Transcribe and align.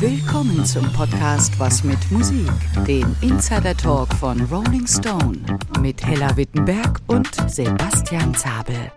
Willkommen 0.00 0.64
zum 0.64 0.84
Podcast 0.92 1.58
Was 1.58 1.82
mit 1.82 1.98
Musik, 2.12 2.48
den 2.86 3.16
Insider 3.20 3.76
Talk 3.76 4.14
von 4.14 4.40
Rolling 4.42 4.86
Stone 4.86 5.38
mit 5.80 6.06
Hella 6.06 6.36
Wittenberg 6.36 7.00
und 7.08 7.28
Sebastian 7.50 8.32
Zabel. 8.32 8.92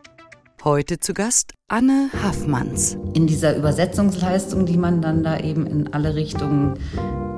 Heute 0.63 0.99
zu 0.99 1.15
Gast 1.15 1.53
Anne 1.69 2.11
Haffmanns. 2.21 2.99
In 3.15 3.25
dieser 3.25 3.57
Übersetzungsleistung, 3.57 4.67
die 4.67 4.77
man 4.77 5.01
dann 5.01 5.23
da 5.23 5.39
eben 5.39 5.65
in 5.65 5.91
alle 5.91 6.13
Richtungen 6.13 6.77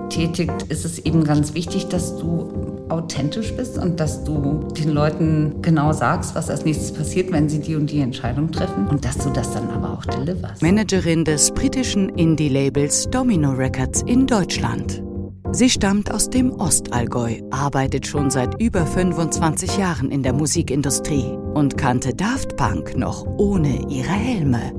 tätigt, 0.10 0.64
ist 0.64 0.84
es 0.84 1.00
eben 1.00 1.24
ganz 1.24 1.54
wichtig, 1.54 1.88
dass 1.88 2.18
du 2.18 2.73
authentisch 2.94 3.54
bist 3.56 3.78
und 3.78 4.00
dass 4.00 4.24
du 4.24 4.68
den 4.78 4.90
Leuten 4.90 5.62
genau 5.62 5.92
sagst, 5.92 6.36
was 6.36 6.50
als 6.50 6.64
nächstes 6.64 6.94
passiert, 6.94 7.32
wenn 7.32 7.50
sie 7.50 7.60
die 7.60 7.76
und 7.76 7.92
die 7.92 8.00
Entscheidung 8.00 8.52
treffen 8.52 8.88
und 8.88 9.04
dass 9.04 9.18
du 9.18 9.30
das 9.30 9.52
dann 9.52 9.70
aber 9.70 9.94
auch 9.94 10.06
deliverst. 10.06 10.62
Managerin 10.62 11.26
des 11.26 11.52
britischen 11.52 12.10
Indie-Labels 12.10 13.10
Domino 13.10 13.52
Records 13.52 14.04
in 14.04 14.28
Deutschland. 14.28 15.04
Sie 15.52 15.70
stammt 15.70 16.12
aus 16.12 16.30
dem 16.30 16.52
Ostallgäu, 16.52 17.42
arbeitet 17.52 18.08
schon 18.08 18.32
seit 18.32 18.60
über 18.60 18.88
25 18.88 19.78
Jahren 19.78 20.10
in 20.10 20.24
der 20.24 20.34
Musikindustrie 20.34 21.38
und 21.54 21.78
kannte 21.78 22.16
Daft 22.16 22.58
Punk 22.58 22.98
noch 22.98 23.26
ohne 23.38 23.86
ihre 23.88 24.10
Helme. 24.10 24.74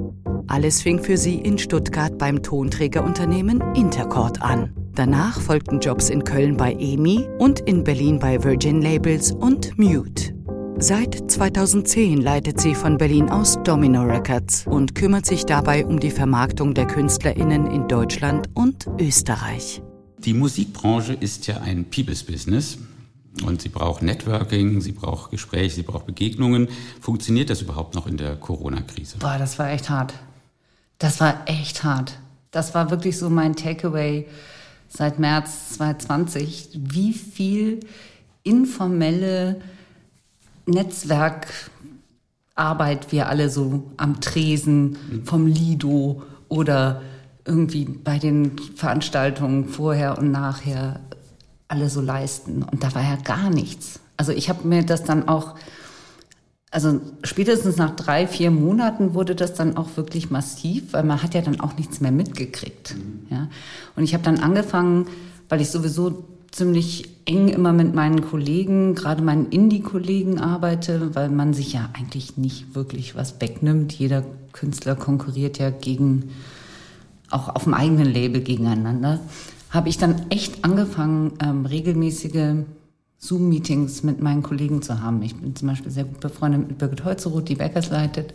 Alles 0.48 0.82
fing 0.82 0.98
für 0.98 1.16
sie 1.16 1.36
in 1.36 1.58
Stuttgart 1.58 2.18
beim 2.18 2.42
Tonträgerunternehmen 2.42 3.62
Intercord 3.74 4.42
an. 4.42 4.83
Danach 4.94 5.40
folgten 5.40 5.80
Jobs 5.80 6.08
in 6.08 6.22
Köln 6.22 6.56
bei 6.56 6.72
EMI 6.74 7.28
und 7.38 7.58
in 7.60 7.82
Berlin 7.82 8.20
bei 8.20 8.44
Virgin 8.44 8.80
Labels 8.80 9.32
und 9.32 9.76
Mute. 9.76 10.32
Seit 10.78 11.28
2010 11.28 12.22
leitet 12.22 12.60
sie 12.60 12.76
von 12.76 12.96
Berlin 12.96 13.28
aus 13.28 13.58
Domino 13.64 14.02
Records 14.02 14.64
und 14.68 14.94
kümmert 14.94 15.26
sich 15.26 15.46
dabei 15.46 15.84
um 15.84 15.98
die 15.98 16.12
Vermarktung 16.12 16.74
der 16.74 16.86
Künstlerinnen 16.86 17.66
in 17.66 17.88
Deutschland 17.88 18.48
und 18.54 18.86
Österreich. 19.00 19.82
Die 20.18 20.32
Musikbranche 20.32 21.14
ist 21.14 21.48
ja 21.48 21.60
ein 21.60 21.86
People's 21.90 22.22
Business. 22.22 22.78
Und 23.44 23.62
sie 23.62 23.70
braucht 23.70 24.02
Networking, 24.02 24.80
sie 24.80 24.92
braucht 24.92 25.32
Gespräche, 25.32 25.74
sie 25.74 25.82
braucht 25.82 26.06
Begegnungen. 26.06 26.68
Funktioniert 27.00 27.50
das 27.50 27.62
überhaupt 27.62 27.96
noch 27.96 28.06
in 28.06 28.16
der 28.16 28.36
Corona-Krise? 28.36 29.18
Boah, 29.18 29.38
das 29.38 29.58
war 29.58 29.70
echt 29.70 29.90
hart. 29.90 30.14
Das 30.98 31.18
war 31.18 31.42
echt 31.46 31.82
hart. 31.82 32.16
Das 32.52 32.74
war 32.74 32.92
wirklich 32.92 33.18
so 33.18 33.28
mein 33.28 33.56
Takeaway 33.56 34.28
seit 34.96 35.18
März 35.18 35.74
2020. 35.74 36.70
Wie 36.74 37.12
viel 37.12 37.80
informelle 38.42 39.60
Netzwerkarbeit 40.66 43.10
wir 43.10 43.28
alle 43.28 43.50
so 43.50 43.90
am 43.96 44.20
Tresen 44.20 45.22
vom 45.24 45.46
Lido 45.46 46.22
oder 46.48 47.02
irgendwie 47.44 47.84
bei 47.84 48.18
den 48.18 48.56
Veranstaltungen 48.76 49.68
vorher 49.68 50.18
und 50.18 50.30
nachher 50.30 51.00
alle 51.68 51.90
so 51.90 52.00
leisten. 52.00 52.62
Und 52.62 52.84
da 52.84 52.94
war 52.94 53.02
ja 53.02 53.16
gar 53.16 53.50
nichts. 53.50 54.00
Also 54.16 54.32
ich 54.32 54.48
habe 54.48 54.66
mir 54.66 54.84
das 54.84 55.04
dann 55.04 55.28
auch, 55.28 55.56
also 56.74 57.00
spätestens 57.22 57.76
nach 57.76 57.94
drei, 57.94 58.26
vier 58.26 58.50
Monaten 58.50 59.14
wurde 59.14 59.36
das 59.36 59.54
dann 59.54 59.76
auch 59.76 59.96
wirklich 59.96 60.30
massiv, 60.30 60.92
weil 60.92 61.04
man 61.04 61.22
hat 61.22 61.32
ja 61.34 61.40
dann 61.40 61.60
auch 61.60 61.76
nichts 61.76 62.00
mehr 62.00 62.10
mitgekriegt. 62.10 62.96
Mhm. 62.96 63.26
Ja? 63.30 63.48
Und 63.94 64.02
ich 64.02 64.12
habe 64.12 64.24
dann 64.24 64.40
angefangen, 64.40 65.06
weil 65.48 65.60
ich 65.60 65.70
sowieso 65.70 66.24
ziemlich 66.50 67.08
eng 67.26 67.46
immer 67.46 67.72
mit 67.72 67.94
meinen 67.94 68.22
Kollegen, 68.22 68.96
gerade 68.96 69.22
meinen 69.22 69.50
Indie-Kollegen 69.50 70.40
arbeite, 70.40 71.14
weil 71.14 71.28
man 71.28 71.54
sich 71.54 71.74
ja 71.74 71.90
eigentlich 71.92 72.36
nicht 72.36 72.74
wirklich 72.74 73.14
was 73.14 73.40
wegnimmt. 73.40 73.92
Jeder 73.92 74.24
Künstler 74.52 74.96
konkurriert 74.96 75.58
ja 75.58 75.70
gegen 75.70 76.30
auch 77.30 77.54
auf 77.54 77.64
dem 77.64 77.74
eigenen 77.74 78.12
Label 78.12 78.40
gegeneinander, 78.40 79.20
habe 79.70 79.88
ich 79.88 79.98
dann 79.98 80.26
echt 80.30 80.64
angefangen, 80.64 81.34
ähm, 81.40 81.66
regelmäßige 81.66 82.64
Zoom-Meetings 83.24 84.02
mit 84.02 84.20
meinen 84.20 84.42
Kollegen 84.42 84.82
zu 84.82 85.00
haben. 85.00 85.22
Ich 85.22 85.34
bin 85.34 85.56
zum 85.56 85.68
Beispiel 85.68 85.90
sehr 85.90 86.04
gut 86.04 86.20
befreundet 86.20 86.68
mit 86.68 86.78
Birgit 86.78 87.04
Holzeroth, 87.04 87.48
die 87.48 87.54
Backers 87.54 87.90
leitet. 87.90 88.34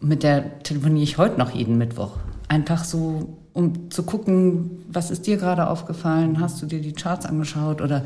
Mit 0.00 0.22
der 0.22 0.62
telefoniere 0.62 1.02
ich 1.02 1.16
heute 1.16 1.38
noch 1.38 1.50
jeden 1.50 1.78
Mittwoch. 1.78 2.18
Einfach 2.48 2.84
so, 2.84 3.38
um 3.54 3.90
zu 3.90 4.02
gucken, 4.02 4.82
was 4.90 5.10
ist 5.10 5.26
dir 5.26 5.38
gerade 5.38 5.66
aufgefallen? 5.66 6.40
Hast 6.40 6.60
du 6.60 6.66
dir 6.66 6.80
die 6.80 6.92
Charts 6.92 7.24
angeschaut? 7.24 7.80
Oder 7.80 8.04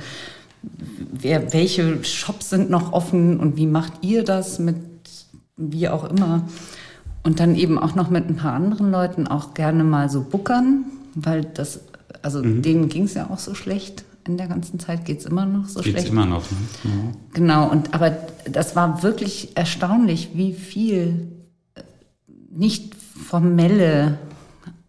wer, 1.13 1.53
welche 1.53 2.05
Shops 2.05 2.51
sind 2.51 2.71
noch 2.71 2.93
offen 2.93 3.41
und 3.41 3.57
wie 3.57 3.67
macht 3.67 3.93
ihr 4.03 4.23
das 4.23 4.61
mit 4.61 4.77
wie 5.57 5.89
auch 5.89 6.05
immer? 6.05 6.43
Und 7.25 7.41
dann 7.41 7.57
eben 7.57 7.79
auch 7.79 7.97
noch 7.97 8.11
mit 8.11 8.29
ein 8.29 8.37
paar 8.37 8.53
anderen 8.53 8.93
Leuten 8.93 9.27
auch 9.27 9.55
gerne 9.55 9.83
mal 9.83 10.09
so 10.09 10.23
buckern, 10.23 10.85
weil 11.17 11.45
das, 11.45 11.81
also 12.23 12.41
mhm. 12.43 12.63
denen 12.63 12.89
ging 12.89 13.05
es 13.05 13.15
ja 13.15 13.29
auch 13.29 13.41
so 13.41 13.55
schlecht. 13.55 14.05
In 14.27 14.37
der 14.37 14.49
ganzen 14.49 14.79
Zeit 14.81 15.05
geht 15.05 15.21
es 15.21 15.27
immer 15.27 15.47
noch 15.47 15.67
so 15.67 15.81
geht's 15.81 15.91
schlecht. 15.91 16.09
immer 16.09 16.27
noch. 16.27 16.51
Ne? 16.51 16.57
Mhm. 16.85 17.13
Genau, 17.33 17.71
und 17.71 17.95
aber 17.95 18.11
das 18.51 18.75
war 18.75 19.03
wirklich 19.03 19.57
erstaunlich, 19.57 20.31
wie 20.35 20.53
viel 20.53 21.29
äh, 21.75 21.83
nicht 22.51 22.95
formelle 22.95 24.19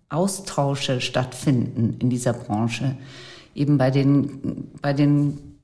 Austausche 0.10 1.02
stattfinden 1.02 1.96
in 2.00 2.10
dieser 2.10 2.34
Branche. 2.34 2.98
Eben 3.54 3.78
bei 3.78 3.92
den, 3.92 4.70
bei 4.82 4.94
den 4.94 5.57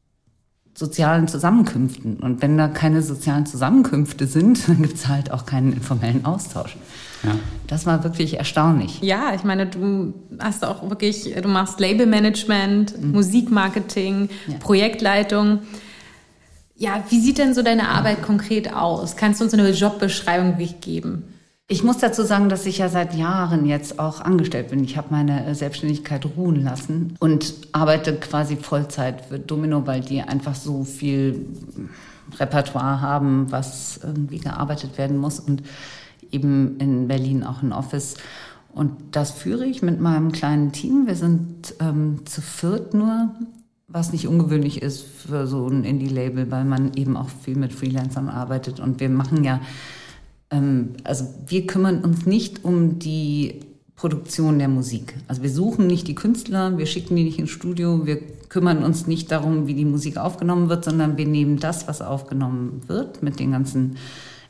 sozialen 0.75 1.28
Zusammenkünften. 1.28 2.17
Und 2.17 2.41
wenn 2.41 2.57
da 2.57 2.67
keine 2.67 3.01
sozialen 3.01 3.45
Zusammenkünfte 3.45 4.28
sind, 4.28 4.67
dann 4.67 4.81
gibt 4.81 4.95
es 4.95 5.07
halt 5.07 5.31
auch 5.31 5.45
keinen 5.45 5.73
informellen 5.73 6.25
Austausch. 6.25 6.78
Ja. 7.23 7.35
Das 7.67 7.85
war 7.85 8.03
wirklich 8.03 8.38
erstaunlich. 8.38 9.00
Ja, 9.01 9.33
ich 9.33 9.44
meine, 9.44 9.67
du 9.67 10.13
hast 10.39 10.66
auch 10.66 10.89
wirklich, 10.89 11.33
du 11.41 11.47
machst 11.47 11.79
Labelmanagement, 11.79 13.01
mhm. 13.01 13.12
Musikmarketing, 13.12 14.29
ja. 14.47 14.57
Projektleitung. 14.59 15.59
Ja, 16.75 17.03
wie 17.09 17.19
sieht 17.19 17.38
denn 17.38 17.53
so 17.53 17.62
deine 17.62 17.89
Arbeit 17.89 18.23
konkret 18.23 18.73
aus? 18.73 19.16
Kannst 19.16 19.39
du 19.39 19.45
uns 19.45 19.53
eine 19.53 19.69
Jobbeschreibung 19.69 20.57
geben? 20.81 21.23
Ich 21.69 21.81
muss 21.84 21.97
dazu 21.97 22.24
sagen, 22.24 22.50
dass 22.50 22.66
ich 22.66 22.79
ja 22.79 22.90
seit 22.90 23.16
Jahren 23.16 23.66
jetzt 23.66 23.97
auch 23.97 24.19
angestellt 24.19 24.69
bin. 24.69 24.84
Ich 24.84 24.97
habe 24.97 25.07
meine 25.12 25.46
äh, 25.46 25.56
Selbstständigkeit 25.56 26.25
ruhen 26.35 26.62
lassen 26.62 27.16
und 27.19 27.53
arbeite 27.72 28.16
quasi 28.16 28.57
Vollzeit 28.57 29.25
für 29.25 29.40
Domino, 29.40 29.88
weil 29.88 30.01
die 30.01 30.22
einfach 30.22 30.56
so 30.56 30.84
viel 30.84 31.46
Repertoire 32.38 33.00
haben, 33.00 33.50
was 33.51 34.00
irgendwie 34.03 34.40
gearbeitet 34.40 34.97
werden 34.97 35.18
muss 35.18 35.40
und 35.40 35.63
eben 36.31 36.78
in 36.79 37.07
Berlin 37.07 37.44
auch 37.44 37.63
ein 37.63 37.72
Office. 37.72 38.16
Und 38.74 38.91
das 39.12 39.31
führe 39.31 39.66
ich 39.66 39.81
mit 39.81 40.01
meinem 40.01 40.34
kleinen 40.34 40.74
Team. 40.74 41.07
Wir 41.07 41.16
sind 41.16 41.75
ähm, 41.80 42.25
zu 42.25 42.41
viert 42.41 42.94
nur, 42.94 43.30
was 43.88 44.12
nicht 44.12 44.28
ungewöhnlich 44.28 44.81
ist 44.81 45.01
für 45.03 45.47
so 45.47 45.68
ein 45.68 45.85
Indie-Label, 45.85 46.51
weil 46.51 46.66
man 46.66 46.94
eben 46.95 47.16
auch 47.16 47.30
viel 47.30 47.56
mit 47.56 47.72
Freelancern 47.72 48.28
arbeitet. 48.28 48.80
Und 48.81 49.00
wir 49.00 49.09
machen 49.09 49.44
ja 49.44 49.62
ähm, 50.53 50.91
also 51.03 51.25
wir 51.47 51.67
kümmern 51.67 52.03
uns 52.03 52.25
nicht 52.25 52.63
um 52.63 52.99
die 52.99 53.59
Produktion 53.95 54.59
der 54.59 54.69
Musik. 54.69 55.15
Also 55.27 55.43
wir 55.43 55.49
suchen 55.49 55.87
nicht 55.87 56.07
die 56.07 56.15
Künstler, 56.15 56.77
wir 56.77 56.85
schicken 56.85 57.15
die 57.15 57.23
nicht 57.23 57.39
ins 57.39 57.49
Studio, 57.49 58.05
wir 58.05 58.19
kümmern 58.49 58.83
uns 58.83 59.07
nicht 59.07 59.31
darum, 59.31 59.67
wie 59.67 59.73
die 59.73 59.85
Musik 59.85 60.17
aufgenommen 60.17 60.69
wird, 60.69 60.85
sondern 60.85 61.17
wir 61.17 61.25
nehmen 61.25 61.59
das, 61.59 61.87
was 61.87 62.01
aufgenommen 62.01 62.81
wird, 62.87 63.23
mit 63.23 63.39
den 63.39 63.51
ganzen 63.51 63.97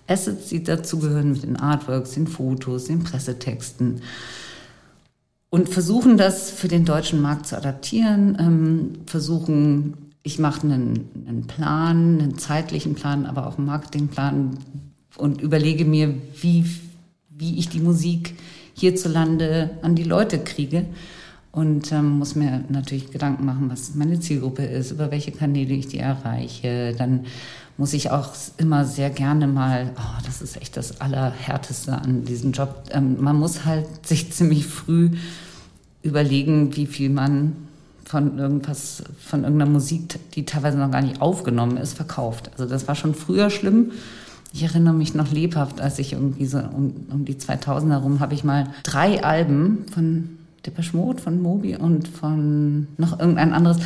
Assets, 0.08 0.50
die 0.50 0.64
dazugehören, 0.64 1.32
mit 1.32 1.44
den 1.44 1.56
Artworks, 1.56 2.12
den 2.12 2.28
Fotos, 2.28 2.86
den 2.86 3.04
Pressetexten 3.04 4.02
und 5.54 5.70
versuchen 5.70 6.18
das 6.18 6.50
für 6.50 6.68
den 6.68 6.84
deutschen 6.84 7.22
Markt 7.22 7.46
zu 7.46 7.56
adaptieren, 7.56 8.36
ähm, 8.40 8.94
versuchen, 9.06 10.12
ich 10.24 10.40
mache 10.40 10.64
einen, 10.64 11.08
einen 11.28 11.46
Plan, 11.46 12.20
einen 12.20 12.40
zeitlichen 12.40 12.96
Plan, 12.96 13.28
aber 13.28 13.46
auch 13.46 13.60
einen 13.60 13.68
Marketingplan, 13.68 14.58
und 15.18 15.42
überlege 15.42 15.86
mir, 15.86 16.14
wie, 16.42 16.66
wie 17.30 17.58
ich 17.58 17.70
die 17.70 17.80
Musik 17.80 18.36
hierzulande 18.74 19.72
an 19.82 19.96
die 19.96 20.04
Leute 20.04 20.40
kriege. 20.40 20.86
Und 21.52 21.92
ähm, 21.92 22.18
muss 22.18 22.36
mir 22.36 22.64
natürlich 22.70 23.12
Gedanken 23.12 23.46
machen, 23.46 23.70
was 23.70 23.94
meine 23.94 24.20
Zielgruppe 24.20 24.66
ist, 24.66 24.90
über 24.90 25.12
welche 25.12 25.32
Kanäle 25.32 25.76
ich 25.76 25.88
die 25.88 26.00
erreiche. 26.00 26.96
Dann 26.98 27.28
muss 27.78 27.94
ich 27.94 28.10
auch 28.10 28.30
immer 28.58 28.86
sehr 28.86 29.12
gerne 29.12 29.46
mal, 29.46 29.92
oh, 29.96 30.22
das 30.26 30.42
ist 30.42 30.58
echt 30.58 30.78
das 30.78 31.00
Allerhärteste 31.00 31.94
an 31.94 32.26
diesem 32.26 32.54
Job. 32.54 32.86
Ähm, 32.92 33.18
man 33.22 33.38
muss 33.38 33.66
halt 33.66 33.86
sich 34.06 34.32
ziemlich 34.32 34.66
früh 34.66 35.12
überlegen, 36.02 36.76
wie 36.76 36.88
viel 36.88 37.10
man 37.10 37.56
von 38.04 38.38
irgendwas, 38.38 39.04
von 39.20 39.44
irgendeiner 39.44 39.72
Musik, 39.72 40.20
die 40.34 40.46
teilweise 40.46 40.78
noch 40.78 40.92
gar 40.92 41.02
nicht 41.02 41.22
aufgenommen 41.22 41.78
ist, 41.78 41.94
verkauft. 41.94 42.52
Also 42.54 42.66
das 42.66 42.88
war 42.88 42.96
schon 42.96 43.16
früher 43.16 43.50
schlimm. 43.50 43.92
Ich 44.54 44.62
erinnere 44.62 44.94
mich 44.94 45.16
noch 45.16 45.32
lebhaft, 45.32 45.82
als 45.82 45.98
ich 45.98 46.14
irgendwie 46.14 46.46
so 46.46 46.60
um, 46.60 46.94
um 47.10 47.26
die 47.26 47.40
2000 47.40 47.92
herum 47.92 48.20
habe 48.20 48.36
ich 48.36 48.44
mal 48.44 48.68
drei 48.84 49.24
Alben 49.24 49.86
von 49.92 50.38
Depeche 50.64 50.96
Mode, 50.96 51.20
von 51.20 51.42
Moby 51.42 51.76
und 51.76 52.08
von 52.08 52.88
noch 52.98 53.20
irgendein 53.20 53.52
anderes. 53.52 53.78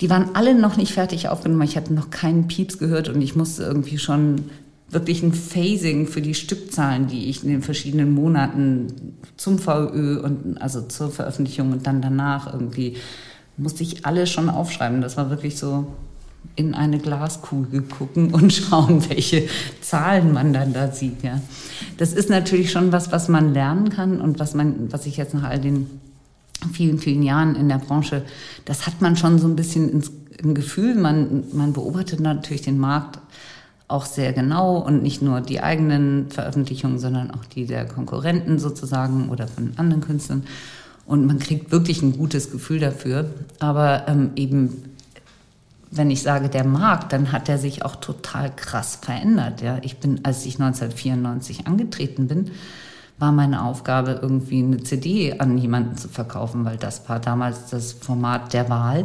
Die 0.00 0.10
waren 0.10 0.34
alle 0.34 0.56
noch 0.56 0.76
nicht 0.76 0.92
fertig 0.92 1.28
aufgenommen. 1.28 1.62
Ich 1.62 1.76
hatte 1.76 1.94
noch 1.94 2.10
keinen 2.10 2.48
Pieps 2.48 2.78
gehört 2.78 3.08
und 3.08 3.22
ich 3.22 3.36
musste 3.36 3.62
irgendwie 3.62 3.98
schon 3.98 4.42
wirklich 4.90 5.22
ein 5.22 5.32
Phasing 5.32 6.08
für 6.08 6.20
die 6.20 6.34
Stückzahlen, 6.34 7.06
die 7.06 7.28
ich 7.30 7.44
in 7.44 7.50
den 7.50 7.62
verschiedenen 7.62 8.12
Monaten 8.12 9.14
zum 9.36 9.60
VÖ 9.60 10.20
und 10.20 10.60
also 10.60 10.82
zur 10.82 11.12
Veröffentlichung 11.12 11.70
und 11.70 11.86
dann 11.86 12.02
danach 12.02 12.52
irgendwie 12.52 12.96
musste 13.56 13.84
ich 13.84 14.04
alle 14.04 14.26
schon 14.26 14.50
aufschreiben. 14.50 15.00
Das 15.00 15.16
war 15.16 15.30
wirklich 15.30 15.56
so 15.56 15.86
in 16.56 16.74
eine 16.74 16.98
Glaskugel 16.98 17.82
gucken 17.82 18.32
und 18.32 18.52
schauen, 18.52 19.08
welche 19.08 19.48
Zahlen 19.80 20.32
man 20.32 20.52
dann 20.52 20.72
da 20.72 20.90
sieht. 20.92 21.22
Ja. 21.22 21.40
Das 21.98 22.12
ist 22.12 22.30
natürlich 22.30 22.70
schon 22.70 22.92
was, 22.92 23.12
was 23.12 23.28
man 23.28 23.52
lernen 23.52 23.90
kann 23.90 24.20
und 24.20 24.38
was 24.38 24.54
man, 24.54 24.92
was 24.92 25.06
ich 25.06 25.16
jetzt 25.16 25.34
nach 25.34 25.44
all 25.44 25.60
den 25.60 25.86
vielen, 26.72 26.98
vielen 26.98 27.22
Jahren 27.22 27.56
in 27.56 27.68
der 27.68 27.78
Branche, 27.78 28.22
das 28.64 28.86
hat 28.86 29.00
man 29.00 29.16
schon 29.16 29.38
so 29.38 29.46
ein 29.46 29.56
bisschen 29.56 29.90
ins, 29.90 30.10
im 30.38 30.54
Gefühl. 30.54 30.94
Man, 30.94 31.44
man 31.52 31.72
beobachtet 31.72 32.20
natürlich 32.20 32.62
den 32.62 32.78
Markt 32.78 33.18
auch 33.86 34.06
sehr 34.06 34.32
genau 34.32 34.78
und 34.78 35.02
nicht 35.02 35.20
nur 35.20 35.40
die 35.40 35.60
eigenen 35.60 36.30
Veröffentlichungen, 36.30 36.98
sondern 36.98 37.30
auch 37.30 37.44
die 37.44 37.66
der 37.66 37.84
Konkurrenten 37.86 38.58
sozusagen 38.58 39.28
oder 39.28 39.46
von 39.46 39.72
anderen 39.76 40.02
Künstlern. 40.02 40.44
Und 41.06 41.26
man 41.26 41.38
kriegt 41.38 41.70
wirklich 41.70 42.02
ein 42.02 42.16
gutes 42.16 42.50
Gefühl 42.50 42.80
dafür. 42.80 43.30
Aber 43.58 44.04
ähm, 44.08 44.30
eben 44.36 44.93
wenn 45.96 46.10
ich 46.10 46.22
sage 46.22 46.48
der 46.48 46.64
Markt, 46.64 47.12
dann 47.12 47.32
hat 47.32 47.48
er 47.48 47.58
sich 47.58 47.84
auch 47.84 47.96
total 47.96 48.54
krass 48.54 48.98
verändert. 49.00 49.62
Ja, 49.62 49.78
ich 49.82 49.98
bin, 49.98 50.20
als 50.24 50.44
ich 50.46 50.54
1994 50.54 51.66
angetreten 51.66 52.26
bin, 52.26 52.50
war 53.18 53.32
meine 53.32 53.62
Aufgabe 53.64 54.18
irgendwie 54.20 54.62
eine 54.62 54.82
CD 54.82 55.38
an 55.38 55.56
jemanden 55.56 55.96
zu 55.96 56.08
verkaufen, 56.08 56.64
weil 56.64 56.76
das 56.76 57.08
war 57.08 57.20
damals 57.20 57.70
das 57.70 57.92
Format 57.92 58.52
der 58.52 58.68
Wahl. 58.68 59.04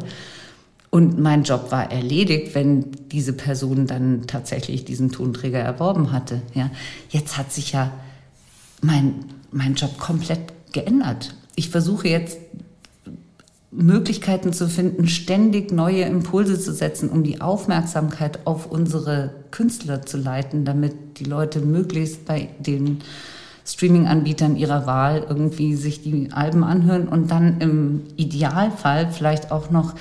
Und 0.90 1.20
mein 1.20 1.44
Job 1.44 1.72
war 1.72 1.92
erledigt, 1.92 2.56
wenn 2.56 2.92
diese 3.12 3.34
Person 3.34 3.86
dann 3.86 4.26
tatsächlich 4.26 4.86
diesen 4.86 5.12
Tonträger 5.12 5.60
erworben 5.60 6.12
hatte. 6.12 6.42
Ja, 6.56 6.72
jetzt 7.10 7.38
hat 7.38 7.52
sich 7.52 7.74
ja 7.74 7.92
mein, 8.82 9.26
mein 9.52 9.76
Job 9.76 10.00
komplett 10.00 10.40
geändert. 10.72 11.36
Ich 11.56 11.70
versuche 11.70 12.08
jetzt 12.08 12.40
Möglichkeiten 13.72 14.52
zu 14.52 14.68
finden, 14.68 15.08
ständig 15.08 15.72
neue 15.72 16.04
Impulse 16.04 16.60
zu 16.60 16.74
setzen, 16.74 17.10
um 17.10 17.24
die 17.24 17.40
Aufmerksamkeit 17.40 18.40
auf 18.46 18.66
unsere 18.66 19.32
Künstler 19.52 20.06
zu 20.06 20.18
leiten, 20.18 20.66
damit 20.66 21.20
die 21.20 21.26
Leute 21.26 21.60
möglichst 21.60 22.26
bei 22.26 22.50
den 22.60 23.02
Streaming-Anbietern 23.66 24.56
ihrer 24.56 24.88
Wahl 24.88 25.26
irgendwie 25.30 25.76
sich 25.76 26.02
die 26.02 26.30
Alben 26.32 26.64
anhören 26.64 27.08
und 27.08 27.30
dann 27.30 27.62
im 27.62 28.02
Idealfall 28.16 29.12
vielleicht 29.12 29.52
auch 29.52 29.70
noch 29.70 29.94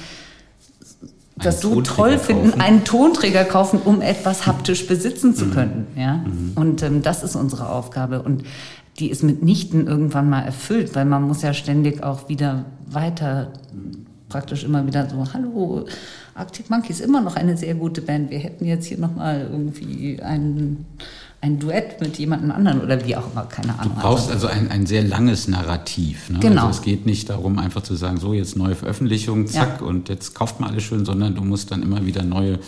das 1.36 1.60
so 1.60 1.80
toll 1.82 2.18
finden, 2.18 2.50
kaufen. 2.50 2.60
einen 2.60 2.84
Tonträger 2.84 3.44
kaufen, 3.44 3.80
um 3.84 4.00
etwas 4.00 4.46
haptisch 4.46 4.86
besitzen 4.86 5.34
zu 5.34 5.46
mhm. 5.46 5.50
können. 5.52 5.86
Ja? 5.96 6.14
Mhm. 6.14 6.52
Und 6.56 6.82
ähm, 6.82 7.02
das 7.02 7.22
ist 7.22 7.36
unsere 7.36 7.68
Aufgabe. 7.68 8.22
Und 8.22 8.44
die 8.98 9.10
ist 9.10 9.22
mitnichten 9.22 9.86
irgendwann 9.86 10.28
mal 10.28 10.42
erfüllt, 10.42 10.94
weil 10.94 11.04
man 11.04 11.22
muss 11.22 11.42
ja 11.42 11.54
ständig 11.54 12.02
auch 12.02 12.28
wieder 12.28 12.64
weiter, 12.86 13.52
praktisch 14.28 14.64
immer 14.64 14.86
wieder 14.86 15.08
so, 15.08 15.24
hallo, 15.32 15.86
Arctic 16.34 16.70
Monkeys, 16.70 17.00
immer 17.00 17.20
noch 17.20 17.36
eine 17.36 17.56
sehr 17.56 17.74
gute 17.74 18.02
Band. 18.02 18.30
Wir 18.30 18.38
hätten 18.38 18.64
jetzt 18.64 18.86
hier 18.86 18.98
nochmal 18.98 19.48
irgendwie 19.50 20.20
einen 20.22 20.86
ein 21.40 21.58
Duett 21.60 22.00
mit 22.00 22.18
jemandem 22.18 22.50
anderen 22.50 22.80
oder 22.80 23.04
wie 23.06 23.14
auch 23.14 23.30
immer, 23.30 23.44
keine 23.44 23.78
Ahnung. 23.78 23.94
Du 23.94 24.00
brauchst 24.00 24.30
also 24.30 24.48
ein, 24.48 24.70
ein 24.70 24.86
sehr 24.86 25.04
langes 25.04 25.46
Narrativ. 25.46 26.30
Ne? 26.30 26.40
Genau. 26.40 26.66
Also 26.66 26.80
es 26.80 26.82
geht 26.82 27.06
nicht 27.06 27.30
darum, 27.30 27.58
einfach 27.60 27.82
zu 27.82 27.94
sagen, 27.94 28.18
so 28.18 28.32
jetzt 28.32 28.56
neue 28.56 28.74
Veröffentlichung, 28.74 29.46
zack, 29.46 29.80
ja. 29.80 29.86
und 29.86 30.08
jetzt 30.08 30.34
kauft 30.34 30.58
man 30.58 30.70
alles 30.70 30.82
schön, 30.82 31.04
sondern 31.04 31.36
du 31.36 31.42
musst 31.42 31.70
dann 31.70 31.82
immer 31.82 32.04
wieder 32.04 32.24
neue 32.24 32.58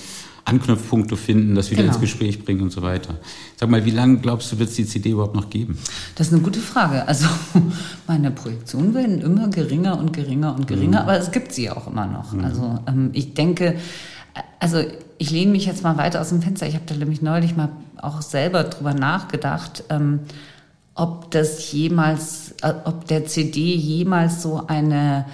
Anknüpfpunkte 0.45 1.17
finden, 1.17 1.55
das 1.55 1.71
wieder 1.71 1.83
genau. 1.83 1.95
ins 1.95 2.01
Gespräch 2.01 2.45
bringen 2.45 2.63
und 2.63 2.71
so 2.71 2.83
weiter. 2.83 3.17
Sag 3.57 3.71
mal, 3.71 3.85
wie 3.85 3.91
lange 3.91 4.19
glaubst 4.19 4.51
du, 4.53 4.59
wird 4.59 4.71
es 4.71 4.77
die 4.77 4.87
CD 4.87 5.11
überhaupt 5.11 5.35
noch 5.35 5.51
geben? 5.51 5.79
Das 6.17 6.29
ist 6.29 6.33
eine 6.33 6.43
gute 6.43 6.61
Frage. 6.61 7.07
Also 7.07 7.27
meine 8.07 8.31
Projektionen 8.31 8.95
werden 8.95 9.21
immer 9.21 9.49
geringer 9.49 9.99
und 9.99 10.13
geringer 10.13 10.55
und 10.55 10.67
geringer, 10.67 11.03
mhm. 11.03 11.09
aber 11.09 11.19
es 11.19 11.31
gibt 11.31 11.53
sie 11.53 11.71
auch 11.71 11.87
immer 11.87 12.07
noch. 12.07 12.33
Mhm. 12.33 12.45
Also 12.45 12.79
ähm, 12.87 13.11
ich 13.13 13.35
denke, 13.35 13.77
also 14.59 14.83
ich 15.19 15.31
lehne 15.31 15.53
mich 15.53 15.67
jetzt 15.67 15.83
mal 15.83 15.97
weiter 15.97 16.21
aus 16.21 16.31
dem 16.31 16.43
Fenster. 16.43 16.67
Ich 16.67 16.75
habe 16.75 16.85
da 16.87 16.95
nämlich 16.95 17.23
neulich 17.23 17.57
mal 17.57 17.71
auch 17.97 18.23
selber 18.23 18.65
drüber 18.65 18.95
nachgedacht, 18.95 19.85
ähm, 19.91 20.21
ob 20.95 21.31
das 21.31 21.73
jemals, 21.73 22.55
äh, 22.63 22.73
ob 22.85 23.07
der 23.07 23.27
CD 23.27 23.75
jemals 23.75 24.43
so 24.43 24.67
eine, 24.67 25.27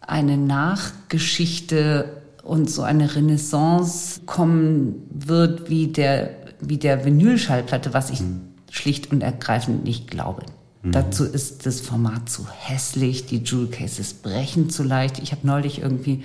eine 0.00 0.36
Nachgeschichte 0.36 2.22
und 2.44 2.70
so 2.70 2.82
eine 2.82 3.14
Renaissance 3.16 4.20
kommen 4.26 5.02
wird 5.10 5.70
wie 5.70 5.88
der, 5.88 6.30
wie 6.60 6.76
der 6.76 7.04
Vinylschallplatte, 7.04 7.94
was 7.94 8.10
ich 8.10 8.20
mhm. 8.20 8.42
schlicht 8.70 9.10
und 9.10 9.22
ergreifend 9.22 9.84
nicht 9.84 10.10
glaube. 10.10 10.42
Mhm. 10.82 10.92
Dazu 10.92 11.24
ist 11.24 11.66
das 11.66 11.80
Format 11.80 12.28
zu 12.28 12.46
hässlich, 12.48 13.26
die 13.26 13.38
Jewel 13.38 13.68
Cases 13.68 14.12
brechen 14.14 14.68
zu 14.70 14.82
leicht. 14.82 15.18
Ich 15.20 15.32
habe 15.32 15.46
neulich 15.46 15.80
irgendwie 15.80 16.22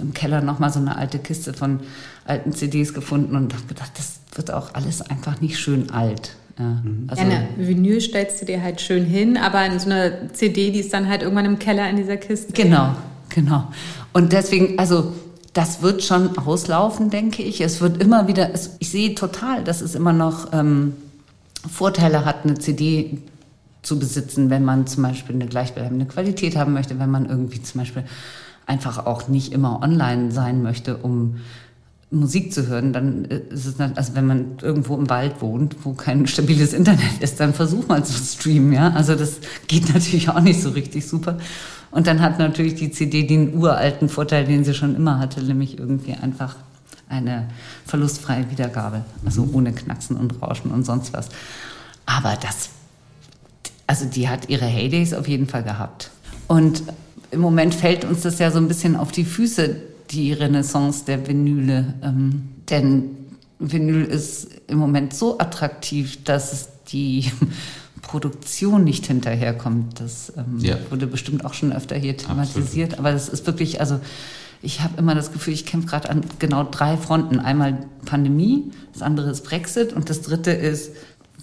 im 0.00 0.14
Keller 0.14 0.40
nochmal 0.40 0.72
so 0.72 0.78
eine 0.78 0.96
alte 0.96 1.18
Kiste 1.18 1.52
von 1.52 1.80
alten 2.24 2.52
CDs 2.52 2.94
gefunden 2.94 3.36
und 3.36 3.52
habe 3.54 3.66
gedacht, 3.66 3.92
das 3.96 4.20
wird 4.34 4.52
auch 4.52 4.74
alles 4.74 5.02
einfach 5.02 5.40
nicht 5.40 5.58
schön 5.58 5.90
alt. 5.90 6.36
Ja, 6.58 6.64
mhm. 6.64 7.04
also 7.08 7.22
ja, 7.22 7.28
eine 7.28 7.48
Vinyl 7.56 8.00
stellst 8.00 8.40
du 8.40 8.46
dir 8.46 8.62
halt 8.62 8.80
schön 8.80 9.04
hin, 9.04 9.36
aber 9.36 9.64
in 9.66 9.78
so 9.78 9.90
eine 9.90 10.30
CD, 10.32 10.70
die 10.70 10.80
ist 10.80 10.92
dann 10.94 11.08
halt 11.08 11.22
irgendwann 11.22 11.44
im 11.44 11.58
Keller 11.58 11.88
in 11.90 11.96
dieser 11.96 12.16
Kiste. 12.16 12.52
Genau, 12.52 12.94
genau. 13.28 13.68
Und 14.12 14.32
deswegen, 14.32 14.78
also 14.78 15.12
das 15.52 15.82
wird 15.82 16.02
schon 16.02 16.38
auslaufen, 16.38 17.10
denke 17.10 17.42
ich. 17.42 17.60
Es 17.60 17.80
wird 17.80 18.00
immer 18.00 18.28
wieder, 18.28 18.54
es, 18.54 18.76
ich 18.78 18.90
sehe 18.90 19.14
total, 19.14 19.64
dass 19.64 19.80
es 19.80 19.94
immer 19.94 20.12
noch 20.12 20.52
ähm, 20.52 20.94
Vorteile 21.68 22.24
hat, 22.24 22.44
eine 22.44 22.58
CD 22.58 23.18
zu 23.82 23.98
besitzen, 23.98 24.50
wenn 24.50 24.64
man 24.64 24.86
zum 24.86 25.02
Beispiel 25.02 25.34
eine 25.34 25.46
gleichbleibende 25.46 26.06
Qualität 26.06 26.56
haben 26.56 26.72
möchte, 26.72 26.98
wenn 26.98 27.10
man 27.10 27.26
irgendwie 27.26 27.62
zum 27.62 27.80
Beispiel 27.80 28.04
einfach 28.66 29.06
auch 29.06 29.28
nicht 29.28 29.52
immer 29.52 29.82
online 29.82 30.30
sein 30.30 30.62
möchte, 30.62 30.98
um 30.98 31.36
Musik 32.12 32.52
zu 32.52 32.66
hören, 32.66 32.92
dann 32.92 33.24
ist 33.24 33.66
es, 33.66 33.80
also 33.80 34.14
wenn 34.14 34.26
man 34.26 34.44
irgendwo 34.60 34.96
im 34.96 35.08
Wald 35.08 35.40
wohnt, 35.40 35.76
wo 35.84 35.92
kein 35.92 36.26
stabiles 36.26 36.72
Internet 36.72 37.20
ist, 37.20 37.38
dann 37.38 37.54
versuch 37.54 37.86
mal 37.86 38.04
zu 38.04 38.12
streamen, 38.12 38.72
ja. 38.72 38.90
Also 38.90 39.14
das 39.14 39.38
geht 39.68 39.94
natürlich 39.94 40.28
auch 40.28 40.40
nicht 40.40 40.60
so 40.60 40.70
richtig 40.70 41.06
super. 41.06 41.38
Und 41.90 42.06
dann 42.06 42.20
hat 42.20 42.38
natürlich 42.38 42.74
die 42.76 42.90
CD 42.90 43.24
den 43.24 43.54
uralten 43.54 44.08
Vorteil, 44.08 44.44
den 44.44 44.64
sie 44.64 44.74
schon 44.74 44.94
immer 44.94 45.18
hatte, 45.18 45.42
nämlich 45.42 45.78
irgendwie 45.78 46.14
einfach 46.14 46.56
eine 47.08 47.48
verlustfreie 47.84 48.50
Wiedergabe, 48.50 49.04
also 49.24 49.44
mhm. 49.44 49.54
ohne 49.54 49.72
Knacksen 49.72 50.16
und 50.16 50.40
Rauschen 50.40 50.70
und 50.70 50.84
sonst 50.84 51.12
was. 51.12 51.28
Aber 52.06 52.36
das, 52.40 52.70
also 53.86 54.04
die 54.04 54.28
hat 54.28 54.48
ihre 54.48 54.66
Heydays 54.66 55.12
auf 55.14 55.26
jeden 55.26 55.48
Fall 55.48 55.64
gehabt. 55.64 56.10
Und 56.46 56.84
im 57.32 57.40
Moment 57.40 57.74
fällt 57.74 58.04
uns 58.04 58.22
das 58.22 58.38
ja 58.38 58.50
so 58.50 58.58
ein 58.58 58.68
bisschen 58.68 58.96
auf 58.96 59.12
die 59.12 59.24
Füße, 59.24 59.76
die 60.10 60.32
Renaissance 60.32 61.04
der 61.04 61.26
Vinyle. 61.26 61.94
Ähm, 62.02 62.48
denn 62.68 63.10
Vinyl 63.58 64.04
ist 64.04 64.48
im 64.68 64.78
Moment 64.78 65.14
so 65.14 65.38
attraktiv, 65.38 66.22
dass 66.24 66.52
es 66.52 66.68
die 66.88 67.30
Produktion 68.02 68.84
nicht 68.84 69.06
hinterherkommt. 69.06 70.00
Das 70.00 70.32
ähm, 70.36 70.58
ja. 70.58 70.76
wurde 70.90 71.06
bestimmt 71.06 71.44
auch 71.44 71.54
schon 71.54 71.72
öfter 71.72 71.96
hier 71.96 72.16
thematisiert. 72.16 72.92
Absolut. 72.92 72.98
Aber 72.98 73.12
das 73.12 73.28
ist 73.28 73.46
wirklich, 73.46 73.80
also 73.80 74.00
ich 74.62 74.80
habe 74.80 74.98
immer 74.98 75.14
das 75.14 75.32
Gefühl, 75.32 75.54
ich 75.54 75.66
kämpfe 75.66 75.88
gerade 75.88 76.10
an 76.10 76.22
genau 76.38 76.64
drei 76.64 76.96
Fronten. 76.96 77.38
Einmal 77.38 77.86
Pandemie, 78.04 78.70
das 78.92 79.02
andere 79.02 79.30
ist 79.30 79.44
Brexit 79.44 79.92
und 79.92 80.10
das 80.10 80.22
dritte 80.22 80.50
ist 80.50 80.92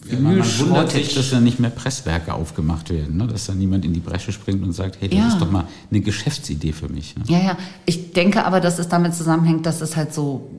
ja, 0.10 0.20
man 0.20 0.38
wundert 0.38 0.92
sich, 0.92 1.14
dass 1.16 1.32
da 1.32 1.40
nicht 1.40 1.60
mehr 1.60 1.70
Presswerke 1.70 2.34
aufgemacht 2.34 2.90
werden, 2.90 3.18
ne? 3.18 3.28
dass 3.28 3.48
da 3.48 3.54
niemand 3.54 3.84
in 3.84 3.94
die 3.94 4.00
Bresche 4.00 4.32
springt 4.32 4.64
und 4.64 4.72
sagt, 4.72 4.98
hey, 5.02 5.10
das 5.10 5.18
ja. 5.18 5.28
ist 5.28 5.40
doch 5.40 5.52
mal 5.52 5.68
eine 5.90 6.02
Geschäftsidee 6.02 6.72
für 6.72 6.88
mich. 6.88 7.16
Ne? 7.18 7.24
Ja, 7.28 7.40
ja. 7.40 7.58
Ich 7.86 8.14
denke 8.14 8.46
aber, 8.46 8.62
dass 8.62 8.80
es 8.80 8.88
damit 8.88 9.16
zusammenhängt, 9.16 9.66
dass 9.66 9.82
es 9.82 9.96
halt 9.96 10.14
so 10.14 10.50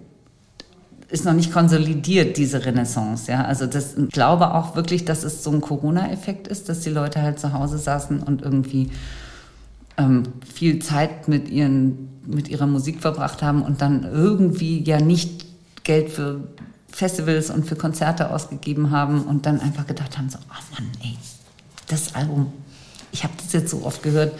ist 1.10 1.24
noch 1.24 1.32
nicht 1.32 1.52
konsolidiert, 1.52 2.36
diese 2.36 2.64
Renaissance. 2.64 3.30
Ja? 3.30 3.44
Also 3.44 3.66
das, 3.66 3.96
ich 3.96 4.10
glaube 4.10 4.54
auch 4.54 4.76
wirklich, 4.76 5.04
dass 5.04 5.24
es 5.24 5.42
so 5.42 5.50
ein 5.50 5.60
Corona-Effekt 5.60 6.48
ist, 6.48 6.68
dass 6.68 6.80
die 6.80 6.90
Leute 6.90 7.22
halt 7.22 7.38
zu 7.38 7.52
Hause 7.52 7.78
saßen 7.78 8.22
und 8.22 8.42
irgendwie 8.42 8.90
ähm, 9.96 10.24
viel 10.54 10.80
Zeit 10.80 11.28
mit, 11.28 11.48
ihren, 11.48 12.08
mit 12.26 12.48
ihrer 12.48 12.66
Musik 12.66 13.00
verbracht 13.00 13.42
haben 13.42 13.62
und 13.62 13.80
dann 13.80 14.04
irgendwie 14.04 14.82
ja 14.84 15.00
nicht 15.00 15.46
Geld 15.82 16.10
für 16.10 16.40
Festivals 16.90 17.50
und 17.50 17.64
für 17.64 17.76
Konzerte 17.76 18.30
ausgegeben 18.30 18.90
haben 18.90 19.22
und 19.22 19.46
dann 19.46 19.60
einfach 19.60 19.86
gedacht 19.86 20.18
haben, 20.18 20.28
so, 20.28 20.38
oh 20.38 20.74
Mann, 20.74 20.90
ey, 21.02 21.16
das 21.86 22.14
Album, 22.14 22.52
ich 23.12 23.24
habe 23.24 23.32
das 23.42 23.52
jetzt 23.52 23.70
so 23.70 23.84
oft 23.84 24.02
gehört, 24.02 24.34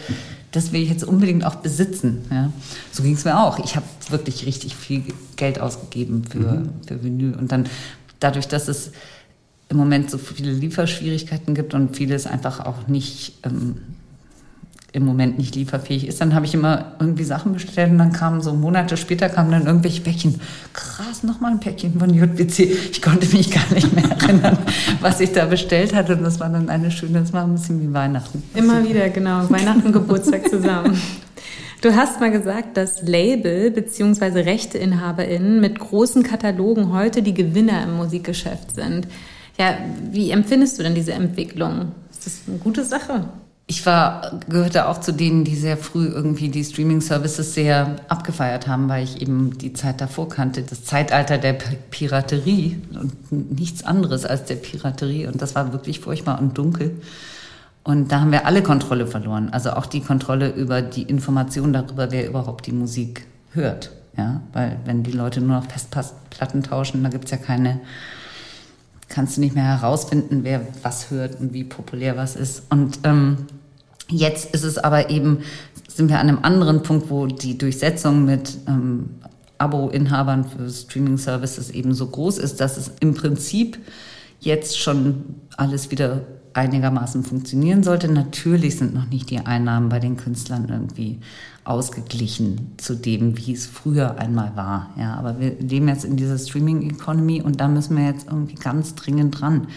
das 0.51 0.71
will 0.71 0.81
ich 0.81 0.89
jetzt 0.89 1.03
unbedingt 1.03 1.45
auch 1.45 1.55
besitzen. 1.55 2.25
Ja. 2.31 2.51
So 2.91 3.03
ging 3.03 3.13
es 3.13 3.25
mir 3.25 3.39
auch. 3.39 3.59
Ich 3.59 3.75
habe 3.75 3.85
wirklich 4.09 4.45
richtig 4.45 4.75
viel 4.75 5.03
Geld 5.35 5.59
ausgegeben 5.59 6.23
für, 6.29 6.39
mhm. 6.39 6.69
für 6.87 7.03
Vinyl. 7.03 7.35
Und 7.35 7.51
dann 7.51 7.67
dadurch, 8.19 8.47
dass 8.47 8.67
es 8.67 8.91
im 9.69 9.77
Moment 9.77 10.09
so 10.09 10.17
viele 10.17 10.51
Lieferschwierigkeiten 10.51 11.53
gibt 11.53 11.73
und 11.73 11.95
vieles 11.95 12.25
einfach 12.25 12.65
auch 12.65 12.87
nicht 12.87 13.33
ähm, 13.43 13.77
im 14.91 15.05
Moment 15.05 15.37
nicht 15.37 15.55
lieferfähig 15.55 16.07
ist, 16.07 16.19
dann 16.19 16.33
habe 16.33 16.45
ich 16.45 16.53
immer 16.53 16.93
irgendwie 16.99 17.23
Sachen 17.23 17.53
bestellt 17.53 17.91
und 17.91 17.99
dann 17.99 18.11
kamen 18.11 18.41
so 18.41 18.53
Monate 18.53 18.97
später 18.97 19.29
kamen 19.29 19.51
dann 19.51 19.67
irgendwelche 19.67 20.01
Päckchen. 20.01 20.41
Krass, 20.73 21.23
nochmal 21.23 21.51
ein 21.51 21.59
Päckchen 21.59 21.99
von 21.99 22.11
JBC. 22.11 22.59
Ich 22.91 23.01
konnte 23.01 23.27
mich 23.35 23.51
gar 23.51 23.71
nicht 23.73 23.93
mehr 23.93 24.09
erinnern, 24.09 24.57
was 25.01 25.19
ich 25.19 25.31
da 25.31 25.45
bestellt 25.45 25.93
hatte 25.93 26.15
und 26.15 26.23
das 26.23 26.39
war 26.39 26.49
dann 26.49 26.69
eine 26.69 26.89
schöne, 26.89 27.19
das 27.19 27.33
war 27.33 27.43
ein 27.43 27.53
bisschen 27.53 27.81
wie 27.81 27.93
Weihnachten. 27.93 28.41
Immer 28.55 28.83
wieder, 28.87 29.09
genau. 29.09 29.43
Weihnachten, 29.49 29.91
Geburtstag 29.91 30.49
zusammen. 30.49 30.99
Du 31.81 31.95
hast 31.95 32.19
mal 32.19 32.31
gesagt, 32.31 32.75
dass 32.75 33.03
Label 33.03 33.71
bzw. 33.71 34.41
RechteinhaberInnen 34.41 35.61
mit 35.61 35.79
großen 35.79 36.23
Katalogen 36.23 36.91
heute 36.91 37.21
die 37.21 37.33
Gewinner 37.33 37.83
im 37.83 37.95
Musikgeschäft 37.95 38.75
sind. 38.75 39.07
Ja, 39.57 39.77
wie 40.11 40.31
empfindest 40.31 40.77
du 40.79 40.83
denn 40.83 40.95
diese 40.95 41.13
Entwicklung? 41.13 41.93
Ist 42.11 42.25
das 42.25 42.41
eine 42.47 42.57
gute 42.57 42.83
Sache? 42.83 43.29
Ich 43.71 43.85
war, 43.85 44.39
gehörte 44.49 44.87
auch 44.87 44.99
zu 44.99 45.13
denen, 45.13 45.43
die 45.43 45.55
sehr 45.55 45.77
früh 45.77 46.07
irgendwie 46.07 46.49
die 46.49 46.63
Streaming-Services 46.63 47.53
sehr 47.53 47.97
abgefeiert 48.07 48.65
haben, 48.65 48.89
weil 48.89 49.03
ich 49.03 49.21
eben 49.21 49.59
die 49.59 49.73
Zeit 49.73 50.01
davor 50.01 50.27
kannte. 50.27 50.63
Das 50.63 50.85
Zeitalter 50.85 51.37
der 51.37 51.53
Piraterie 51.53 52.81
und 52.99 53.31
nichts 53.31 53.83
anderes 53.83 54.25
als 54.25 54.45
der 54.45 54.55
Piraterie. 54.55 55.27
Und 55.27 55.39
das 55.43 55.53
war 55.53 55.71
wirklich 55.71 55.99
furchtbar 55.99 56.39
und 56.39 56.57
dunkel. 56.57 56.99
Und 57.83 58.11
da 58.11 58.21
haben 58.21 58.31
wir 58.31 58.47
alle 58.47 58.63
Kontrolle 58.63 59.05
verloren. 59.05 59.49
Also 59.51 59.73
auch 59.73 59.85
die 59.85 60.01
Kontrolle 60.01 60.49
über 60.49 60.81
die 60.81 61.03
Information 61.03 61.71
darüber, 61.71 62.09
wer 62.09 62.27
überhaupt 62.27 62.65
die 62.65 62.71
Musik 62.71 63.27
hört. 63.51 63.91
Ja, 64.17 64.41
weil 64.51 64.79
wenn 64.85 65.03
die 65.03 65.11
Leute 65.11 65.41
nur 65.41 65.57
noch 65.57 65.65
Festplatten 65.65 66.63
tauschen, 66.63 67.03
da 67.03 67.09
gibt's 67.09 67.29
ja 67.29 67.37
keine, 67.37 67.81
kannst 69.09 69.37
du 69.37 69.41
nicht 69.41 69.53
mehr 69.53 69.65
herausfinden, 69.65 70.39
wer 70.41 70.61
was 70.81 71.11
hört 71.11 71.39
und 71.39 71.53
wie 71.53 71.65
populär 71.65 72.17
was 72.17 72.35
ist. 72.35 72.63
Und 72.71 73.01
ähm, 73.03 73.45
Jetzt 74.09 74.53
ist 74.53 74.63
es 74.63 74.77
aber 74.77 75.09
eben, 75.09 75.39
sind 75.87 76.09
wir 76.09 76.19
an 76.19 76.29
einem 76.29 76.39
anderen 76.41 76.83
Punkt, 76.83 77.09
wo 77.09 77.27
die 77.27 77.57
Durchsetzung 77.57 78.25
mit 78.25 78.57
ähm, 78.67 79.09
Abo-Inhabern 79.59 80.45
für 80.45 80.69
Streaming-Services 80.69 81.69
eben 81.71 81.93
so 81.93 82.07
groß 82.07 82.37
ist, 82.37 82.59
dass 82.59 82.77
es 82.77 82.91
im 82.99 83.13
Prinzip 83.13 83.77
jetzt 84.39 84.79
schon 84.79 85.35
alles 85.57 85.91
wieder 85.91 86.21
einigermaßen 86.53 87.23
funktionieren 87.23 87.83
sollte. 87.83 88.11
Natürlich 88.11 88.77
sind 88.77 88.93
noch 88.93 89.07
nicht 89.07 89.29
die 89.29 89.39
Einnahmen 89.39 89.89
bei 89.89 89.99
den 89.99 90.17
Künstlern 90.17 90.67
irgendwie 90.69 91.19
ausgeglichen 91.63 92.73
zu 92.77 92.95
dem, 92.95 93.37
wie 93.37 93.53
es 93.53 93.67
früher 93.67 94.17
einmal 94.17 94.55
war. 94.55 94.89
Ja, 94.97 95.15
aber 95.15 95.39
wir 95.39 95.51
leben 95.59 95.87
jetzt 95.87 96.05
in 96.05 96.17
dieser 96.17 96.37
Streaming-Economy 96.37 97.41
und 97.41 97.61
da 97.61 97.67
müssen 97.67 97.95
wir 97.97 98.05
jetzt 98.05 98.27
irgendwie 98.27 98.55
ganz 98.55 98.95
dringend 98.95 99.39
dran, 99.39 99.67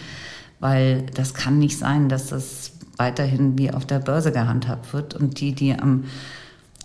weil 0.59 1.05
das 1.13 1.33
kann 1.33 1.59
nicht 1.59 1.77
sein, 1.77 2.09
dass 2.09 2.27
das 2.27 2.72
weiterhin 2.97 3.57
wie 3.57 3.71
auf 3.71 3.85
der 3.85 3.99
Börse 3.99 4.31
gehandhabt 4.31 4.93
wird. 4.93 5.15
Und 5.15 5.39
die, 5.39 5.53
die 5.53 5.73
am, 5.73 6.05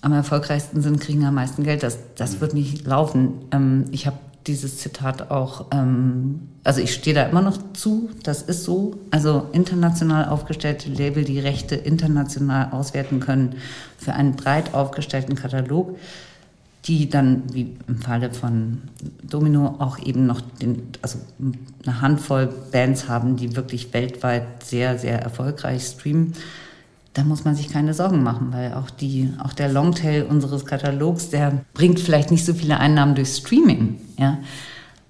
am 0.01 0.13
erfolgreichsten 0.13 0.81
sind, 0.81 1.01
kriegen 1.01 1.25
am 1.25 1.35
meisten 1.35 1.65
Geld. 1.65 1.83
Das, 1.83 1.99
das 2.17 2.41
wird 2.41 2.55
nicht 2.55 2.87
laufen. 2.87 3.33
Ähm, 3.53 3.85
ich 3.91 4.07
habe 4.07 4.19
dieses 4.47 4.79
Zitat 4.79 5.31
auch, 5.31 5.67
ähm, 5.73 6.49
also 6.65 6.81
ich 6.81 6.95
stehe 6.95 7.15
da 7.15 7.25
immer 7.25 7.43
noch 7.43 7.59
zu, 7.75 8.11
das 8.23 8.43
ist 8.43 8.65
so. 8.65 8.99
Also 9.11 9.47
international 9.53 10.29
aufgestellte 10.29 10.89
Label, 10.89 11.25
die 11.25 11.39
Rechte 11.39 11.75
international 11.75 12.71
auswerten 12.73 13.21
können 13.21 13.57
für 13.99 14.15
einen 14.15 14.37
breit 14.37 14.75
aufgestellten 14.75 15.35
Katalog 15.35 15.99
die 16.85 17.09
dann, 17.09 17.43
wie 17.53 17.77
im 17.87 17.99
Falle 17.99 18.33
von 18.33 18.83
Domino, 19.23 19.77
auch 19.79 19.99
eben 19.99 20.27
noch 20.27 20.41
den, 20.41 20.83
also 21.03 21.19
eine 21.85 22.01
Handvoll 22.01 22.49
Bands 22.73 23.09
haben, 23.09 23.37
die 23.37 23.57
wirklich 23.57 23.93
weltweit 23.93 24.65
sehr, 24.65 24.99
sehr 24.99 25.21
erfolgreich 25.21 25.83
streamen. 25.83 26.33
Da 27.15 27.25
muss 27.25 27.45
man 27.45 27.57
sich 27.57 27.69
keine 27.69 27.95
Sorgen 27.95 28.23
machen, 28.23 28.53
weil 28.53 28.75
auch, 28.75 28.91
die, 28.91 29.33
auch 29.43 29.53
der 29.53 29.71
Longtail 29.71 30.25
unseres 30.25 30.65
Katalogs, 30.67 31.31
der 31.31 31.65
bringt 31.75 31.99
vielleicht 31.99 32.31
nicht 32.31 32.45
so 32.45 32.55
viele 32.55 32.79
Einnahmen 32.79 33.15
durch 33.15 33.31
Streaming. 33.31 33.99
Ja? 34.17 34.39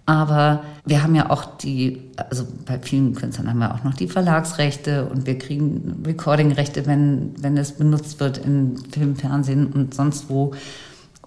Aber 0.06 0.62
wir 0.86 1.02
haben 1.02 1.14
ja 1.14 1.28
auch 1.28 1.44
die, 1.58 2.00
also 2.16 2.46
bei 2.64 2.78
vielen 2.78 3.14
Künstlern 3.14 3.50
haben 3.50 3.58
wir 3.58 3.74
auch 3.74 3.84
noch 3.84 3.92
die 3.92 4.08
Verlagsrechte 4.08 5.04
und 5.04 5.26
wir 5.26 5.36
kriegen 5.36 6.02
Recordingrechte, 6.06 6.86
wenn, 6.86 7.34
wenn 7.38 7.58
es 7.58 7.72
benutzt 7.72 8.18
wird 8.18 8.38
in 8.38 8.78
Film, 8.90 9.16
Fernsehen 9.16 9.66
und 9.66 9.92
sonst 9.92 10.30
wo 10.30 10.54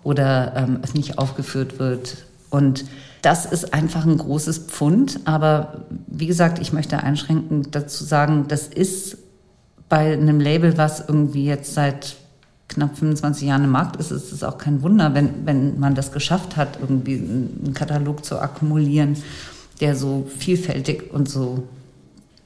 oder 0.03 0.53
ähm, 0.55 0.79
öffentlich 0.83 1.17
aufgeführt 1.17 1.79
wird. 1.79 2.25
Und 2.49 2.85
das 3.21 3.45
ist 3.45 3.73
einfach 3.73 4.05
ein 4.05 4.17
großes 4.17 4.59
Pfund. 4.59 5.19
Aber 5.25 5.85
wie 6.07 6.27
gesagt, 6.27 6.59
ich 6.59 6.73
möchte 6.73 7.01
einschränkend 7.01 7.75
dazu 7.75 8.03
sagen, 8.03 8.45
das 8.47 8.67
ist 8.67 9.17
bei 9.89 10.13
einem 10.13 10.39
Label, 10.39 10.77
was 10.77 11.01
irgendwie 11.07 11.45
jetzt 11.45 11.73
seit 11.73 12.15
knapp 12.69 12.97
25 12.97 13.47
Jahren 13.47 13.65
im 13.65 13.69
Markt 13.69 13.97
ist, 13.97 14.11
ist 14.11 14.31
es 14.31 14.43
auch 14.43 14.57
kein 14.57 14.81
Wunder, 14.81 15.13
wenn, 15.13 15.45
wenn 15.45 15.79
man 15.79 15.95
das 15.95 16.11
geschafft 16.11 16.55
hat, 16.55 16.79
irgendwie 16.79 17.15
einen 17.15 17.73
Katalog 17.73 18.23
zu 18.23 18.39
akkumulieren, 18.39 19.17
der 19.81 19.95
so 19.95 20.27
vielfältig 20.37 21.11
und 21.13 21.29
so 21.29 21.67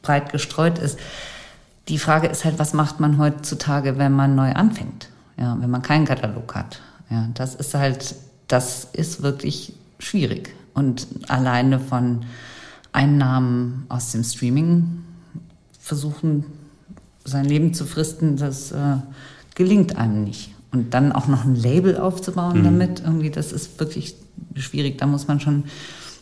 breit 0.01 0.31
gestreut 0.31 0.79
ist. 0.79 0.97
Die 1.87 1.99
Frage 1.99 2.27
ist 2.27 2.45
halt, 2.45 2.57
was 2.57 2.73
macht 2.73 2.99
man 2.99 3.19
heutzutage, 3.19 3.97
wenn 3.99 4.13
man 4.13 4.35
neu 4.35 4.51
anfängt? 4.53 5.09
Ja, 5.37 5.55
wenn 5.59 5.69
man 5.69 5.81
keinen 5.81 6.05
Katalog 6.05 6.55
hat. 6.55 6.81
Ja, 7.09 7.29
das 7.33 7.55
ist 7.55 7.73
halt, 7.73 8.15
das 8.47 8.87
ist 8.93 9.21
wirklich 9.21 9.73
schwierig. 9.99 10.53
Und 10.73 11.07
alleine 11.27 11.79
von 11.79 12.25
Einnahmen 12.91 13.85
aus 13.89 14.11
dem 14.11 14.23
Streaming 14.23 15.03
versuchen, 15.79 16.45
sein 17.23 17.45
Leben 17.45 17.73
zu 17.73 17.85
fristen, 17.85 18.37
das 18.37 18.71
äh, 18.71 18.97
gelingt 19.55 19.97
einem 19.97 20.23
nicht. 20.23 20.53
Und 20.71 20.93
dann 20.93 21.11
auch 21.11 21.27
noch 21.27 21.45
ein 21.45 21.55
Label 21.55 21.97
aufzubauen 21.97 22.59
mhm. 22.59 22.63
damit, 22.63 22.99
irgendwie, 22.99 23.29
das 23.29 23.51
ist 23.51 23.79
wirklich 23.79 24.15
schwierig. 24.55 24.97
Da 24.97 25.05
muss 25.05 25.27
man 25.27 25.39
schon 25.39 25.65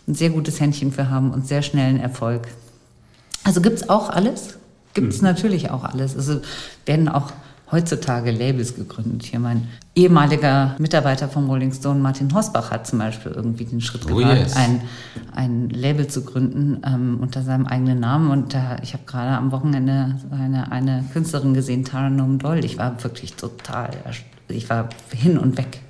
ein 0.07 0.15
sehr 0.15 0.29
gutes 0.29 0.59
Händchen 0.59 0.91
für 0.91 1.09
haben 1.09 1.31
und 1.31 1.47
sehr 1.47 1.61
schnellen 1.61 1.99
Erfolg. 1.99 2.47
Also 3.43 3.61
gibt's 3.61 3.89
auch 3.89 4.09
alles? 4.09 4.57
Gibt's 4.93 5.17
mhm. 5.17 5.27
natürlich 5.27 5.71
auch 5.71 5.83
alles. 5.83 6.15
Also 6.15 6.41
werden 6.85 7.09
auch 7.09 7.31
heutzutage 7.73 8.31
Labels 8.31 8.75
gegründet. 8.75 9.23
Hier 9.23 9.39
mein 9.39 9.67
ehemaliger 9.95 10.75
Mitarbeiter 10.77 11.27
vom 11.27 11.49
Rolling 11.49 11.73
Stone, 11.73 11.99
Martin 11.99 12.33
Hosbach, 12.33 12.71
hat 12.71 12.85
zum 12.85 12.99
Beispiel 12.99 13.31
irgendwie 13.31 13.65
den 13.65 13.81
Schritt 13.81 14.03
oh 14.05 14.15
gewagt, 14.15 14.41
yes. 14.41 14.55
ein, 14.55 14.81
ein 15.35 15.69
Label 15.69 16.07
zu 16.07 16.23
gründen 16.23 16.81
ähm, 16.85 17.17
unter 17.19 17.41
seinem 17.41 17.65
eigenen 17.65 17.99
Namen. 17.99 18.29
Und 18.29 18.53
da, 18.53 18.77
ich 18.83 18.93
habe 18.93 19.03
gerade 19.05 19.31
am 19.31 19.51
Wochenende 19.51 20.15
eine, 20.31 20.71
eine 20.71 21.03
Künstlerin 21.11 21.53
gesehen, 21.53 21.83
Tara 21.83 22.09
Noam 22.09 22.37
Doyle. 22.37 22.63
Ich 22.63 22.77
war 22.77 23.03
wirklich 23.03 23.33
total, 23.33 23.89
ich 24.47 24.69
war 24.69 24.89
hin 25.11 25.37
und 25.39 25.57
weg. 25.57 25.81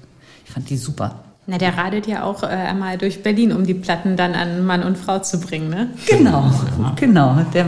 Ich 0.45 0.51
fand 0.51 0.69
die 0.69 0.77
super. 0.77 1.19
Na, 1.45 1.57
der 1.57 1.77
radelt 1.77 2.07
ja 2.07 2.23
auch 2.23 2.43
äh, 2.43 2.47
einmal 2.47 2.97
durch 2.97 3.21
Berlin, 3.21 3.51
um 3.51 3.65
die 3.65 3.73
Platten 3.73 4.15
dann 4.15 4.33
an 4.33 4.65
Mann 4.65 4.83
und 4.83 4.97
Frau 4.97 5.19
zu 5.19 5.41
bringen, 5.41 5.69
ne? 5.69 5.89
Genau, 6.07 6.49
genau. 6.95 7.45
Der 7.53 7.65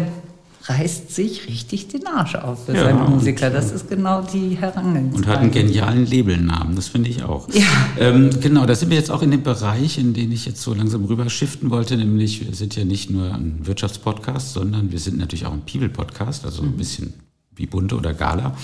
reißt 0.68 1.14
sich 1.14 1.48
richtig 1.48 1.90
den 1.90 2.08
Arsch 2.08 2.36
auf 2.36 2.66
für 2.66 2.74
ja, 2.74 2.86
seine 2.86 3.04
Musiker. 3.04 3.50
Das 3.50 3.72
ist 3.72 3.88
genau 3.88 4.22
die 4.22 4.58
Herangehensweise. 4.58 5.18
Und 5.18 5.28
hat 5.28 5.40
einen 5.40 5.52
genialen 5.52 6.06
Labelnamen, 6.06 6.76
das 6.76 6.88
finde 6.88 7.10
ich 7.10 7.24
auch. 7.24 7.48
Ja. 7.54 7.64
Ähm, 8.00 8.32
genau, 8.42 8.66
da 8.66 8.74
sind 8.76 8.90
wir 8.90 8.98
jetzt 8.98 9.12
auch 9.12 9.22
in 9.22 9.32
dem 9.32 9.44
Bereich, 9.44 9.98
in 9.98 10.14
den 10.14 10.32
ich 10.32 10.46
jetzt 10.46 10.62
so 10.62 10.74
langsam 10.74 11.06
rüber 11.06 11.30
shiften 11.30 11.70
wollte, 11.70 11.98
nämlich 11.98 12.46
wir 12.46 12.54
sind 12.56 12.76
ja 12.76 12.84
nicht 12.84 13.10
nur 13.10 13.34
ein 13.34 13.60
Wirtschaftspodcast, 13.62 14.54
sondern 14.54 14.92
wir 14.92 15.00
sind 15.00 15.18
natürlich 15.18 15.46
auch 15.46 15.54
ein 15.54 15.62
People-Podcast, 15.62 16.46
also 16.46 16.64
ein 16.64 16.72
mhm. 16.72 16.78
bisschen 16.78 17.14
wie 17.56 17.68
Bunte 17.68 17.96
oder 17.96 18.14
Gala. 18.14 18.58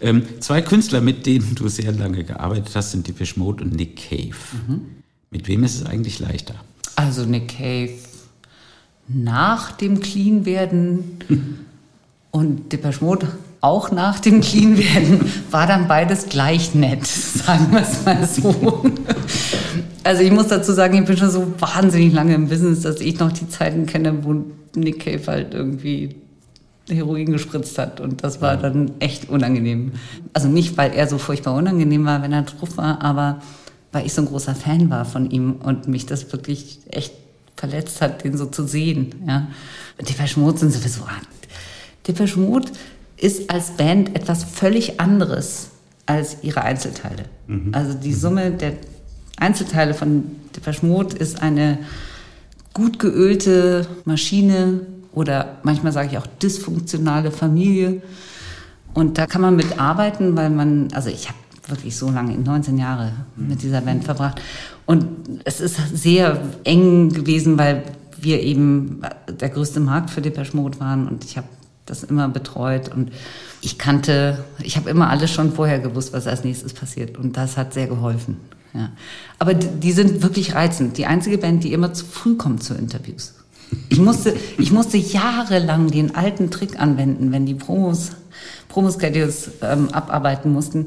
Ähm, 0.00 0.24
zwei 0.40 0.62
Künstler, 0.62 1.00
mit 1.00 1.26
denen 1.26 1.54
du 1.54 1.68
sehr 1.68 1.92
lange 1.92 2.24
gearbeitet 2.24 2.70
hast, 2.74 2.92
sind 2.92 3.06
Depeche 3.06 3.38
Mode 3.38 3.64
und 3.64 3.76
Nick 3.76 4.08
Cave. 4.08 4.34
Mhm. 4.66 4.80
Mit 5.30 5.48
wem 5.48 5.64
ist 5.64 5.76
es 5.76 5.86
eigentlich 5.86 6.18
leichter? 6.18 6.54
Also 6.96 7.24
Nick 7.24 7.56
Cave 7.56 7.92
nach 9.08 9.72
dem 9.72 10.00
Clean-Werden 10.00 11.18
und 12.30 12.72
Depeche 12.72 13.04
Mode 13.04 13.28
auch 13.62 13.92
nach 13.92 14.18
dem 14.18 14.40
Clean-Werden 14.40 15.20
war 15.50 15.66
dann 15.66 15.86
beides 15.86 16.28
gleich 16.28 16.74
nett, 16.74 17.06
sagen 17.06 17.68
wir 17.70 17.82
es 17.82 18.04
mal 18.04 18.26
so. 18.26 18.84
Also 20.02 20.22
ich 20.22 20.32
muss 20.32 20.48
dazu 20.48 20.72
sagen, 20.72 20.98
ich 20.98 21.04
bin 21.04 21.16
schon 21.16 21.30
so 21.30 21.54
wahnsinnig 21.60 22.12
lange 22.12 22.34
im 22.34 22.48
Business, 22.48 22.80
dass 22.80 23.00
ich 23.00 23.20
noch 23.20 23.30
die 23.30 23.48
Zeiten 23.48 23.86
kenne, 23.86 24.24
wo 24.24 24.44
Nick 24.74 25.04
Cave 25.04 25.22
halt 25.28 25.54
irgendwie 25.54 26.16
Heroin 26.90 27.30
gespritzt 27.30 27.78
hat 27.78 28.00
und 28.00 28.24
das 28.24 28.40
war 28.40 28.56
dann 28.56 28.92
echt 28.98 29.28
unangenehm. 29.28 29.92
Also 30.32 30.48
nicht, 30.48 30.76
weil 30.76 30.92
er 30.92 31.06
so 31.06 31.18
furchtbar 31.18 31.54
unangenehm 31.54 32.04
war, 32.04 32.20
wenn 32.22 32.32
er 32.32 32.42
drauf 32.42 32.76
war, 32.76 33.00
aber 33.00 33.40
weil 33.92 34.06
ich 34.06 34.12
so 34.12 34.22
ein 34.22 34.26
großer 34.26 34.56
Fan 34.56 34.90
war 34.90 35.04
von 35.04 35.30
ihm 35.30 35.56
und 35.62 35.86
mich 35.86 36.06
das 36.06 36.32
wirklich 36.32 36.80
echt 36.88 37.12
verletzt 37.62 38.00
hat, 38.00 38.24
den 38.24 38.36
so 38.36 38.46
zu 38.46 38.66
sehen. 38.66 39.14
Ja. 39.24 39.46
Und 39.96 40.08
die 40.08 40.14
Verschmut 40.14 40.58
sind 40.58 40.72
sowieso 40.72 41.04
an. 41.04 41.22
Die 42.08 42.12
Verschmut 42.12 42.72
ist 43.16 43.50
als 43.50 43.76
Band 43.76 44.16
etwas 44.16 44.42
völlig 44.42 44.98
anderes 44.98 45.68
als 46.06 46.38
ihre 46.42 46.62
Einzelteile. 46.62 47.26
Mhm. 47.46 47.72
Also 47.72 47.94
die 47.94 48.14
Summe 48.14 48.50
der 48.50 48.72
Einzelteile 49.36 49.94
von 49.94 50.24
Depeche 50.56 50.84
Mode 50.84 51.16
ist 51.16 51.40
eine 51.40 51.78
gut 52.74 52.98
geölte 52.98 53.86
Maschine 54.06 54.80
oder 55.12 55.58
manchmal 55.62 55.92
sage 55.92 56.08
ich 56.10 56.18
auch 56.18 56.26
dysfunktionale 56.26 57.30
Familie. 57.30 58.02
Und 58.92 59.18
da 59.18 59.28
kann 59.28 59.40
man 59.40 59.54
mitarbeiten, 59.54 60.36
weil 60.36 60.50
man, 60.50 60.88
also 60.94 61.10
ich 61.10 61.28
habe 61.28 61.38
wirklich 61.68 61.96
so 61.96 62.10
lange, 62.10 62.36
19 62.36 62.76
Jahre 62.76 63.12
mit 63.36 63.62
dieser 63.62 63.82
Band 63.82 64.02
verbracht. 64.02 64.42
Und 64.92 65.06
es 65.44 65.62
ist 65.62 65.78
sehr 65.94 66.38
eng 66.64 67.08
gewesen, 67.14 67.56
weil 67.56 67.82
wir 68.20 68.42
eben 68.42 69.00
der 69.26 69.48
größte 69.48 69.80
Markt 69.80 70.10
für 70.10 70.20
Depeche 70.20 70.54
Mode 70.54 70.78
waren 70.80 71.08
und 71.08 71.24
ich 71.24 71.38
habe 71.38 71.46
das 71.86 72.04
immer 72.04 72.28
betreut 72.28 72.94
und 72.94 73.10
ich 73.62 73.78
kannte, 73.78 74.44
ich 74.62 74.76
habe 74.76 74.90
immer 74.90 75.08
alles 75.08 75.30
schon 75.30 75.54
vorher 75.54 75.78
gewusst, 75.78 76.12
was 76.12 76.26
als 76.26 76.44
nächstes 76.44 76.74
passiert 76.74 77.16
und 77.16 77.38
das 77.38 77.56
hat 77.56 77.72
sehr 77.72 77.86
geholfen. 77.86 78.36
Ja. 78.74 78.90
Aber 79.38 79.54
die 79.54 79.92
sind 79.92 80.22
wirklich 80.22 80.54
reizend. 80.54 80.98
Die 80.98 81.06
einzige 81.06 81.38
Band, 81.38 81.64
die 81.64 81.72
immer 81.72 81.94
zu 81.94 82.04
früh 82.04 82.36
kommt 82.36 82.62
zu 82.62 82.74
Interviews. 82.74 83.32
Ich 83.88 83.98
musste, 83.98 84.34
ich 84.58 84.72
musste 84.72 84.98
jahrelang 84.98 85.90
den 85.90 86.14
alten 86.14 86.50
Trick 86.50 86.78
anwenden, 86.78 87.32
wenn 87.32 87.46
die 87.46 87.54
Promos, 87.54 88.10
Promoschedules 88.68 89.52
ähm, 89.62 89.88
abarbeiten 89.88 90.52
mussten, 90.52 90.84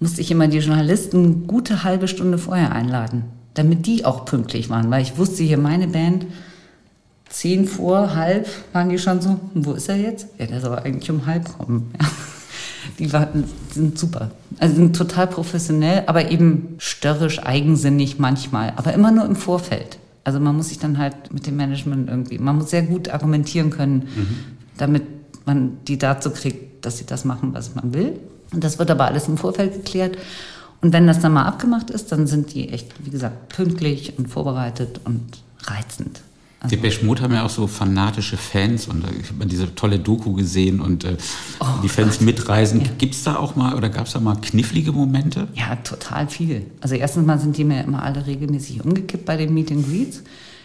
musste 0.00 0.22
ich 0.22 0.30
immer 0.30 0.48
die 0.48 0.58
Journalisten 0.58 1.46
gute 1.46 1.84
halbe 1.84 2.08
Stunde 2.08 2.38
vorher 2.38 2.72
einladen, 2.72 3.24
damit 3.54 3.86
die 3.86 4.04
auch 4.04 4.24
pünktlich 4.24 4.70
waren, 4.70 4.90
weil 4.90 5.02
ich 5.02 5.18
wusste 5.18 5.42
hier 5.42 5.58
meine 5.58 5.88
Band, 5.88 6.26
zehn 7.28 7.66
vor, 7.66 8.14
halb 8.14 8.48
waren 8.72 8.88
die 8.88 8.98
schon 8.98 9.20
so, 9.20 9.40
wo 9.54 9.72
ist 9.72 9.88
er 9.88 9.96
jetzt? 9.96 10.28
Ja, 10.38 10.46
der 10.46 10.60
soll 10.60 10.78
eigentlich 10.78 11.10
um 11.10 11.26
halb 11.26 11.58
kommen. 11.58 11.92
Ja. 12.00 12.06
Die 12.98 13.12
waren, 13.12 13.44
sind 13.72 13.98
super. 13.98 14.30
Also 14.58 14.74
sind 14.74 14.96
total 14.96 15.26
professionell, 15.26 16.04
aber 16.06 16.30
eben 16.30 16.76
störrisch, 16.78 17.42
eigensinnig 17.42 18.18
manchmal, 18.18 18.72
aber 18.76 18.94
immer 18.94 19.10
nur 19.10 19.26
im 19.26 19.36
Vorfeld. 19.36 19.98
Also 20.24 20.40
man 20.40 20.56
muss 20.56 20.68
sich 20.68 20.78
dann 20.78 20.96
halt 20.98 21.32
mit 21.32 21.46
dem 21.46 21.56
Management 21.56 22.08
irgendwie, 22.08 22.38
man 22.38 22.56
muss 22.56 22.70
sehr 22.70 22.82
gut 22.82 23.10
argumentieren 23.10 23.70
können, 23.70 24.08
mhm. 24.14 24.36
damit 24.78 25.02
man 25.44 25.78
die 25.88 25.98
dazu 25.98 26.30
kriegt, 26.30 26.84
dass 26.84 26.98
sie 26.98 27.06
das 27.06 27.24
machen, 27.24 27.52
was 27.52 27.74
man 27.74 27.92
will. 27.94 28.18
Und 28.52 28.64
das 28.64 28.78
wird 28.78 28.90
aber 28.90 29.06
alles 29.06 29.28
im 29.28 29.36
Vorfeld 29.36 29.72
geklärt. 29.74 30.16
Und 30.82 30.92
wenn 30.92 31.06
das 31.06 31.20
dann 31.20 31.32
mal 31.32 31.44
abgemacht 31.44 31.90
ist, 31.90 32.10
dann 32.10 32.26
sind 32.26 32.54
die 32.54 32.70
echt, 32.70 32.92
wie 33.04 33.10
gesagt, 33.10 33.50
pünktlich 33.50 34.18
und 34.18 34.28
vorbereitet 34.28 35.00
und 35.04 35.42
reizend. 35.64 36.22
Also. 36.60 36.76
Depeche 36.76 37.06
Mode 37.06 37.22
haben 37.22 37.32
ja 37.32 37.44
auch 37.44 37.50
so 37.50 37.66
fanatische 37.66 38.36
Fans 38.36 38.86
und 38.86 39.02
ich 39.18 39.30
habe 39.30 39.46
diese 39.46 39.74
tolle 39.74 39.98
Doku 39.98 40.34
gesehen 40.34 40.80
und 40.80 41.04
äh, 41.04 41.16
oh, 41.60 41.66
die 41.82 41.88
Fans 41.88 42.18
Gott. 42.18 42.26
mitreisen. 42.26 42.82
Ja. 42.82 42.86
Gibt 42.98 43.14
es 43.14 43.22
da 43.22 43.36
auch 43.36 43.56
mal 43.56 43.74
oder 43.74 43.88
gab 43.88 44.06
es 44.06 44.12
da 44.12 44.20
mal 44.20 44.36
knifflige 44.36 44.92
Momente? 44.92 45.48
Ja, 45.54 45.76
total 45.76 46.28
viel. 46.28 46.66
Also 46.82 46.96
erstens 46.96 47.26
mal 47.26 47.38
sind 47.38 47.56
die 47.56 47.64
mir 47.64 47.82
immer 47.82 48.02
alle 48.02 48.26
regelmäßig 48.26 48.84
umgekippt 48.84 49.24
bei 49.24 49.38
den 49.38 49.54
Meet 49.54 49.72
and 49.72 49.88
Greets. 49.88 50.22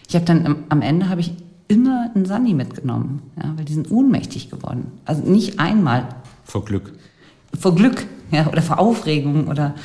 Ich 0.09 0.15
habe 0.15 0.25
dann 0.25 0.65
am 0.67 0.81
Ende 0.81 1.07
habe 1.07 1.21
ich 1.21 1.31
immer 1.69 2.11
einen 2.13 2.25
Sunny 2.25 2.53
mitgenommen, 2.53 3.21
ja, 3.41 3.53
weil 3.55 3.63
die 3.63 3.73
sind 3.73 3.89
ohnmächtig 3.89 4.49
geworden. 4.49 4.91
Also 5.05 5.21
nicht 5.23 5.59
einmal. 5.59 6.07
Vor 6.43 6.65
Glück. 6.65 6.91
Vor 7.57 7.73
Glück, 7.73 8.05
ja, 8.31 8.47
oder 8.47 8.61
vor 8.61 8.79
Aufregung 8.79 9.47
oder 9.47 9.75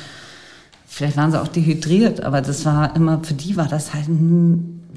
vielleicht 0.91 1.15
waren 1.15 1.31
sie 1.31 1.41
auch 1.41 1.47
dehydriert, 1.47 2.21
aber 2.21 2.41
das 2.41 2.65
war 2.65 2.95
immer, 2.97 3.23
für 3.23 3.33
die 3.33 3.55
war 3.55 3.67
das 3.67 3.93
halt 3.93 4.07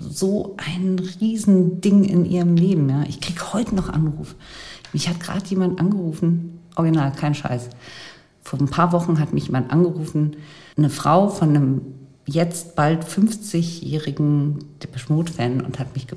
so 0.00 0.56
ein 0.56 0.98
Riesending 1.20 2.04
in 2.04 2.24
ihrem 2.24 2.56
Leben. 2.56 2.88
Ja. 2.88 3.04
Ich 3.08 3.20
krieg 3.20 3.52
heute 3.52 3.76
noch 3.76 3.88
Anruf. 3.88 4.34
Mich 4.92 5.08
hat 5.08 5.20
gerade 5.20 5.46
jemand 5.46 5.78
angerufen, 5.78 6.58
original, 6.74 7.12
kein 7.12 7.34
Scheiß. 7.34 7.68
Vor 8.42 8.60
ein 8.60 8.68
paar 8.68 8.92
Wochen 8.92 9.20
hat 9.20 9.32
mich 9.32 9.46
jemand 9.46 9.72
angerufen, 9.72 10.36
eine 10.76 10.90
Frau 10.90 11.28
von 11.28 11.50
einem 11.50 11.80
jetzt 12.26 12.74
bald 12.74 13.04
50-jährigen 13.04 14.58
Depeche 14.82 15.12
Mode-Fan 15.12 15.60
und 15.60 15.78
hat 15.78 15.94
mich 15.94 16.08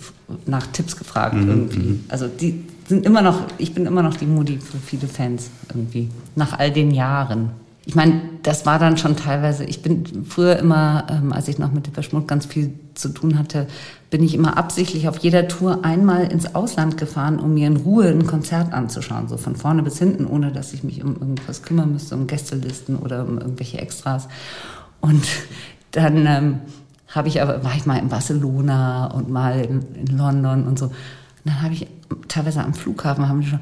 nach 0.48 0.66
Tipps 0.68 0.98
gefragt 0.98 1.36
mhm, 1.36 1.50
irgendwie. 1.50 1.80
Mhm. 1.80 2.04
Also 2.08 2.28
die 2.28 2.64
sind 2.88 3.06
immer 3.06 3.22
noch, 3.22 3.44
ich 3.60 3.76
bin 3.76 3.86
immer 3.86 4.02
noch 4.02 4.16
die 4.16 4.26
Mutti 4.26 4.58
für 4.58 4.78
viele 4.78 5.08
Fans 5.08 5.52
irgendwie, 5.70 6.10
nach 6.36 6.58
all 6.58 6.72
den 6.72 6.92
Jahren 6.92 7.52
ich 7.88 7.96
meine, 7.96 8.20
das 8.44 8.66
war 8.66 8.80
dann 8.80 8.98
schon 8.98 9.16
teilweise, 9.16 9.64
ich 9.64 9.82
bin 9.82 10.26
früher 10.26 10.58
immer, 10.58 11.08
ähm, 11.10 11.32
als 11.32 11.48
ich 11.48 11.58
noch 11.58 11.72
mit 11.72 11.88
Depeche 11.88 12.14
Mode 12.14 12.26
ganz 12.26 12.46
viel 12.46 12.78
zu 12.96 13.08
tun 13.08 13.40
hatte, 13.40 13.66
bin 14.10 14.22
ich 14.24 14.36
immer 14.36 14.58
absichtlich 14.58 15.08
auf 15.08 15.20
jeder 15.20 15.48
Tour 15.48 15.86
einmal 15.86 16.30
ins 16.30 16.54
Ausland 16.54 16.98
gefahren, 16.98 17.40
um 17.40 17.54
mir 17.54 17.68
in 17.68 17.78
Ruhe 17.78 18.10
ein 18.10 18.28
Konzert 18.28 18.74
anzuschauen, 18.74 19.30
so 19.30 19.38
von 19.38 19.56
vorne 19.56 19.84
bis 19.84 20.00
hinten, 20.00 20.26
ohne 20.26 20.52
dass 20.52 20.74
ich 20.74 20.84
mich 20.84 21.02
um 21.02 21.14
irgendwas 21.14 21.64
kümmern 21.64 21.94
müsste, 21.94 22.16
um 22.16 22.28
Gästelisten 22.28 22.98
oder 22.98 23.26
um 23.26 23.38
irgendwelche 23.38 23.78
Extras. 23.78 24.28
Und 25.00 25.26
dann 25.92 26.26
ähm, 26.26 26.60
habe 27.08 27.30
ich 27.30 27.42
aber, 27.42 27.64
war 27.64 27.74
ich 27.78 27.86
mal 27.86 28.00
in 28.00 28.10
Barcelona 28.10 29.06
und 29.14 29.30
mal 29.30 29.62
in, 29.62 29.96
in 29.96 30.18
London 30.18 30.68
und 30.68 30.78
so. 30.78 30.88
Und 30.88 30.94
dann 31.46 31.62
habe 31.62 31.74
ich 31.74 31.88
teilweise 32.28 32.62
am 32.62 32.74
Flughafen 32.74 33.30
haben 33.30 33.40
die 33.40 33.48
schon, 33.48 33.62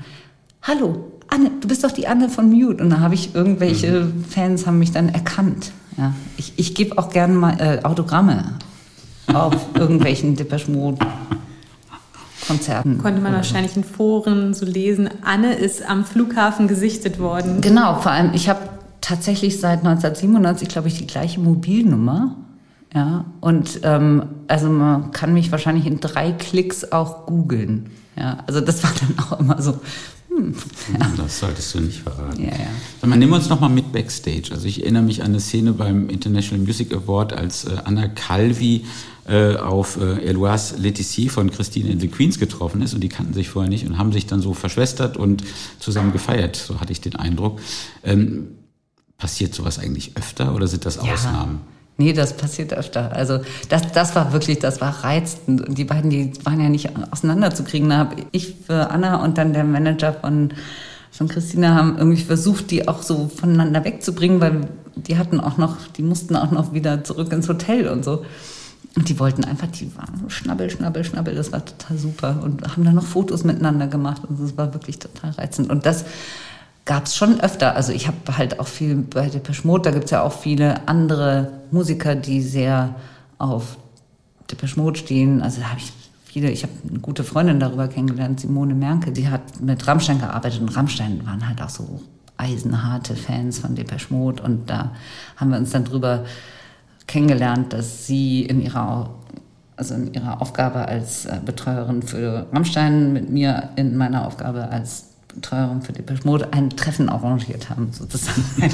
hallo, 0.64 1.12
Anne, 1.36 1.52
du 1.60 1.68
bist 1.68 1.84
doch 1.84 1.92
die 1.92 2.08
Anne 2.08 2.30
von 2.30 2.50
Mute. 2.50 2.84
Und 2.84 2.90
da 2.90 3.00
habe 3.00 3.14
ich 3.14 3.36
irgendwelche 3.36 4.02
mhm. 4.02 4.24
Fans 4.24 4.66
haben 4.66 4.80
mich 4.80 4.92
dann 4.92 5.10
erkannt. 5.10 5.72
Ja, 5.98 6.14
ich, 6.38 6.54
ich 6.58 6.76
gebe 6.76 6.98
auch 6.98 7.10
gerne 7.10 7.34
mal 7.34 7.60
äh, 7.60 7.84
Autogramme 7.84 8.54
auf 9.34 9.56
irgendwelchen 9.76 10.36
Depeche 10.36 10.72
Mode 10.72 11.06
Konzerten. 12.48 13.00
Konnte 13.00 13.22
man 13.22 13.34
wahrscheinlich 13.34 13.76
in 13.76 13.84
Foren 13.84 14.54
so 14.54 14.66
lesen, 14.66 15.10
Anne 15.24 15.54
ist 15.56 15.88
am 15.88 16.06
Flughafen 16.06 16.68
gesichtet 16.68 17.20
worden. 17.20 17.60
Genau, 17.62 17.96
vor 17.96 18.12
allem, 18.12 18.34
ich 18.34 18.50
habe 18.50 18.70
tatsächlich 19.02 19.60
seit 19.60 19.80
1997, 19.80 20.68
glaube 20.68 20.88
ich, 20.88 20.98
die 20.98 21.08
gleiche 21.08 21.40
Mobilnummer. 21.40 22.36
Ja, 22.94 23.26
und 23.42 23.80
ähm, 23.84 24.24
also 24.48 24.70
man 24.70 25.12
kann 25.12 25.34
mich 25.34 25.52
wahrscheinlich 25.52 25.86
in 25.86 26.00
drei 26.00 26.32
Klicks 26.32 26.92
auch 26.92 27.26
googeln. 27.26 27.90
Ja, 28.16 28.38
also 28.48 28.62
das 28.62 28.84
war 28.84 28.92
dann 29.00 29.26
auch 29.26 29.40
immer 29.40 29.62
so, 29.62 29.80
hm. 30.36 30.54
Ja. 31.00 31.14
Das 31.18 31.40
solltest 31.40 31.74
du 31.74 31.80
nicht 31.80 32.02
verraten. 32.02 32.44
Ja, 32.44 32.50
ja. 32.50 32.68
Sag 33.00 33.10
mal, 33.10 33.18
nehmen 33.18 33.32
wir 33.32 33.38
uns 33.38 33.50
nochmal 33.50 33.70
mit 33.70 33.92
Backstage. 33.92 34.50
Also 34.52 34.68
ich 34.68 34.82
erinnere 34.84 35.04
mich 35.04 35.22
an 35.22 35.30
eine 35.30 35.40
Szene 35.40 35.74
beim 35.74 36.10
International 36.10 36.66
Music 36.66 36.94
Award, 36.94 37.34
als 37.34 37.66
äh, 37.66 37.78
Anna 37.84 38.08
Calvi 38.08 38.86
äh, 39.28 39.56
auf 39.56 39.98
äh, 39.98 40.24
Eloise 40.26 40.78
Letizier 40.78 41.32
von 41.32 41.50
Christine 41.52 41.90
in 41.90 42.00
the 42.00 42.08
Queens 42.08 42.40
getroffen 42.40 42.82
ist 42.82 42.94
und 42.94 43.02
die 43.02 43.10
kannten 43.10 43.34
sich 43.34 43.50
vorher 43.50 43.70
nicht 43.70 43.88
und 43.88 43.98
haben 43.98 44.12
sich 44.12 44.26
dann 44.26 44.42
so 44.42 44.54
verschwestert 44.54 45.18
und 45.18 45.44
zusammen 45.80 46.12
gefeiert. 46.12 46.56
So 46.56 46.80
hatte 46.80 46.92
ich 46.92 47.02
den 47.02 47.16
Eindruck. 47.16 47.60
Ähm, 48.04 48.50
passiert 49.18 49.56
sowas 49.56 49.80
eigentlich 49.80 50.18
öfter 50.18 50.54
oder 50.54 50.68
sind 50.68 50.86
das 50.86 50.98
Ausnahmen? 51.00 51.62
Nee, 51.98 52.12
das 52.12 52.36
passiert 52.36 52.74
öfter. 52.74 53.14
Also 53.14 53.40
das, 53.70 53.92
das 53.94 54.16
war 54.16 54.34
wirklich, 54.34 54.60
das 54.60 54.82
war 54.82 55.04
reizend. 55.04 55.66
Und 55.66 55.78
die 55.78 55.86
beiden, 55.86 56.10
die 56.10 56.34
waren 56.44 56.60
ja 56.60 56.68
nicht 56.68 56.90
auseinanderzukriegen. 57.12 57.90
Da 57.90 57.98
habe 57.98 58.16
ich 58.32 58.56
für 58.68 58.90
Anna 58.92 59.24
und 59.24 59.38
dann 59.38 59.54
der 59.54 59.64
Manager 59.64 60.12
von, 60.12 60.54
von 61.12 61.30
Christina 61.30 61.74
haben 61.74 61.98
irgendwie 61.98 62.22
versucht, 62.22 62.70
die 62.72 62.90
auch 62.90 63.02
so 63.02 63.32
voneinander 63.34 63.86
wegzubringen, 63.86 64.42
weil 64.42 64.68
die 64.96 65.18
hatten 65.18 65.40
auch 65.40 65.58
noch, 65.58 65.78
die 65.96 66.04
mussten 66.04 66.36
auch 66.36 66.52
noch 66.52 66.74
wieder 66.74 67.06
zurück 67.06 67.32
ins 67.32 67.48
Hotel 67.48 67.88
und 67.88 68.04
so. 68.04 68.26
Und 68.98 69.08
die 69.08 69.20
wollten 69.20 69.46
einfach, 69.46 69.68
die 69.68 69.96
waren 69.96 70.20
so 70.22 70.30
schnabbel, 70.30 70.70
schnabbel, 70.70 71.04
schnabbel. 71.04 71.36
Das 71.36 71.54
war 71.54 71.64
total 71.64 71.98
super. 71.98 72.42
Und 72.44 72.66
haben 72.68 72.84
dann 72.84 72.96
noch 72.96 73.06
Fotos 73.06 73.46
miteinander 73.46 73.88
gemacht. 73.88 74.24
Und 74.28 74.42
das 74.42 74.58
war 74.58 74.74
wirklich 74.74 75.00
total 75.00 75.32
reizend. 75.32 75.70
Und 75.70 75.86
das 75.86 76.06
gab 76.86 77.06
es 77.06 77.16
schon 77.16 77.40
öfter. 77.42 77.76
Also 77.76 77.92
ich 77.92 78.08
habe 78.08 78.38
halt 78.38 78.60
auch 78.60 78.68
viel 78.68 78.96
bei 78.96 79.28
Depeche 79.28 79.68
Mode, 79.68 79.84
da 79.84 79.92
gibt 79.92 80.06
es 80.06 80.12
ja 80.12 80.22
auch 80.22 80.34
viele 80.34 80.88
andere 80.88 81.62
Musiker, 81.72 82.16
die 82.16 82.42
sehr 82.42 82.96
auf 83.40 83.78
Depeche 84.50 84.80
Mode 84.80 85.00
stehen. 85.00 85.42
Also 85.42 85.62
da 85.62 85.70
habe 85.70 85.80
ich 85.80 85.92
viele, 86.24 86.52
ich 86.52 86.64
habe 86.64 86.74
eine 86.88 87.00
gute 87.00 87.24
Freundin 87.24 87.60
darüber 87.60 87.88
kennengelernt, 87.88 88.40
Simone 88.40 88.76
Merke, 88.76 89.12
die 89.12 89.28
hat 89.28 89.62
mit 89.62 89.86
Rammstein 89.88 90.20
gearbeitet 90.20 90.62
und 90.62 90.76
Rammstein 90.76 91.26
waren 91.26 91.48
halt 91.48 91.62
auch 91.62 91.70
so 91.70 92.02
eisenharte 92.38 93.16
Fans 93.16 93.60
von 93.60 93.76
Depeche 93.76 94.14
Mode 94.14 94.44
und 94.44 94.70
da 94.70 94.92
haben 95.38 95.50
wir 95.50 95.58
uns 95.58 95.72
dann 95.72 95.86
drüber 95.86 96.26
kennengelernt, 97.08 97.74
dass 97.74 98.06
sie 98.06 98.44
in 98.44 98.62
ihrer 98.62 99.10
also 99.78 99.94
in 99.94 100.14
ihrer 100.14 100.42
Aufgabe 100.42 100.88
als 100.88 101.26
äh, 101.26 101.40
Betreuerin 101.46 102.02
für 102.02 102.48
Rammstein 102.54 103.12
mit 103.12 103.30
mir 103.30 103.70
in 103.76 103.98
meiner 103.98 104.26
Aufgabe 104.26 104.70
als 104.70 105.15
Betreuerin 105.36 105.82
für 105.82 105.94
Depeche 105.94 106.26
Mode 106.26 106.54
ein 106.54 106.72
Treffen 106.72 107.10
arrangiert 107.10 107.70
haben, 107.70 107.90
sozusagen 107.92 108.44
eine, 108.62 108.74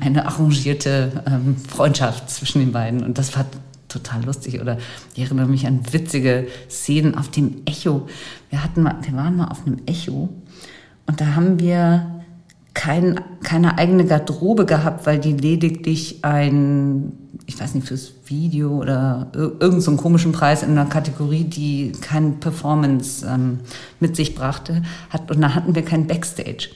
eine 0.00 0.26
arrangierte 0.26 1.24
ähm, 1.26 1.56
Freundschaft 1.56 2.30
zwischen 2.30 2.60
den 2.60 2.72
beiden. 2.72 3.02
Und 3.02 3.18
das 3.18 3.36
war 3.36 3.46
total 3.88 4.24
lustig. 4.24 4.60
Oder 4.60 4.78
ich 5.14 5.24
erinnere 5.24 5.46
mich 5.46 5.66
an 5.66 5.80
witzige 5.92 6.46
Szenen 6.70 7.16
auf 7.16 7.30
dem 7.30 7.62
Echo. 7.66 8.08
Wir 8.50 8.62
hatten 8.62 8.82
mal, 8.82 8.96
wir 9.02 9.14
waren 9.14 9.36
mal 9.36 9.48
auf 9.48 9.66
einem 9.66 9.78
Echo 9.86 10.28
und 11.06 11.20
da 11.20 11.34
haben 11.34 11.58
wir 11.60 12.15
kein, 12.76 13.18
keine 13.42 13.78
eigene 13.78 14.04
Garderobe 14.04 14.66
gehabt, 14.66 15.06
weil 15.06 15.18
die 15.18 15.32
lediglich 15.32 16.18
ein, 16.22 17.12
ich 17.46 17.58
weiß 17.58 17.74
nicht, 17.74 17.88
fürs 17.88 18.12
Video 18.26 18.78
oder 18.78 19.28
irgendeinen 19.32 19.80
so 19.80 19.96
komischen 19.96 20.32
Preis 20.32 20.62
in 20.62 20.72
einer 20.72 20.84
Kategorie, 20.84 21.44
die 21.44 21.92
keine 22.02 22.32
Performance 22.32 23.26
ähm, 23.26 23.60
mit 23.98 24.14
sich 24.14 24.34
brachte, 24.34 24.82
hat. 25.08 25.30
Und 25.30 25.40
dann 25.40 25.54
hatten 25.54 25.74
wir 25.74 25.82
keinen 25.86 26.06
Backstage. 26.06 26.68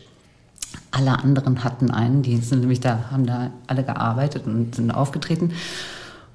Alle 0.91 1.19
anderen 1.19 1.65
hatten 1.65 1.91
einen, 1.91 2.23
die 2.23 2.39
sind 2.39 2.61
nämlich 2.61 2.81
da, 2.81 3.11
haben 3.11 3.27
da 3.27 3.51
alle 3.67 3.85
gearbeitet 3.85 4.47
und 4.47 4.77
sind 4.77 4.91
aufgetreten. 4.91 5.53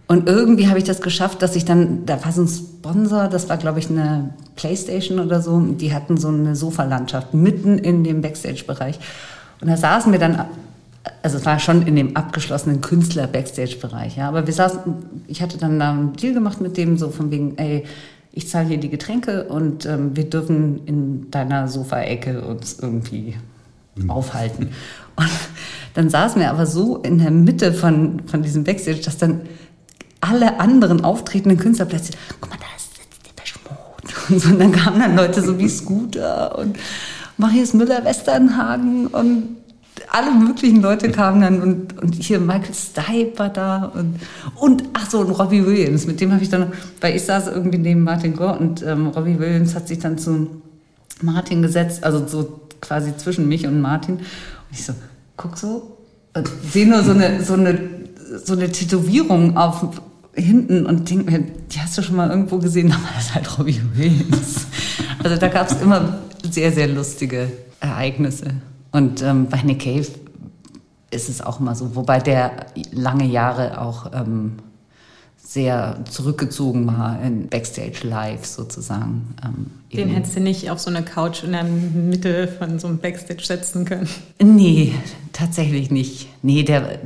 Und 0.08 0.30
irgendwie 0.30 0.68
habe 0.68 0.78
ich 0.78 0.84
das 0.84 1.02
geschafft, 1.02 1.42
dass 1.42 1.56
ich 1.56 1.66
dann, 1.66 2.06
da 2.06 2.24
war 2.24 2.32
so 2.32 2.44
ein 2.44 2.48
Sponsor, 2.48 3.28
das 3.30 3.50
war 3.50 3.58
glaube 3.58 3.80
ich 3.80 3.90
eine 3.90 4.36
Playstation 4.56 5.20
oder 5.20 5.42
so, 5.42 5.60
die 5.60 5.92
hatten 5.92 6.18
so 6.18 6.28
eine 6.28 6.56
Sofalandschaft 6.56 7.34
mitten 7.34 7.80
in 7.80 8.04
dem 8.04 8.22
Backstage-Bereich. 8.22 9.00
Und 9.62 9.70
da 9.70 9.78
saßen 9.78 10.12
wir 10.12 10.20
dann, 10.20 10.46
also 11.22 11.38
es 11.38 11.46
war 11.46 11.60
schon 11.60 11.86
in 11.88 11.96
dem 11.96 12.16
abgeschlossenen 12.16 12.82
Künstler-Backstage-Bereich, 12.82 14.18
ja, 14.18 14.28
aber 14.28 14.46
wir 14.46 14.54
saßen, 14.54 14.80
ich 15.28 15.42
hatte 15.42 15.58
dann 15.58 15.80
da 15.80 15.92
einen 15.92 16.14
Deal 16.14 16.34
gemacht 16.34 16.62
mit 16.62 16.78
dem, 16.78 16.98
so 16.98 17.10
von 17.10 17.32
wegen, 17.32 17.58
ey, 17.58 17.86
ich 18.32 18.50
zahle 18.50 18.68
hier 18.68 18.78
die 18.78 18.90
Getränke 18.90 19.46
und 19.46 19.86
ähm, 19.86 20.16
wir 20.16 20.30
dürfen 20.30 20.86
in 20.86 21.32
deiner 21.32 21.70
Sofaecke 21.70 22.42
uns 22.42 22.78
irgendwie 22.80 23.36
mhm. 23.96 24.10
aufhalten. 24.10 24.72
Und 25.18 25.30
dann 25.94 26.10
saßen 26.10 26.42
wir 26.42 26.50
aber 26.50 26.66
so 26.66 26.98
in 26.98 27.20
der 27.20 27.32
Mitte 27.32 27.72
von, 27.72 28.22
von 28.26 28.42
diesem 28.42 28.66
Backstage, 28.66 29.00
dass 29.00 29.18
dann 29.18 29.44
alle 30.20 30.60
anderen 30.60 31.06
auftretenden 31.06 31.58
Künstler 31.58 31.86
plötzlich, 31.86 32.18
guck 32.42 32.50
mal, 32.50 32.58
da 32.58 32.66
sitzt 32.78 33.26
der 33.26 33.42
Beschmut. 33.42 34.30
Und, 34.30 34.40
so, 34.42 34.50
und 34.50 34.60
dann 34.60 34.74
kamen 34.74 35.00
dann 35.00 35.16
Leute 35.16 35.42
so 35.42 35.58
wie 35.58 35.70
Scooter 35.70 36.58
und 36.58 36.78
Marius 37.38 37.74
Müller-Westernhagen 37.74 39.08
und 39.08 39.58
alle 40.12 40.32
möglichen 40.32 40.82
Leute 40.82 41.10
kamen 41.12 41.42
dann 41.42 41.62
und, 41.62 42.02
und 42.02 42.16
hier 42.16 42.40
Michael 42.40 42.74
Stipe 42.74 43.38
war 43.38 43.50
da 43.50 43.86
und, 43.86 44.20
und 44.56 44.84
ach 44.94 45.10
so, 45.10 45.20
und 45.20 45.32
Robbie 45.32 45.66
Williams, 45.66 46.06
mit 46.06 46.20
dem 46.22 46.34
habe 46.34 46.44
ich 46.44 46.50
dann, 46.50 46.74
weil 47.02 47.16
ich 47.16 47.24
saß 47.24 47.48
irgendwie 47.48 47.78
neben 47.78 48.04
Martin 48.04 48.36
Gore 48.36 48.60
und 48.60 48.82
ähm, 48.84 49.08
Robbie 49.08 49.40
Williams 49.40 49.76
hat 49.76 49.88
sich 49.88 50.00
dann 50.00 50.18
zu 50.18 50.62
Martin 51.22 51.62
gesetzt, 51.62 52.04
also 52.04 52.28
so 52.28 52.62
quasi 52.82 53.16
zwischen 53.18 53.48
mich 53.48 53.66
und 53.66 53.82
Martin. 53.82 54.16
Und 54.16 54.24
ich 54.72 54.86
so, 54.86 54.94
guck 55.38 55.58
so 55.58 55.98
und 56.34 56.50
sehe 56.72 56.88
nur 56.88 57.02
so 57.04 57.12
eine, 57.12 57.44
so 57.44 57.54
eine, 57.54 57.80
so 58.44 58.54
eine 58.54 58.72
Tätowierung 58.72 59.58
auf 59.58 59.86
hinten 60.34 60.86
und 60.86 61.10
denke 61.10 61.32
mir, 61.32 61.40
die 61.40 61.80
hast 61.80 61.98
du 61.98 62.02
schon 62.02 62.18
mal 62.18 62.30
irgendwo 62.30 62.58
gesehen, 62.58 62.92
aber 62.92 63.08
das 63.16 63.28
ist 63.28 63.36
halt 63.36 63.58
Robbie 63.58 63.82
Williams. 63.96 64.68
Also 65.24 65.38
da 65.38 65.48
gab 65.48 65.70
es 65.70 65.82
immer 65.82 66.20
sehr, 66.50 66.72
sehr 66.72 66.88
lustige 66.88 67.52
Ereignisse. 67.80 68.52
Und 68.92 69.22
ähm, 69.22 69.48
bei 69.50 69.62
Nick 69.62 69.82
Cave 69.82 70.08
ist 71.12 71.30
es 71.30 71.42
auch 71.42 71.60
immer 71.60 71.76
so, 71.76 71.96
wobei 71.96 72.20
der 72.20 72.68
lange 72.92 73.26
Jahre 73.26 73.82
auch 73.82 74.12
ähm, 74.14 74.54
sehr 75.38 76.00
zurückgezogen 76.10 76.88
war 76.88 77.22
in 77.22 77.48
Backstage 77.48 78.08
Live 78.08 78.46
sozusagen. 78.46 79.36
Ähm, 79.44 79.68
Den 79.94 80.10
hättest 80.10 80.36
du 80.36 80.40
nicht 80.40 80.72
auf 80.72 80.80
so 80.80 80.90
eine 80.90 81.04
Couch 81.04 81.44
in 81.44 81.52
der 81.52 81.64
Mitte 81.64 82.48
von 82.48 82.80
so 82.80 82.88
einem 82.88 82.98
Backstage 82.98 83.44
setzen 83.46 83.86
können? 83.86 84.10
Nee, 84.42 84.94
tatsächlich 85.34 85.92
nicht. 85.92 86.30
Nee, 86.42 86.64
der, 86.64 86.98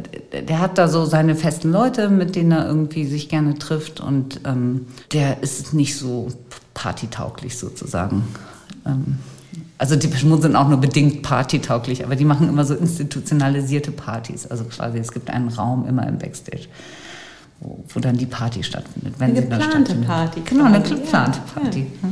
der 0.47 0.59
hat 0.59 0.77
da 0.77 0.87
so 0.87 1.05
seine 1.05 1.35
festen 1.35 1.71
Leute, 1.71 2.09
mit 2.09 2.35
denen 2.35 2.51
er 2.53 2.65
irgendwie 2.65 3.05
sich 3.05 3.29
gerne 3.29 3.59
trifft 3.59 3.99
und 3.99 4.41
ähm, 4.45 4.87
der 5.11 5.43
ist 5.43 5.73
nicht 5.73 5.97
so 5.97 6.29
partytauglich 6.79 7.57
sozusagen. 7.57 8.23
Ähm, 8.85 9.17
also 9.77 9.95
die 9.95 10.07
Mode 10.25 10.43
sind 10.43 10.55
auch 10.55 10.69
nur 10.69 10.79
bedingt 10.79 11.23
partytauglich, 11.23 12.05
aber 12.05 12.15
die 12.15 12.25
machen 12.25 12.47
immer 12.47 12.63
so 12.63 12.73
institutionalisierte 12.73 13.91
Partys. 13.91 14.47
Also 14.47 14.63
quasi, 14.65 14.97
es 14.97 15.11
gibt 15.11 15.29
einen 15.29 15.49
Raum 15.49 15.85
immer 15.87 16.07
im 16.07 16.17
Backstage, 16.17 16.67
wo, 17.59 17.83
wo 17.89 17.99
dann 17.99 18.17
die 18.17 18.25
Party 18.25 18.63
stattfindet. 18.63 19.15
Wenn 19.17 19.31
eine 19.31 19.41
geplante 19.41 19.95
Party. 19.95 20.41
Genau, 20.45 20.65
eine 20.65 20.81
geplante 20.81 21.39
Party. 21.53 21.87
Ja. 22.01 22.09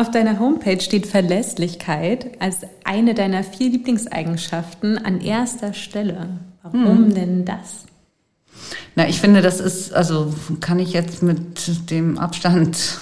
Auf 0.00 0.10
deiner 0.10 0.40
Homepage 0.40 0.80
steht 0.80 1.06
Verlässlichkeit 1.06 2.40
als 2.40 2.58
eine 2.82 3.14
deiner 3.14 3.44
vier 3.44 3.70
Lieblingseigenschaften 3.70 4.98
an 4.98 5.20
erster 5.20 5.72
Stelle. 5.72 6.40
Warum 6.62 7.06
hm. 7.06 7.14
denn 7.14 7.44
das? 7.44 7.84
Na, 8.96 9.08
ich 9.08 9.20
finde, 9.20 9.40
das 9.40 9.60
ist, 9.60 9.92
also 9.92 10.34
kann 10.60 10.80
ich 10.80 10.92
jetzt 10.92 11.22
mit 11.22 11.90
dem 11.90 12.18
Abstand 12.18 12.98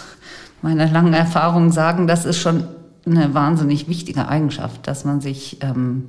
meiner 0.62 0.88
langen 0.88 1.12
Erfahrung 1.12 1.72
sagen, 1.72 2.06
das 2.06 2.24
ist 2.24 2.38
schon 2.38 2.64
eine 3.04 3.34
wahnsinnig 3.34 3.88
wichtige 3.88 4.28
Eigenschaft, 4.28 4.86
dass 4.86 5.04
man 5.04 5.20
sich 5.20 5.58
ähm, 5.60 6.08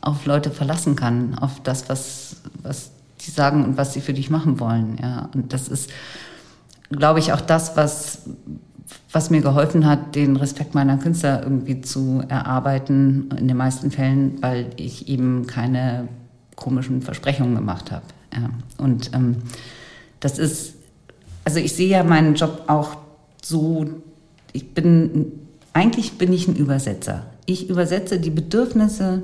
auf 0.00 0.26
Leute 0.26 0.50
verlassen 0.50 0.96
kann, 0.96 1.36
auf 1.38 1.60
das, 1.62 1.88
was, 1.88 2.36
was 2.62 2.90
die 3.20 3.30
sagen 3.30 3.64
und 3.64 3.76
was 3.76 3.92
sie 3.92 4.00
für 4.00 4.12
dich 4.12 4.30
machen 4.30 4.60
wollen. 4.60 4.98
Ja. 5.02 5.28
Und 5.34 5.52
das 5.52 5.68
ist, 5.68 5.90
glaube 6.90 7.18
ich, 7.18 7.32
auch 7.32 7.40
das, 7.40 7.76
was, 7.76 8.22
was 9.10 9.30
mir 9.30 9.40
geholfen 9.40 9.86
hat, 9.86 10.14
den 10.14 10.36
Respekt 10.36 10.74
meiner 10.74 10.98
Künstler 10.98 11.42
irgendwie 11.42 11.80
zu 11.80 12.22
erarbeiten, 12.28 13.30
in 13.36 13.48
den 13.48 13.56
meisten 13.56 13.90
Fällen, 13.90 14.42
weil 14.42 14.70
ich 14.76 15.08
eben 15.08 15.46
keine 15.46 16.08
komischen 16.54 17.02
Versprechungen 17.02 17.54
gemacht 17.54 17.90
habe. 17.90 18.04
Ja. 18.32 18.50
Und 18.78 19.12
ähm, 19.14 19.38
das 20.20 20.38
ist, 20.38 20.74
also 21.44 21.58
ich 21.58 21.74
sehe 21.74 21.88
ja 21.88 22.04
meinen 22.04 22.34
Job 22.34 22.64
auch 22.68 23.03
so, 23.44 23.86
ich 24.52 24.74
bin 24.74 25.32
eigentlich 25.74 26.18
bin 26.18 26.32
ich 26.32 26.48
ein 26.48 26.56
Übersetzer. 26.56 27.26
Ich 27.46 27.68
übersetze 27.68 28.18
die 28.18 28.30
Bedürfnisse 28.30 29.22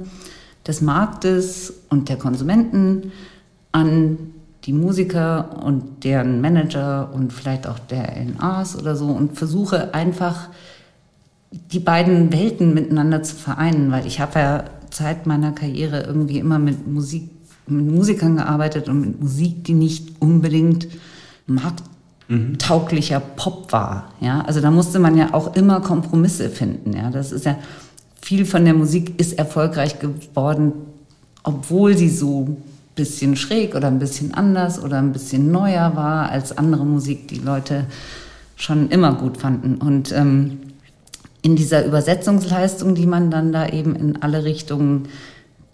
des 0.66 0.82
Marktes 0.82 1.72
und 1.88 2.08
der 2.10 2.16
Konsumenten 2.16 3.12
an 3.72 4.18
die 4.64 4.72
Musiker 4.74 5.62
und 5.64 6.04
deren 6.04 6.42
Manager 6.42 7.14
und 7.14 7.32
vielleicht 7.32 7.66
auch 7.66 7.78
der 7.78 8.22
NAs 8.24 8.78
oder 8.78 8.94
so 8.94 9.06
und 9.06 9.38
versuche 9.38 9.94
einfach 9.94 10.48
die 11.50 11.80
beiden 11.80 12.32
Welten 12.32 12.74
miteinander 12.74 13.22
zu 13.22 13.36
vereinen, 13.36 13.90
weil 13.90 14.06
ich 14.06 14.20
habe 14.20 14.38
ja 14.38 14.64
Zeit 14.90 15.26
meiner 15.26 15.52
Karriere 15.52 16.02
irgendwie 16.02 16.38
immer 16.38 16.58
mit 16.58 16.86
Musik, 16.86 17.30
mit 17.66 17.86
Musikern 17.86 18.36
gearbeitet 18.36 18.88
und 18.88 19.00
mit 19.00 19.20
Musik, 19.20 19.64
die 19.64 19.74
nicht 19.74 20.20
unbedingt 20.20 20.88
markt 21.46 21.84
mhm. 22.30 22.58
tauglicher 22.58 23.20
Pop 23.20 23.70
war. 23.72 24.12
Ja, 24.20 24.40
also 24.42 24.60
da 24.60 24.70
musste 24.70 24.98
man 24.98 25.16
ja 25.16 25.34
auch 25.34 25.54
immer 25.54 25.80
Kompromisse 25.80 26.48
finden. 26.48 26.94
Ja, 26.94 27.10
das 27.10 27.32
ist 27.32 27.44
ja 27.44 27.58
viel 28.22 28.46
von 28.46 28.64
der 28.64 28.74
Musik 28.74 29.18
ist 29.18 29.38
erfolgreich 29.38 29.98
geworden, 29.98 30.72
obwohl 31.42 31.96
sie 31.96 32.08
so 32.08 32.42
ein 32.42 32.56
bisschen 32.94 33.36
schräg 33.36 33.74
oder 33.74 33.88
ein 33.88 33.98
bisschen 33.98 34.34
anders 34.34 34.82
oder 34.82 34.98
ein 34.98 35.12
bisschen 35.12 35.50
neuer 35.50 35.96
war 35.96 36.30
als 36.30 36.56
andere 36.56 36.84
Musik, 36.84 37.28
die 37.28 37.38
Leute 37.38 37.86
schon 38.56 38.88
immer 38.90 39.14
gut 39.14 39.38
fanden. 39.38 39.76
Und 39.76 40.12
ähm, 40.12 40.58
in 41.42 41.56
dieser 41.56 41.84
Übersetzungsleistung, 41.84 42.94
die 42.94 43.06
man 43.06 43.30
dann 43.30 43.52
da 43.52 43.68
eben 43.68 43.96
in 43.96 44.22
alle 44.22 44.44
Richtungen 44.44 45.08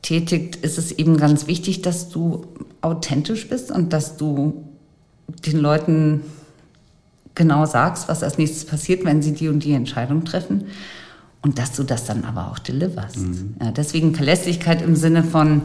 tätigt, 0.03 0.57
ist 0.57 0.79
es 0.79 0.93
eben 0.93 1.17
ganz 1.17 1.49
wichtig, 1.49 1.83
dass 1.83 2.09
du 2.09 2.47
authentisch 2.81 3.49
bist 3.49 3.73
und 3.73 3.93
dass 3.93 4.17
du 4.17 4.65
den 5.45 5.59
Leuten 5.59 6.21
genau 7.37 7.67
sagst, 7.67 8.09
was 8.09 8.25
als 8.25 8.39
nächstes 8.39 8.65
passiert, 8.65 9.05
wenn 9.05 9.23
sie 9.23 9.33
die 9.33 9.49
und 9.49 9.63
die 9.63 9.73
Entscheidung 9.73 10.25
treffen. 10.25 10.65
Und 11.43 11.61
dass 11.61 11.73
du 11.73 11.85
das 11.85 12.05
dann 12.05 12.25
aber 12.25 12.51
auch 12.51 12.59
deliverst. 12.59 13.19
Mhm. 13.19 13.55
Ja, 13.61 13.71
deswegen 13.71 14.17
Verlässlichkeit 14.17 14.83
im 14.83 14.97
Sinne 14.97 15.23
von 15.23 15.63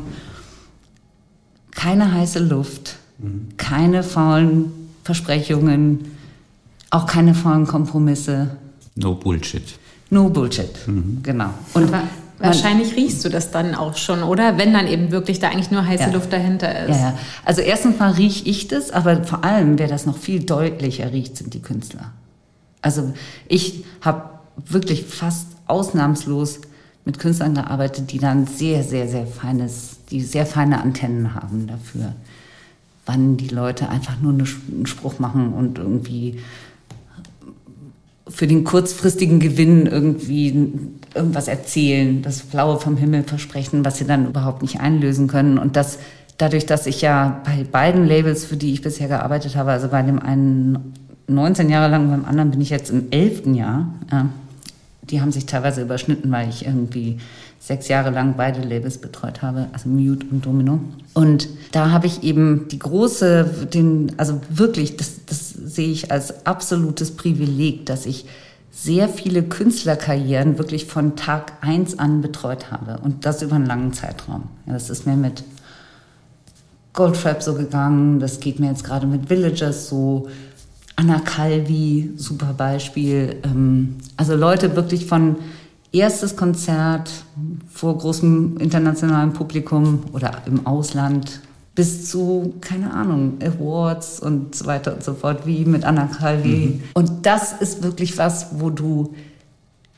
keine 1.71 2.13
heiße 2.13 2.37
Luft, 2.37 2.97
mhm. 3.17 3.47
keine 3.57 4.03
faulen 4.03 4.71
Versprechungen, 5.03 6.05
auch 6.91 7.07
keine 7.07 7.33
faulen 7.33 7.65
Kompromisse. 7.65 8.57
No 8.95 9.15
Bullshit. 9.15 9.63
No 10.11 10.29
Bullshit, 10.29 10.87
mhm. 10.87 11.21
genau. 11.23 11.49
Und 11.73 11.91
aber 11.91 12.03
Wahrscheinlich 12.41 12.95
riechst 12.95 13.23
du 13.23 13.29
das 13.29 13.51
dann 13.51 13.75
auch 13.75 13.97
schon, 13.97 14.23
oder? 14.23 14.57
Wenn 14.57 14.73
dann 14.73 14.87
eben 14.87 15.11
wirklich 15.11 15.39
da 15.39 15.49
eigentlich 15.49 15.71
nur 15.71 15.85
heiße 15.85 16.03
ja. 16.03 16.11
Luft 16.11 16.31
dahinter 16.33 16.87
ist. 16.87 16.97
Ja, 16.97 17.09
ja. 17.09 17.17
Also 17.45 17.61
erstens 17.61 17.99
mal 17.99 18.11
rieche 18.11 18.45
ich 18.45 18.67
das, 18.67 18.91
aber 18.91 19.23
vor 19.23 19.43
allem, 19.43 19.77
wer 19.79 19.87
das 19.87 20.05
noch 20.05 20.17
viel 20.17 20.43
deutlicher 20.43 21.11
riecht, 21.11 21.37
sind 21.37 21.53
die 21.53 21.61
Künstler. 21.61 22.11
Also 22.81 23.13
ich 23.47 23.85
habe 24.01 24.29
wirklich 24.55 25.05
fast 25.05 25.47
ausnahmslos 25.67 26.59
mit 27.05 27.19
Künstlern 27.19 27.55
gearbeitet, 27.55 28.11
die 28.11 28.19
dann 28.19 28.47
sehr, 28.47 28.83
sehr, 28.83 29.07
sehr 29.07 29.25
feines, 29.25 29.99
die 30.09 30.21
sehr 30.21 30.45
feine 30.45 30.81
Antennen 30.81 31.33
haben 31.33 31.67
dafür, 31.67 32.13
wann 33.05 33.37
die 33.37 33.47
Leute 33.47 33.89
einfach 33.89 34.19
nur 34.21 34.33
einen 34.33 34.85
Spruch 34.85 35.19
machen 35.19 35.53
und 35.53 35.77
irgendwie 35.77 36.39
für 38.33 38.47
den 38.47 38.63
kurzfristigen 38.63 39.39
Gewinn 39.39 39.85
irgendwie 39.85 40.71
irgendwas 41.13 41.47
erzählen, 41.47 42.21
das 42.21 42.39
Blaue 42.41 42.79
vom 42.79 42.97
Himmel 42.97 43.23
versprechen, 43.23 43.83
was 43.83 43.97
sie 43.97 44.05
dann 44.05 44.27
überhaupt 44.27 44.61
nicht 44.61 44.79
einlösen 44.79 45.27
können. 45.27 45.57
Und 45.57 45.75
das 45.75 45.99
dadurch, 46.37 46.65
dass 46.65 46.87
ich 46.87 47.01
ja 47.01 47.41
bei 47.45 47.63
beiden 47.63 48.07
Labels, 48.07 48.45
für 48.45 48.57
die 48.57 48.73
ich 48.73 48.81
bisher 48.81 49.07
gearbeitet 49.07 49.55
habe, 49.55 49.71
also 49.71 49.87
bei 49.87 50.01
dem 50.01 50.19
einen 50.19 50.93
19 51.27 51.69
Jahre 51.69 51.89
lang, 51.89 52.09
beim 52.09 52.25
anderen 52.25 52.51
bin 52.51 52.61
ich 52.61 52.69
jetzt 52.69 52.89
im 52.89 53.11
11. 53.11 53.55
Jahr, 53.55 53.93
ja, 54.11 54.29
die 55.03 55.21
haben 55.21 55.31
sich 55.31 55.45
teilweise 55.45 55.81
überschnitten, 55.81 56.31
weil 56.31 56.49
ich 56.49 56.65
irgendwie 56.65 57.17
sechs 57.61 57.87
Jahre 57.87 58.09
lang 58.09 58.33
beide 58.35 58.59
Labels 58.61 58.97
betreut 58.97 59.43
habe, 59.43 59.67
also 59.71 59.87
Mute 59.87 60.25
und 60.31 60.43
Domino. 60.45 60.79
Und 61.13 61.47
da 61.71 61.91
habe 61.91 62.07
ich 62.07 62.23
eben 62.23 62.67
die 62.69 62.79
große, 62.79 63.67
den, 63.71 64.13
also 64.17 64.41
wirklich, 64.49 64.97
das, 64.97 65.23
das 65.27 65.49
sehe 65.49 65.91
ich 65.91 66.11
als 66.11 66.47
absolutes 66.47 67.11
Privileg, 67.11 67.85
dass 67.85 68.07
ich 68.07 68.25
sehr 68.71 69.07
viele 69.07 69.43
Künstlerkarrieren 69.43 70.57
wirklich 70.57 70.85
von 70.85 71.15
Tag 71.15 71.53
eins 71.61 71.99
an 71.99 72.21
betreut 72.21 72.71
habe 72.71 72.99
und 73.03 73.25
das 73.27 73.43
über 73.43 73.57
einen 73.57 73.67
langen 73.67 73.93
Zeitraum. 73.93 74.45
Ja, 74.65 74.73
das 74.73 74.89
ist 74.89 75.05
mir 75.05 75.15
mit 75.15 75.43
Goldtrap 76.93 77.43
so 77.43 77.53
gegangen, 77.53 78.19
das 78.19 78.39
geht 78.39 78.59
mir 78.59 78.69
jetzt 78.69 78.83
gerade 78.83 79.05
mit 79.05 79.29
Villagers 79.29 79.87
so, 79.87 80.29
Anna 80.95 81.19
Calvi, 81.19 82.11
super 82.17 82.53
Beispiel. 82.57 83.35
Ähm, 83.43 83.97
also 84.17 84.35
Leute 84.35 84.75
wirklich 84.75 85.05
von 85.05 85.35
erstes 85.91 86.35
Konzert 86.35 87.11
vor 87.69 87.97
großem 87.97 88.57
internationalen 88.57 89.33
Publikum 89.33 90.03
oder 90.13 90.41
im 90.45 90.65
Ausland 90.65 91.41
bis 91.73 92.09
zu, 92.09 92.55
keine 92.61 92.93
Ahnung, 92.93 93.39
Awards 93.41 94.19
und 94.19 94.55
so 94.55 94.65
weiter 94.65 94.93
und 94.93 95.03
so 95.03 95.13
fort, 95.13 95.45
wie 95.45 95.65
mit 95.65 95.83
Anna 95.85 96.07
Calvi. 96.07 96.79
Mhm. 96.79 96.83
Und 96.93 97.25
das 97.25 97.53
ist 97.53 97.81
wirklich 97.81 98.17
was, 98.17 98.47
wo 98.59 98.69
du 98.69 99.13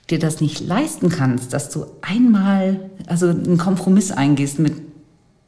dir 0.10 0.20
das 0.20 0.42
nicht 0.42 0.60
leisten 0.60 1.10
kannst, 1.10 1.54
dass 1.54 1.70
du 1.70 1.86
einmal, 2.02 2.80
also 3.08 3.30
einen 3.30 3.58
Kompromiss 3.58 4.12
eingehst 4.12 4.60
mit 4.60 4.74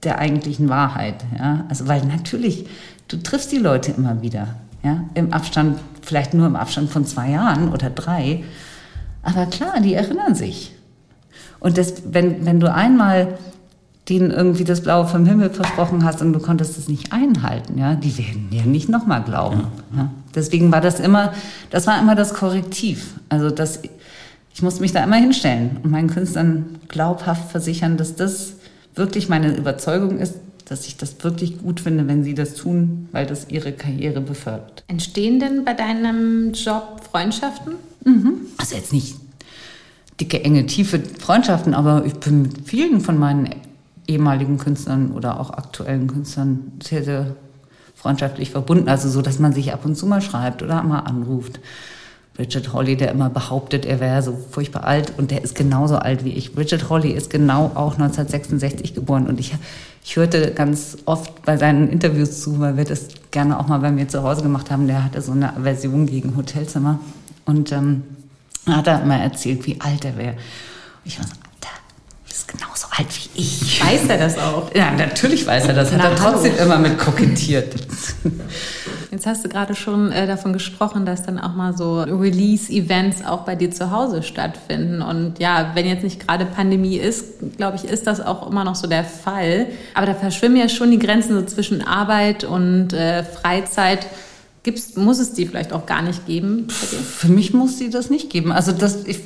der 0.03 0.17
eigentlichen 0.19 0.69
Wahrheit. 0.69 1.25
Ja? 1.37 1.65
Also, 1.69 1.87
weil 1.87 2.03
natürlich, 2.05 2.67
du 3.07 3.17
triffst 3.17 3.51
die 3.51 3.57
Leute 3.57 3.91
immer 3.91 4.21
wieder, 4.21 4.55
ja, 4.83 5.03
im 5.15 5.33
Abstand, 5.33 5.79
vielleicht 6.01 6.33
nur 6.33 6.47
im 6.47 6.55
Abstand 6.55 6.91
von 6.91 7.05
zwei 7.05 7.31
Jahren 7.31 7.71
oder 7.71 7.89
drei. 7.89 8.43
Aber 9.25 9.47
klar, 9.47 9.81
die 9.81 9.93
erinnern 9.93 10.35
sich. 10.35 10.73
Und 11.59 11.77
das, 11.77 11.95
wenn, 12.05 12.45
wenn 12.45 12.59
du 12.59 12.71
einmal 12.71 13.37
denen 14.07 14.29
irgendwie 14.29 14.63
das 14.63 14.81
Blaue 14.81 15.07
vom 15.07 15.25
Himmel 15.25 15.49
versprochen 15.49 16.05
hast 16.05 16.21
und 16.21 16.31
du 16.31 16.39
konntest 16.39 16.77
es 16.77 16.87
nicht 16.87 17.11
einhalten, 17.11 17.77
ja, 17.79 17.95
die 17.95 18.15
werden 18.17 18.49
dir 18.51 18.63
nicht 18.63 18.87
nochmal 18.87 19.23
glauben. 19.23 19.67
Ja. 19.93 19.97
Ja. 20.03 20.11
Deswegen 20.35 20.71
war 20.71 20.79
das 20.79 20.99
immer, 20.99 21.33
das 21.71 21.87
war 21.87 21.99
immer 21.99 22.13
das 22.13 22.35
Korrektiv. 22.35 23.15
Also 23.29 23.49
das, 23.49 23.79
ich 24.53 24.61
musste 24.61 24.81
mich 24.81 24.91
da 24.91 25.03
immer 25.03 25.15
hinstellen 25.15 25.77
und 25.81 25.89
meinen 25.89 26.09
Künstlern 26.09 26.77
glaubhaft 26.87 27.49
versichern, 27.49 27.97
dass 27.97 28.15
das 28.15 28.53
wirklich 28.93 29.27
meine 29.27 29.55
Überzeugung 29.55 30.19
ist, 30.19 30.35
dass 30.65 30.85
ich 30.87 30.97
das 30.97 31.23
wirklich 31.23 31.59
gut 31.59 31.79
finde, 31.79 32.07
wenn 32.07 32.23
sie 32.23 32.33
das 32.33 32.53
tun, 32.55 33.09
weil 33.11 33.25
das 33.25 33.49
ihre 33.49 33.71
Karriere 33.71 34.21
befördert. 34.21 34.83
Entstehen 34.87 35.39
denn 35.39 35.65
bei 35.65 35.73
deinem 35.73 36.53
Job 36.53 37.01
Freundschaften? 37.11 37.73
Mhm. 38.05 38.41
Also 38.57 38.75
jetzt 38.75 38.93
nicht 38.93 39.15
dicke, 40.19 40.43
enge, 40.43 40.65
tiefe 40.65 40.99
Freundschaften, 41.19 41.73
aber 41.73 42.05
ich 42.05 42.13
bin 42.13 42.43
mit 42.43 42.67
vielen 42.67 43.01
von 43.01 43.17
meinen 43.17 43.49
ehemaligen 44.07 44.57
Künstlern 44.57 45.11
oder 45.11 45.39
auch 45.39 45.49
aktuellen 45.49 46.07
Künstlern 46.07 46.71
sehr, 46.81 47.03
sehr 47.03 47.35
freundschaftlich 47.95 48.51
verbunden. 48.51 48.87
Also 48.87 49.09
so, 49.09 49.21
dass 49.21 49.39
man 49.39 49.53
sich 49.53 49.73
ab 49.73 49.83
und 49.83 49.95
zu 49.95 50.05
mal 50.05 50.21
schreibt 50.21 50.61
oder 50.63 50.83
mal 50.83 50.99
anruft. 50.99 51.59
Richard 52.37 52.73
Holly, 52.73 52.97
der 52.97 53.11
immer 53.11 53.29
behauptet, 53.29 53.85
er 53.85 54.01
wäre 54.01 54.21
so 54.21 54.33
furchtbar 54.33 54.83
alt 54.83 55.13
und 55.17 55.31
der 55.31 55.41
ist 55.41 55.55
genauso 55.55 55.95
alt 55.95 56.25
wie 56.25 56.33
ich. 56.33 56.55
Richard 56.57 56.89
Holly 56.89 57.11
ist 57.11 57.29
genau 57.29 57.71
auch 57.75 57.93
1966 57.93 58.93
geboren 58.93 59.27
und 59.27 59.39
ich, 59.39 59.55
ich 60.03 60.17
hörte 60.17 60.51
ganz 60.51 60.97
oft 61.05 61.45
bei 61.45 61.55
seinen 61.55 61.89
Interviews 61.89 62.41
zu, 62.41 62.59
weil 62.59 62.75
wir 62.75 62.83
das 62.83 63.07
gerne 63.31 63.57
auch 63.57 63.67
mal 63.67 63.79
bei 63.79 63.89
mir 63.89 64.09
zu 64.09 64.21
Hause 64.21 64.43
gemacht 64.43 64.69
haben. 64.69 64.85
Der 64.85 65.05
hatte 65.05 65.21
so 65.21 65.31
eine 65.31 65.55
Aversion 65.55 66.07
gegen 66.07 66.35
Hotelzimmer 66.35 66.99
und 67.45 67.71
ähm, 67.71 68.03
hat 68.67 68.87
er 68.87 69.01
immer 69.01 69.17
erzählt, 69.17 69.65
wie 69.65 69.79
alt 69.79 70.03
er 70.05 70.17
wäre. 70.17 70.33
Und 70.33 71.05
ich 71.05 71.17
war 71.19 71.25
so, 71.25 71.33
Alter, 71.33 71.75
du 72.23 72.27
bist 72.27 72.47
genauso 72.47 72.87
alt 72.91 73.07
wie 73.09 73.41
ich. 73.41 73.83
Weiß 73.83 74.07
er 74.07 74.17
das 74.17 74.37
auch? 74.37 74.73
Ja, 74.73 74.91
natürlich 74.91 75.45
weiß 75.45 75.67
er 75.67 75.73
das. 75.73 75.91
Hat 75.91 75.99
Na, 75.99 76.09
er 76.09 76.15
trotzdem 76.15 76.53
hallo. 76.53 76.65
immer 76.65 76.79
mit 76.79 76.97
kokettiert. 76.97 77.75
Jetzt 79.11 79.27
hast 79.27 79.45
du 79.45 79.49
gerade 79.49 79.75
schon 79.75 80.11
äh, 80.11 80.27
davon 80.27 80.51
gesprochen, 80.51 81.05
dass 81.05 81.23
dann 81.23 81.39
auch 81.39 81.53
mal 81.55 81.77
so 81.77 82.01
Release-Events 82.01 83.23
auch 83.25 83.43
bei 83.43 83.55
dir 83.55 83.71
zu 83.71 83.89
Hause 83.91 84.23
stattfinden. 84.23 85.01
Und 85.01 85.39
ja, 85.39 85.71
wenn 85.73 85.85
jetzt 85.85 86.03
nicht 86.03 86.27
gerade 86.27 86.45
Pandemie 86.45 86.97
ist, 86.97 87.55
glaube 87.55 87.77
ich, 87.77 87.85
ist 87.85 88.07
das 88.07 88.19
auch 88.19 88.49
immer 88.49 88.65
noch 88.65 88.75
so 88.75 88.87
der 88.87 89.05
Fall. 89.05 89.67
Aber 89.93 90.05
da 90.05 90.15
verschwimmen 90.15 90.57
ja 90.57 90.67
schon 90.67 90.91
die 90.91 90.99
Grenzen 90.99 91.33
so 91.33 91.45
zwischen 91.45 91.81
Arbeit 91.81 92.43
und 92.43 92.91
äh, 92.91 93.23
Freizeit. 93.23 94.05
Gibt's, 94.65 94.95
muss 94.95 95.19
es 95.19 95.33
die 95.33 95.45
vielleicht 95.45 95.73
auch 95.73 95.85
gar 95.85 96.01
nicht 96.01 96.25
geben? 96.25 96.67
Für 96.69 97.27
mich 97.27 97.53
muss 97.53 97.77
sie 97.77 97.91
das 97.91 98.09
nicht 98.09 98.31
geben. 98.31 98.51
Also 98.51 98.71
das, 98.71 99.05
ich, 99.05 99.19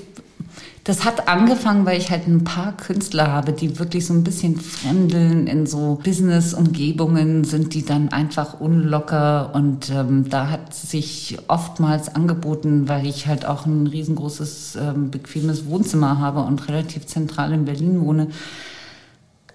das 0.84 1.06
hat 1.06 1.30
angefangen, 1.30 1.86
weil 1.86 1.98
ich 1.98 2.12
halt 2.12 2.28
ein 2.28 2.44
paar 2.44 2.76
Künstler 2.76 3.32
habe, 3.32 3.54
die 3.54 3.80
wirklich 3.80 4.06
so 4.06 4.14
ein 4.14 4.26
bisschen 4.26 4.60
fremdeln 4.60 5.48
in 5.48 5.66
so 5.66 5.98
Business-Umgebungen, 6.04 7.46
sind 7.46 7.74
die 7.74 7.86
dann 7.86 8.10
einfach 8.10 8.60
unlocker 8.60 9.56
und 9.56 9.90
ähm, 9.92 10.28
da 10.30 10.50
hat 10.50 10.74
sich 10.74 11.38
oftmals 11.48 12.14
angeboten, 12.14 12.90
weil 12.90 13.08
ich 13.08 13.26
halt 13.26 13.46
auch 13.46 13.66
ein 13.66 13.88
riesengroßes, 13.88 14.76
ähm, 14.76 15.10
bequemes 15.10 15.68
Wohnzimmer 15.68 16.20
habe 16.20 16.42
und 16.42 16.68
relativ 16.68 17.06
zentral 17.06 17.54
in 17.54 17.64
Berlin 17.64 18.02
wohne, 18.02 18.28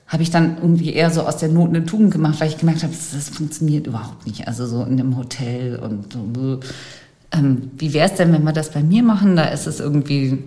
habe 0.06 0.22
ich 0.22 0.30
dann 0.30 0.58
irgendwie 0.58 0.92
eher 0.92 1.10
so 1.10 1.22
aus 1.22 1.38
der 1.38 1.48
Not 1.48 1.70
eine 1.70 1.86
Tugend 1.86 2.12
gemacht, 2.12 2.40
weil 2.40 2.48
ich 2.48 2.58
gemerkt 2.58 2.82
habe, 2.82 2.92
das, 2.92 3.28
funktioniert 3.30 3.86
überhaupt 3.86 4.26
nicht. 4.26 4.46
Also 4.46 4.66
so 4.66 4.82
in 4.82 5.00
einem 5.00 5.16
Hotel 5.16 5.76
und 5.76 6.16
ähm, 7.32 7.70
wie 7.78 7.92
wäre 7.92 8.10
es 8.10 8.14
denn, 8.16 8.32
wenn 8.32 8.44
wir 8.44 8.52
das 8.52 8.70
bei 8.70 8.82
mir 8.82 9.02
machen? 9.02 9.36
Da 9.36 9.44
ist 9.46 9.66
es 9.66 9.80
irgendwie 9.80 10.38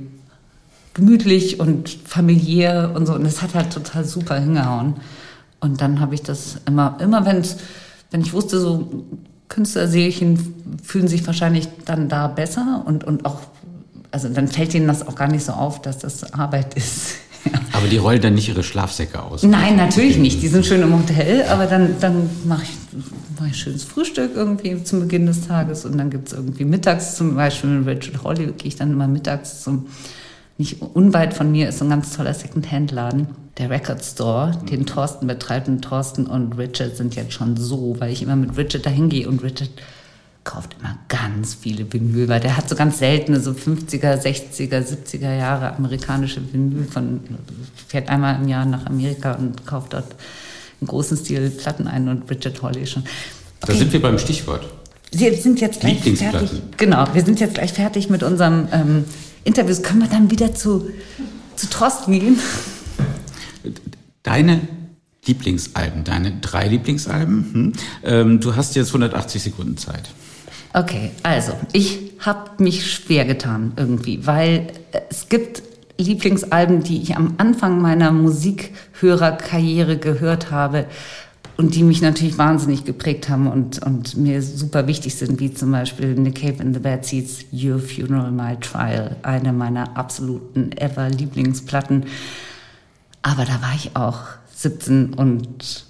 gemütlich 0.93 1.59
und 1.59 1.89
familiär 1.89 2.91
und 2.95 3.05
so. 3.05 3.13
Und 3.13 3.25
es 3.25 3.41
hat 3.41 3.55
halt 3.55 3.71
total 3.73 4.05
super 4.05 4.39
hingehauen. 4.39 4.95
Und 5.59 5.81
dann 5.81 5.99
habe 5.99 6.15
ich 6.15 6.21
das 6.21 6.57
immer, 6.65 6.97
immer 6.99 7.25
wenn 7.25 7.43
wenn 8.11 8.21
ich 8.21 8.33
wusste, 8.33 8.59
so 8.59 9.05
Künstlerseelchen 9.49 10.79
fühlen 10.83 11.07
sich 11.07 11.25
wahrscheinlich 11.25 11.67
dann 11.85 12.09
da 12.09 12.27
besser 12.27 12.83
und, 12.85 13.03
und 13.03 13.25
auch, 13.25 13.39
also 14.11 14.29
dann 14.29 14.47
fällt 14.47 14.73
ihnen 14.73 14.87
das 14.87 15.07
auch 15.07 15.15
gar 15.15 15.27
nicht 15.27 15.45
so 15.45 15.53
auf, 15.53 15.81
dass 15.81 15.99
das 15.99 16.33
Arbeit 16.33 16.73
ist. 16.75 17.15
Aber 17.73 17.87
die 17.87 17.97
rollen 17.97 18.21
dann 18.21 18.33
nicht 18.33 18.49
ihre 18.49 18.63
Schlafsäcke 18.63 19.21
aus? 19.21 19.43
Nein, 19.43 19.75
natürlich 19.75 20.17
nicht. 20.17 20.41
Die 20.41 20.47
sind 20.47 20.65
schön 20.65 20.81
im 20.81 20.93
Hotel, 20.97 21.43
aber 21.43 21.67
dann, 21.67 21.95
dann 21.99 22.29
mache 22.45 22.63
ich, 22.63 22.69
mach 23.39 23.47
ich 23.47 23.55
schönes 23.55 23.83
Frühstück 23.83 24.31
irgendwie 24.35 24.83
zum 24.83 25.01
Beginn 25.01 25.25
des 25.27 25.47
Tages 25.47 25.85
und 25.85 25.97
dann 25.97 26.09
gibt 26.09 26.27
es 26.27 26.33
irgendwie 26.33 26.65
mittags 26.65 27.15
zum 27.15 27.35
Beispiel 27.35 27.69
mit 27.69 27.87
Richard 27.87 28.23
Holly 28.23 28.47
gehe 28.57 28.67
ich 28.67 28.75
dann 28.75 28.91
immer 28.91 29.07
mittags 29.07 29.61
zum, 29.61 29.85
nicht 30.57 30.81
unweit 30.81 31.35
von 31.35 31.51
mir 31.51 31.69
ist 31.69 31.79
so 31.79 31.85
ein 31.85 31.91
ganz 31.91 32.15
toller 32.15 32.33
Second-Hand-Laden, 32.33 33.27
der 33.59 33.69
Record 33.69 34.03
Store, 34.03 34.57
den 34.69 34.85
Thorsten 34.85 35.27
betreibt. 35.27 35.67
Und 35.67 35.81
Thorsten 35.81 36.25
und 36.25 36.57
Richard 36.57 36.97
sind 36.97 37.15
jetzt 37.15 37.33
schon 37.33 37.57
so, 37.57 37.95
weil 37.99 38.11
ich 38.11 38.23
immer 38.23 38.35
mit 38.35 38.57
Richard 38.57 38.85
dahin 38.85 39.09
gehe 39.09 39.27
und 39.27 39.43
Richard 39.43 39.69
kauft 40.47 40.77
immer 40.79 40.97
ganz 41.09 41.53
viele 41.53 41.91
Vinyl, 41.91 42.29
weil 42.29 42.39
der 42.39 42.55
hat 42.55 42.69
so 42.69 42.75
ganz 42.75 42.99
seltene, 42.99 43.39
so 43.39 43.51
50er, 43.51 44.19
60er, 44.19 44.81
70er 44.81 45.35
Jahre 45.35 45.75
amerikanische 45.75 46.41
Vinyl 46.51 46.85
von, 46.85 47.19
fährt 47.87 48.07
einmal 48.07 48.41
im 48.41 48.47
Jahr 48.47 48.65
nach 48.65 48.85
Amerika 48.85 49.33
und 49.33 49.67
kauft 49.67 49.93
dort 49.93 50.15
in 50.79 50.87
großen 50.87 51.17
Stil 51.17 51.49
Platten 51.49 51.87
ein 51.87 52.07
und 52.07 52.29
Richard 52.29 52.61
Hawley 52.63 52.87
schon. 52.87 53.03
Okay. 53.61 53.73
Da 53.73 53.73
sind 53.73 53.91
wir 53.91 54.01
beim 54.01 54.17
Stichwort. 54.17 54.65
Wir 55.11 55.35
sind 55.35 55.59
jetzt 55.59 55.81
gleich 55.81 55.99
fertig. 56.01 56.49
Genau, 56.77 57.05
wir 57.13 57.23
sind 57.25 57.39
jetzt 57.41 57.55
gleich 57.55 57.73
fertig 57.73 58.09
mit 58.09 58.23
unserem 58.23 58.69
ähm, 58.71 59.05
Interviews. 59.43 59.83
Können 59.83 60.01
wir 60.01 60.09
dann 60.09 60.31
wieder 60.31 60.55
zu, 60.55 60.89
zu 61.55 61.69
Thorsten 61.69 62.13
gehen? 62.13 62.39
Deine 64.23 64.61
Lieblingsalben, 65.25 66.05
deine 66.05 66.39
drei 66.39 66.69
Lieblingsalben. 66.69 67.53
Hm. 67.53 67.73
Ähm, 68.03 68.39
du 68.39 68.55
hast 68.55 68.75
jetzt 68.75 68.89
180 68.89 69.43
Sekunden 69.43 69.75
Zeit. 69.75 70.09
Okay, 70.77 71.09
also 71.23 71.53
ich 71.73 72.11
habe 72.19 72.51
mich 72.61 72.91
schwer 72.91 73.25
getan 73.25 73.73
irgendwie, 73.77 74.27
weil 74.27 74.67
es 75.09 75.27
gibt 75.27 75.63
Lieblingsalben, 75.97 76.83
die 76.83 77.01
ich 77.01 77.17
am 77.17 77.33
Anfang 77.39 77.81
meiner 77.81 78.11
Musikhörerkarriere 78.11 79.97
gehört 79.97 80.51
habe 80.51 80.85
und 81.57 81.73
die 81.73 81.81
mich 81.81 82.03
natürlich 82.03 82.37
wahnsinnig 82.37 82.85
geprägt 82.85 83.27
haben 83.27 83.47
und, 83.47 83.83
und 83.83 84.17
mir 84.17 84.43
super 84.43 84.85
wichtig 84.85 85.15
sind, 85.15 85.39
wie 85.39 85.51
zum 85.51 85.71
Beispiel 85.71 86.13
Nick 86.13 86.41
Cave 86.41 86.61
in 86.61 86.75
the 86.75 86.79
Bad 86.79 87.07
Seeds, 87.07 87.45
Your 87.51 87.79
Funeral, 87.79 88.29
My 88.29 88.55
Trial, 88.57 89.15
eine 89.23 89.53
meiner 89.53 89.97
absoluten 89.97 90.73
ever 90.73 91.09
Lieblingsplatten. 91.09 92.05
Aber 93.23 93.45
da 93.45 93.63
war 93.63 93.73
ich 93.75 93.95
auch 93.95 94.19
17 94.53 95.15
und 95.15 95.86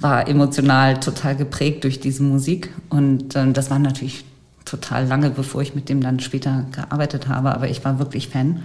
war 0.00 0.28
emotional 0.28 0.98
total 0.98 1.36
geprägt 1.36 1.84
durch 1.84 2.00
diese 2.00 2.22
Musik. 2.22 2.70
Und 2.88 3.36
äh, 3.36 3.52
das 3.52 3.70
war 3.70 3.78
natürlich 3.78 4.24
total 4.64 5.06
lange, 5.06 5.30
bevor 5.30 5.62
ich 5.62 5.74
mit 5.74 5.88
dem 5.88 6.00
dann 6.00 6.20
später 6.20 6.64
gearbeitet 6.72 7.28
habe, 7.28 7.54
aber 7.54 7.68
ich 7.68 7.84
war 7.84 7.98
wirklich 7.98 8.28
Fan. 8.28 8.62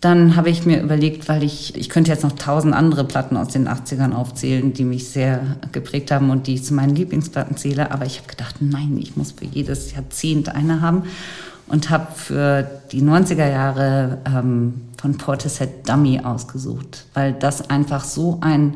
Dann 0.00 0.34
habe 0.34 0.50
ich 0.50 0.66
mir 0.66 0.82
überlegt, 0.82 1.28
weil 1.28 1.44
ich, 1.44 1.76
ich 1.76 1.88
könnte 1.88 2.10
jetzt 2.10 2.24
noch 2.24 2.32
tausend 2.32 2.74
andere 2.74 3.04
Platten 3.04 3.36
aus 3.36 3.48
den 3.48 3.68
80ern 3.68 4.12
aufzählen, 4.12 4.72
die 4.72 4.84
mich 4.84 5.08
sehr 5.08 5.58
geprägt 5.70 6.10
haben 6.10 6.30
und 6.30 6.48
die 6.48 6.54
ich 6.54 6.64
zu 6.64 6.74
meinen 6.74 6.96
Lieblingsplatten 6.96 7.56
zähle. 7.56 7.92
Aber 7.92 8.04
ich 8.04 8.18
habe 8.18 8.28
gedacht, 8.28 8.56
nein, 8.58 8.98
ich 9.00 9.16
muss 9.16 9.32
für 9.32 9.44
jedes 9.44 9.92
Jahrzehnt 9.92 10.48
eine 10.48 10.80
haben 10.80 11.04
und 11.68 11.90
habe 11.90 12.08
für 12.16 12.68
die 12.90 13.02
90er 13.02 13.48
Jahre 13.48 14.18
ähm, 14.26 14.80
von 15.00 15.16
Portishead 15.16 15.88
Dummy 15.88 16.20
ausgesucht, 16.20 17.06
weil 17.14 17.32
das 17.32 17.70
einfach 17.70 18.02
so 18.02 18.38
ein 18.40 18.74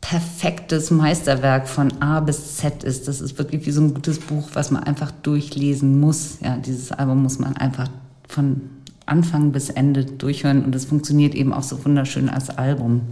perfektes 0.00 0.90
Meisterwerk 0.90 1.68
von 1.68 1.92
A 2.00 2.20
bis 2.20 2.56
Z 2.56 2.84
ist. 2.84 3.06
Das 3.06 3.20
ist 3.20 3.38
wirklich 3.38 3.66
wie 3.66 3.70
so 3.70 3.82
ein 3.82 3.94
gutes 3.94 4.18
Buch, 4.18 4.48
was 4.54 4.70
man 4.70 4.82
einfach 4.84 5.10
durchlesen 5.10 6.00
muss. 6.00 6.38
Ja, 6.40 6.56
dieses 6.56 6.92
Album 6.92 7.22
muss 7.22 7.38
man 7.38 7.56
einfach 7.56 7.88
von 8.28 8.62
Anfang 9.06 9.52
bis 9.52 9.70
Ende 9.70 10.04
durchhören 10.04 10.64
und 10.64 10.74
es 10.74 10.84
funktioniert 10.84 11.34
eben 11.34 11.52
auch 11.52 11.62
so 11.62 11.84
wunderschön 11.84 12.28
als 12.28 12.50
Album. 12.50 13.02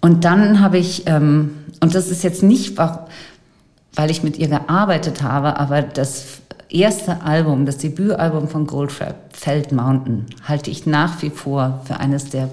Und 0.00 0.24
dann 0.24 0.60
habe 0.60 0.78
ich, 0.78 1.04
ähm, 1.06 1.52
und 1.80 1.94
das 1.94 2.08
ist 2.08 2.22
jetzt 2.22 2.42
nicht, 2.42 2.78
weil 2.78 4.10
ich 4.10 4.22
mit 4.22 4.38
ihr 4.38 4.48
gearbeitet 4.48 5.22
habe, 5.22 5.58
aber 5.58 5.82
das 5.82 6.42
erste 6.68 7.22
Album, 7.22 7.66
das 7.66 7.78
Debütalbum 7.78 8.48
von 8.48 8.66
Goldfrapp, 8.66 9.34
Feld 9.34 9.72
Mountain, 9.72 10.26
halte 10.46 10.70
ich 10.70 10.86
nach 10.86 11.22
wie 11.22 11.30
vor 11.30 11.80
für 11.84 11.98
eines 11.98 12.28
der 12.28 12.50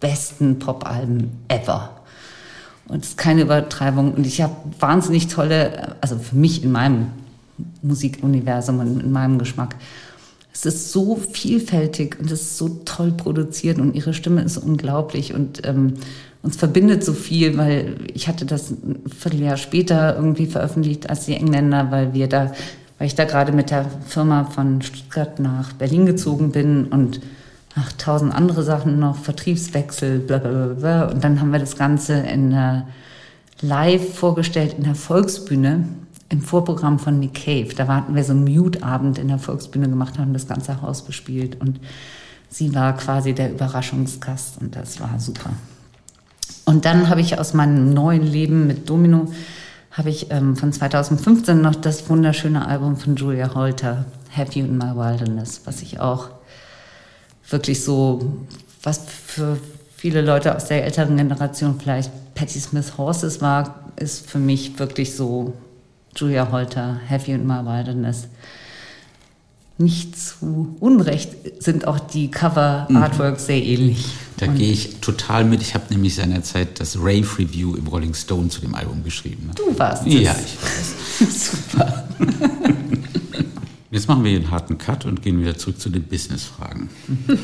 besten 0.00 0.58
Popalben 0.58 1.32
ever. 1.48 1.97
Und 2.88 3.04
es 3.04 3.10
ist 3.10 3.18
keine 3.18 3.42
Übertreibung. 3.42 4.14
Und 4.14 4.26
ich 4.26 4.40
habe 4.40 4.56
wahnsinnig 4.80 5.28
tolle, 5.28 5.96
also 6.00 6.18
für 6.18 6.36
mich 6.36 6.64
in 6.64 6.72
meinem 6.72 7.08
Musikuniversum 7.82 8.80
und 8.80 9.00
in 9.00 9.12
meinem 9.12 9.38
Geschmack. 9.38 9.76
Es 10.52 10.66
ist 10.66 10.90
so 10.90 11.16
vielfältig 11.16 12.18
und 12.18 12.30
es 12.30 12.40
ist 12.40 12.58
so 12.58 12.80
toll 12.84 13.12
produziert 13.12 13.78
und 13.78 13.94
ihre 13.94 14.12
Stimme 14.12 14.42
ist 14.42 14.56
unglaublich 14.56 15.32
und 15.32 15.64
ähm, 15.64 15.94
uns 16.42 16.56
verbindet 16.56 17.04
so 17.04 17.12
viel, 17.12 17.56
weil 17.58 17.96
ich 18.12 18.26
hatte 18.26 18.44
das 18.44 18.70
ein 18.70 19.02
Vierteljahr 19.06 19.56
später 19.56 20.16
irgendwie 20.16 20.46
veröffentlicht 20.46 21.10
als 21.10 21.26
die 21.26 21.34
Engländer, 21.34 21.90
weil 21.90 22.14
wir 22.14 22.28
da, 22.28 22.52
weil 22.98 23.06
ich 23.06 23.14
da 23.14 23.24
gerade 23.24 23.52
mit 23.52 23.70
der 23.70 23.86
Firma 24.06 24.44
von 24.44 24.82
Stuttgart 24.82 25.38
nach 25.38 25.72
Berlin 25.74 26.06
gezogen 26.06 26.50
bin 26.50 26.86
und 26.86 27.20
ach, 27.78 27.92
tausend 27.92 28.34
andere 28.34 28.62
Sachen 28.62 28.98
noch, 28.98 29.16
Vertriebswechsel, 29.16 30.18
bla 30.20 30.38
bla 30.38 30.66
bla. 30.74 31.04
Und 31.06 31.22
dann 31.22 31.40
haben 31.40 31.52
wir 31.52 31.58
das 31.58 31.76
Ganze 31.76 32.14
in 32.14 32.50
der 32.50 32.86
live 33.60 34.14
vorgestellt 34.14 34.74
in 34.78 34.84
der 34.84 34.94
Volksbühne 34.94 35.84
im 36.30 36.42
Vorprogramm 36.42 36.98
von 36.98 37.18
Nick 37.18 37.34
Cave. 37.34 37.74
Da 37.74 37.86
hatten 37.88 38.14
wir 38.14 38.24
so 38.24 38.32
einen 38.32 38.44
Mute-Abend 38.44 39.18
in 39.18 39.28
der 39.28 39.38
Volksbühne 39.38 39.88
gemacht, 39.88 40.18
haben 40.18 40.32
das 40.32 40.46
ganze 40.46 40.82
Haus 40.82 41.02
bespielt 41.02 41.60
und 41.60 41.80
sie 42.50 42.74
war 42.74 42.96
quasi 42.96 43.32
der 43.32 43.50
Überraschungsgast 43.50 44.60
und 44.60 44.76
das 44.76 45.00
war 45.00 45.18
super. 45.18 45.50
Und 46.64 46.84
dann 46.84 47.08
habe 47.08 47.22
ich 47.22 47.38
aus 47.38 47.54
meinem 47.54 47.94
neuen 47.94 48.22
Leben 48.22 48.66
mit 48.66 48.88
Domino 48.90 49.28
habe 49.90 50.10
ich 50.10 50.30
ähm, 50.30 50.54
von 50.54 50.72
2015 50.72 51.60
noch 51.60 51.74
das 51.74 52.08
wunderschöne 52.08 52.66
Album 52.66 52.96
von 52.96 53.16
Julia 53.16 53.54
Holter, 53.54 54.04
Happy 54.28 54.60
in 54.60 54.76
My 54.76 54.94
Wilderness, 54.94 55.62
was 55.64 55.82
ich 55.82 55.98
auch 55.98 56.28
wirklich 57.50 57.82
so, 57.82 58.38
was 58.82 59.00
für 59.26 59.58
viele 59.96 60.22
Leute 60.22 60.54
aus 60.54 60.66
der 60.66 60.84
älteren 60.84 61.16
Generation 61.16 61.78
vielleicht 61.80 62.10
Patti 62.34 62.60
Smith 62.60 62.96
Horses 62.96 63.40
war, 63.40 63.90
ist 63.96 64.30
für 64.30 64.38
mich 64.38 64.78
wirklich 64.78 65.14
so 65.14 65.54
Julia 66.16 66.50
Holter, 66.50 67.00
Happy 67.06 67.32
in 67.32 67.46
My 67.46 67.64
Wilderness. 67.64 68.28
Nicht 69.80 70.18
zu 70.18 70.76
Unrecht 70.80 71.62
sind 71.62 71.86
auch 71.86 72.00
die 72.00 72.30
Cover-Artworks 72.30 73.42
mhm. 73.42 73.46
sehr 73.46 73.62
ähnlich. 73.62 74.06
Da 74.36 74.46
gehe 74.46 74.72
ich 74.72 74.96
total 75.00 75.44
mit. 75.44 75.62
Ich 75.62 75.74
habe 75.74 75.84
nämlich 75.90 76.16
seinerzeit 76.16 76.80
das 76.80 76.96
Rave 76.96 77.26
Review 77.38 77.74
im 77.76 77.86
Rolling 77.86 78.14
Stone 78.14 78.48
zu 78.48 78.60
dem 78.60 78.74
Album 78.74 79.04
geschrieben. 79.04 79.46
Ne? 79.46 79.52
Du 79.54 79.78
warst 79.78 80.06
es. 80.06 80.14
Ja, 80.14 80.32
ich 80.32 80.56
weiß. 80.62 81.50
Super. 81.52 82.08
Jetzt 83.98 84.06
machen 84.06 84.22
wir 84.22 84.30
hier 84.30 84.38
einen 84.38 84.52
harten 84.52 84.78
Cut 84.78 85.06
und 85.06 85.22
gehen 85.22 85.40
wieder 85.40 85.58
zurück 85.58 85.80
zu 85.80 85.90
den 85.90 86.04
Business-Fragen. 86.04 86.88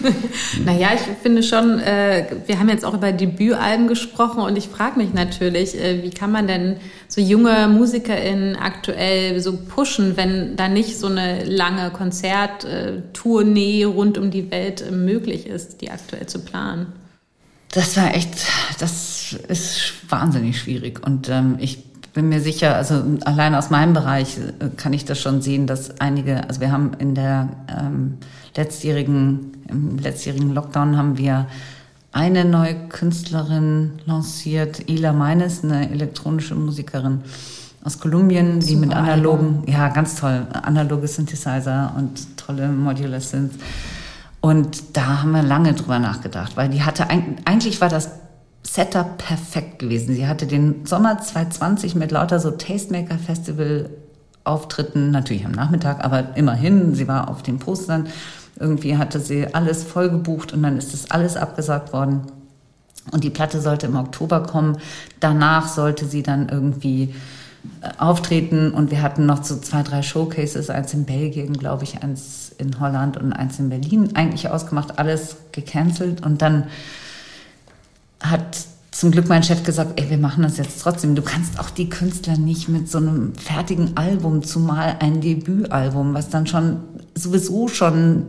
naja, 0.64 0.90
ich 0.94 1.00
finde 1.20 1.42
schon, 1.42 1.80
äh, 1.80 2.26
wir 2.46 2.60
haben 2.60 2.68
jetzt 2.68 2.84
auch 2.84 2.94
über 2.94 3.10
Debütalben 3.10 3.88
gesprochen 3.88 4.40
und 4.40 4.56
ich 4.56 4.68
frage 4.68 5.00
mich 5.00 5.12
natürlich, 5.12 5.76
äh, 5.76 6.04
wie 6.04 6.10
kann 6.10 6.30
man 6.30 6.46
denn 6.46 6.76
so 7.08 7.20
junge 7.20 7.66
MusikerInnen 7.66 8.54
aktuell 8.54 9.40
so 9.40 9.56
pushen, 9.56 10.16
wenn 10.16 10.54
da 10.54 10.68
nicht 10.68 10.96
so 10.96 11.08
eine 11.08 11.42
lange 11.42 11.90
Konzerttournee 11.90 13.82
rund 13.82 14.16
um 14.16 14.30
die 14.30 14.52
Welt 14.52 14.80
äh, 14.80 14.92
möglich 14.92 15.48
ist, 15.48 15.80
die 15.80 15.90
aktuell 15.90 16.26
zu 16.26 16.38
planen? 16.38 16.92
Das 17.72 17.96
war 17.96 18.14
echt, 18.14 18.46
das 18.78 19.32
ist 19.48 19.94
wahnsinnig 20.08 20.60
schwierig 20.60 21.04
und 21.04 21.28
ähm, 21.28 21.56
ich 21.58 21.78
bin 22.14 22.28
mir 22.28 22.40
sicher, 22.40 22.76
also 22.76 23.02
allein 23.24 23.54
aus 23.54 23.70
meinem 23.70 23.92
Bereich 23.92 24.38
äh, 24.38 24.68
kann 24.76 24.92
ich 24.92 25.04
das 25.04 25.20
schon 25.20 25.42
sehen, 25.42 25.66
dass 25.66 26.00
einige, 26.00 26.48
also 26.48 26.60
wir 26.60 26.72
haben 26.72 26.92
in 26.98 27.14
der 27.14 27.48
ähm, 27.68 28.18
letztjährigen, 28.56 29.52
im 29.68 29.98
letztjährigen 29.98 30.54
Lockdown 30.54 30.96
haben 30.96 31.18
wir 31.18 31.46
eine 32.12 32.44
neue 32.44 32.76
Künstlerin 32.88 33.92
lanciert, 34.06 34.88
Ila 34.88 35.12
Meines, 35.12 35.64
eine 35.64 35.90
elektronische 35.90 36.54
Musikerin 36.54 37.22
aus 37.82 37.98
Kolumbien, 37.98 38.60
die 38.60 38.76
mit 38.76 38.94
analogen, 38.94 39.46
Album. 39.46 39.64
ja, 39.66 39.88
ganz 39.88 40.14
toll, 40.14 40.46
analoge 40.52 41.08
Synthesizer 41.08 41.92
und 41.98 42.38
tolle 42.38 42.68
Modular 42.68 43.20
Synths. 43.20 43.56
Und 44.40 44.96
da 44.96 45.22
haben 45.22 45.32
wir 45.32 45.42
lange 45.42 45.74
drüber 45.74 45.98
nachgedacht, 45.98 46.56
weil 46.56 46.68
die 46.68 46.82
hatte, 46.82 47.08
eigentlich 47.08 47.80
war 47.80 47.88
das 47.88 48.10
Setup 48.66 49.18
perfekt 49.18 49.78
gewesen. 49.78 50.14
Sie 50.14 50.26
hatte 50.26 50.46
den 50.46 50.86
Sommer 50.86 51.20
2020 51.20 51.94
mit 51.94 52.10
lauter 52.10 52.40
so 52.40 52.50
Tastemaker 52.50 53.18
Festival 53.18 53.90
Auftritten, 54.44 55.10
natürlich 55.10 55.46
am 55.46 55.52
Nachmittag, 55.52 56.04
aber 56.04 56.36
immerhin, 56.36 56.94
sie 56.94 57.08
war 57.08 57.30
auf 57.30 57.42
den 57.42 57.58
Postern. 57.58 58.08
Irgendwie 58.58 58.98
hatte 58.98 59.18
sie 59.18 59.54
alles 59.54 59.82
voll 59.82 60.10
gebucht 60.10 60.52
und 60.52 60.62
dann 60.62 60.76
ist 60.76 60.92
das 60.92 61.10
alles 61.10 61.36
abgesagt 61.36 61.94
worden. 61.94 62.22
Und 63.10 63.24
die 63.24 63.30
Platte 63.30 63.60
sollte 63.60 63.86
im 63.86 63.96
Oktober 63.96 64.42
kommen. 64.42 64.78
Danach 65.20 65.68
sollte 65.68 66.06
sie 66.06 66.22
dann 66.22 66.48
irgendwie 66.50 67.14
äh, 67.80 67.88
auftreten 67.98 68.70
und 68.72 68.90
wir 68.90 69.02
hatten 69.02 69.26
noch 69.26 69.42
so 69.44 69.56
zwei, 69.56 69.82
drei 69.82 70.02
Showcases, 70.02 70.70
eins 70.70 70.92
in 70.94 71.04
Belgien, 71.04 71.54
glaube 71.54 71.84
ich, 71.84 72.02
eins 72.02 72.52
in 72.58 72.78
Holland 72.80 73.16
und 73.16 73.32
eins 73.32 73.58
in 73.58 73.70
Berlin 73.70 74.10
eigentlich 74.14 74.48
ausgemacht, 74.50 74.98
alles 74.98 75.36
gecancelt 75.52 76.24
und 76.24 76.42
dann 76.42 76.64
hat 78.30 78.66
zum 78.90 79.10
Glück 79.10 79.28
mein 79.28 79.42
Chef 79.42 79.64
gesagt, 79.64 80.00
ey, 80.00 80.08
wir 80.08 80.18
machen 80.18 80.44
das 80.44 80.56
jetzt 80.56 80.80
trotzdem. 80.80 81.14
Du 81.16 81.22
kannst 81.22 81.58
auch 81.58 81.70
die 81.70 81.88
Künstler 81.88 82.36
nicht 82.36 82.68
mit 82.68 82.88
so 82.88 82.98
einem 82.98 83.34
fertigen 83.34 83.96
Album, 83.96 84.44
zumal 84.44 84.96
ein 85.00 85.20
Debütalbum, 85.20 86.14
was 86.14 86.30
dann 86.30 86.46
schon 86.46 86.76
sowieso 87.14 87.66
schon 87.66 88.26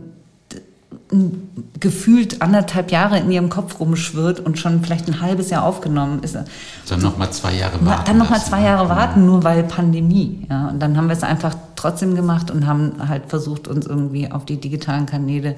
gefühlt 1.78 2.42
anderthalb 2.42 2.90
Jahre 2.90 3.18
in 3.18 3.30
ihrem 3.30 3.48
Kopf 3.48 3.78
rumschwirrt 3.78 4.40
und 4.40 4.58
schon 4.58 4.82
vielleicht 4.82 5.06
ein 5.06 5.20
halbes 5.20 5.50
Jahr 5.50 5.64
aufgenommen 5.64 6.22
ist. 6.24 6.36
Dann 6.88 7.00
noch 7.00 7.16
mal 7.16 7.30
zwei 7.30 7.54
Jahre 7.54 7.84
warten. 7.86 8.02
Dann 8.06 8.18
noch 8.18 8.30
mal 8.30 8.40
zwei 8.40 8.62
Jahre 8.62 8.88
warten, 8.88 9.24
nur 9.24 9.44
weil 9.44 9.62
Pandemie. 9.62 10.46
Ja, 10.50 10.68
und 10.68 10.80
dann 10.80 10.96
haben 10.96 11.06
wir 11.06 11.16
es 11.16 11.22
einfach 11.22 11.54
trotzdem 11.76 12.16
gemacht 12.16 12.50
und 12.50 12.66
haben 12.66 13.08
halt 13.08 13.26
versucht, 13.28 13.68
uns 13.68 13.86
irgendwie 13.86 14.32
auf 14.32 14.44
die 14.44 14.56
digitalen 14.56 15.06
Kanäle 15.06 15.54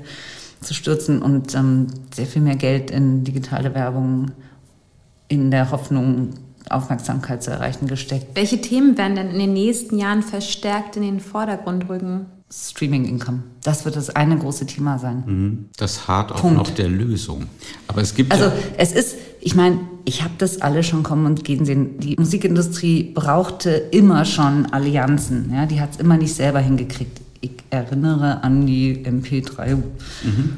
zu 0.61 0.75
stürzen 0.75 1.23
und 1.23 1.55
ähm, 1.55 1.87
sehr 2.15 2.27
viel 2.27 2.43
mehr 2.43 2.57
Geld 2.57 2.91
in 2.91 3.25
digitale 3.25 3.75
Werbung 3.75 4.33
in 5.29 5.51
der 5.51 5.71
Hoffnung, 5.71 6.31
Aufmerksamkeit 6.71 7.43
zu 7.43 7.51
erreichen, 7.51 7.87
gesteckt. 7.87 8.35
Welche 8.35 8.61
Themen 8.61 8.99
werden 8.99 9.15
denn 9.15 9.31
in 9.31 9.39
den 9.39 9.53
nächsten 9.53 9.99
Jahren 9.99 10.23
verstärkt 10.23 10.97
in 10.97 11.03
den 11.03 11.21
Vordergrund 11.21 11.89
rücken? 11.89 12.27
Streaming 12.51 13.05
Income. 13.05 13.43
Das 13.63 13.85
wird 13.85 13.97
das 13.97 14.09
eine 14.11 14.39
große 14.39 14.65
Thema 14.65 14.99
sein. 14.99 15.23
Mhm. 15.27 15.69
Das 15.77 16.09
hart 16.09 16.33
auch 16.33 16.41
Punkt. 16.41 16.57
noch 16.57 16.71
der 16.71 16.89
Lösung. 16.89 17.47
Aber 17.89 18.01
es 18.01 18.15
gibt 18.15 18.33
also 18.33 18.47
ja 18.47 18.53
es 18.79 18.93
ist, 18.93 19.17
ich 19.41 19.55
meine, 19.55 19.81
ich 20.07 20.23
habe 20.23 20.33
das 20.39 20.63
alle 20.63 20.83
schon 20.83 21.03
kommen 21.03 21.27
und 21.27 21.45
gehen 21.45 21.67
sehen. 21.67 21.99
Die 21.99 22.17
Musikindustrie 22.17 23.13
brauchte 23.15 23.71
immer 23.71 24.25
schon 24.25 24.65
Allianzen. 24.67 25.53
Ja, 25.55 25.67
die 25.67 25.79
hat 25.81 25.93
es 25.93 25.97
immer 25.99 26.17
nicht 26.17 26.35
selber 26.35 26.61
hingekriegt 26.61 27.21
ich 27.41 27.53
erinnere 27.71 28.43
an 28.43 28.67
die 28.67 29.05
MP3 29.05 29.77
mhm. 29.77 30.57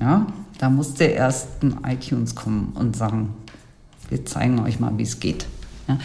Ja? 0.00 0.26
Da 0.58 0.70
musste 0.70 1.04
erst 1.04 1.62
ein 1.62 1.78
iTunes 1.86 2.34
kommen 2.34 2.72
und 2.74 2.96
sagen, 2.96 3.34
wir 4.08 4.24
zeigen 4.24 4.60
euch 4.60 4.80
mal, 4.80 4.96
wie 4.96 5.02
es 5.02 5.20
geht. 5.20 5.46
Ja? 5.88 5.98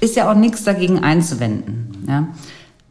Ist 0.00 0.16
ja 0.16 0.30
auch 0.30 0.36
nichts 0.36 0.64
dagegen 0.64 0.98
einzuwenden. 0.98 2.04
Ja? 2.06 2.28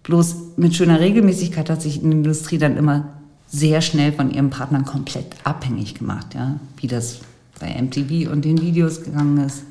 Bloß 0.03 0.36
mit 0.58 0.75
schöner 0.75 0.99
Regelmäßigkeit 0.99 1.69
hat 1.69 1.82
sich 1.82 1.99
die 1.99 2.06
Industrie 2.06 2.58
dann 2.58 2.77
immer 2.77 3.10
sehr 3.47 3.82
schnell 3.82 4.12
von 4.12 4.32
ihren 4.32 4.49
Partnern 4.49 4.86
komplett 4.86 5.27
abhängig 5.43 5.95
gemacht. 5.95 6.34
Ja? 6.34 6.60
Wie 6.77 6.88
das 6.88 7.19
bei 7.60 7.79
MTV 7.79 8.32
und 8.32 8.43
den 8.43 8.60
Videos 8.60 9.03
gegangen 9.03 9.38
ist 9.45 9.63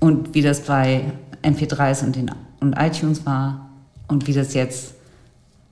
und 0.00 0.34
wie 0.34 0.42
das 0.42 0.60
bei 0.62 1.12
MP3s 1.42 2.04
und, 2.04 2.16
den, 2.16 2.30
und 2.60 2.72
iTunes 2.78 3.26
war 3.26 3.68
und 4.08 4.26
wie 4.26 4.32
das 4.32 4.54
jetzt 4.54 4.93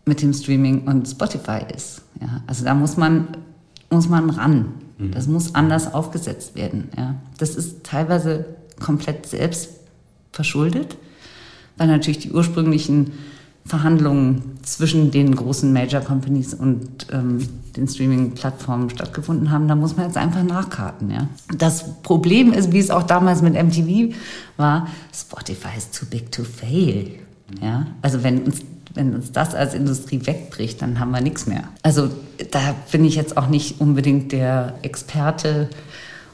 mit 0.05 0.23
dem 0.23 0.33
Streaming 0.33 0.87
und 0.87 1.07
Spotify 1.07 1.61
ist. 1.75 2.03
Ja, 2.21 2.43
also 2.47 2.65
da 2.65 2.75
muss 2.75 2.97
man, 2.97 3.29
muss 3.91 4.09
man 4.09 4.31
ran. 4.31 4.67
Mhm. 4.99 5.13
Das 5.13 5.27
muss 5.27 5.55
anders 5.55 5.93
aufgesetzt 5.93 6.55
werden. 6.55 6.89
Ja. 6.97 7.17
Das 7.39 7.55
ist 7.55 7.85
teilweise 7.85 8.47
komplett 8.81 9.27
selbst 9.27 9.71
verschuldet, 10.33 10.97
weil 11.77 11.89
natürlich 11.89 12.19
die 12.19 12.33
ursprünglichen 12.33 13.13
Verhandlungen 13.65 14.59
zwischen 14.63 15.13
den 15.13 15.37
großen 15.37 15.73
Major 15.73 16.01
Companies 16.01 16.53
und 16.53 17.07
ähm, 17.13 17.39
den 17.77 17.87
Streaming-Plattformen 17.87 18.91
stattgefunden 18.91 19.51
haben. 19.53 19.69
Da 19.69 19.77
muss 19.77 19.97
man 19.97 20.07
jetzt 20.07 20.17
einfach 20.17 20.43
nachkarten. 20.43 21.11
Ja. 21.11 21.29
Das 21.57 22.03
Problem 22.03 22.53
ist, 22.53 22.73
wie 22.73 22.81
es 22.81 22.91
auch 22.91 23.05
damals 23.05 23.41
mit 23.41 23.55
MTV 23.55 24.15
war, 24.57 24.89
Spotify 25.15 25.77
is 25.77 25.91
too 25.91 26.07
big 26.07 26.33
to 26.33 26.43
fail. 26.43 27.21
Ja? 27.61 27.87
Also 28.03 28.25
wenn 28.25 28.43
uns, 28.43 28.63
wenn 28.95 29.15
uns 29.15 29.33
das 29.33 29.55
als 29.55 29.75
Industrie 29.75 30.25
wegbricht, 30.25 30.83
dann 30.83 30.99
haben 30.99 31.11
wir 31.11 31.21
nichts 31.21 31.47
mehr. 31.47 31.65
Also 31.83 32.11
da 32.51 32.75
bin 32.91 33.05
ich 33.05 33.15
jetzt 33.15 33.37
auch 33.37 33.49
nicht 33.49 33.81
unbedingt 33.81 34.33
der 34.33 34.75
Experte 34.83 35.69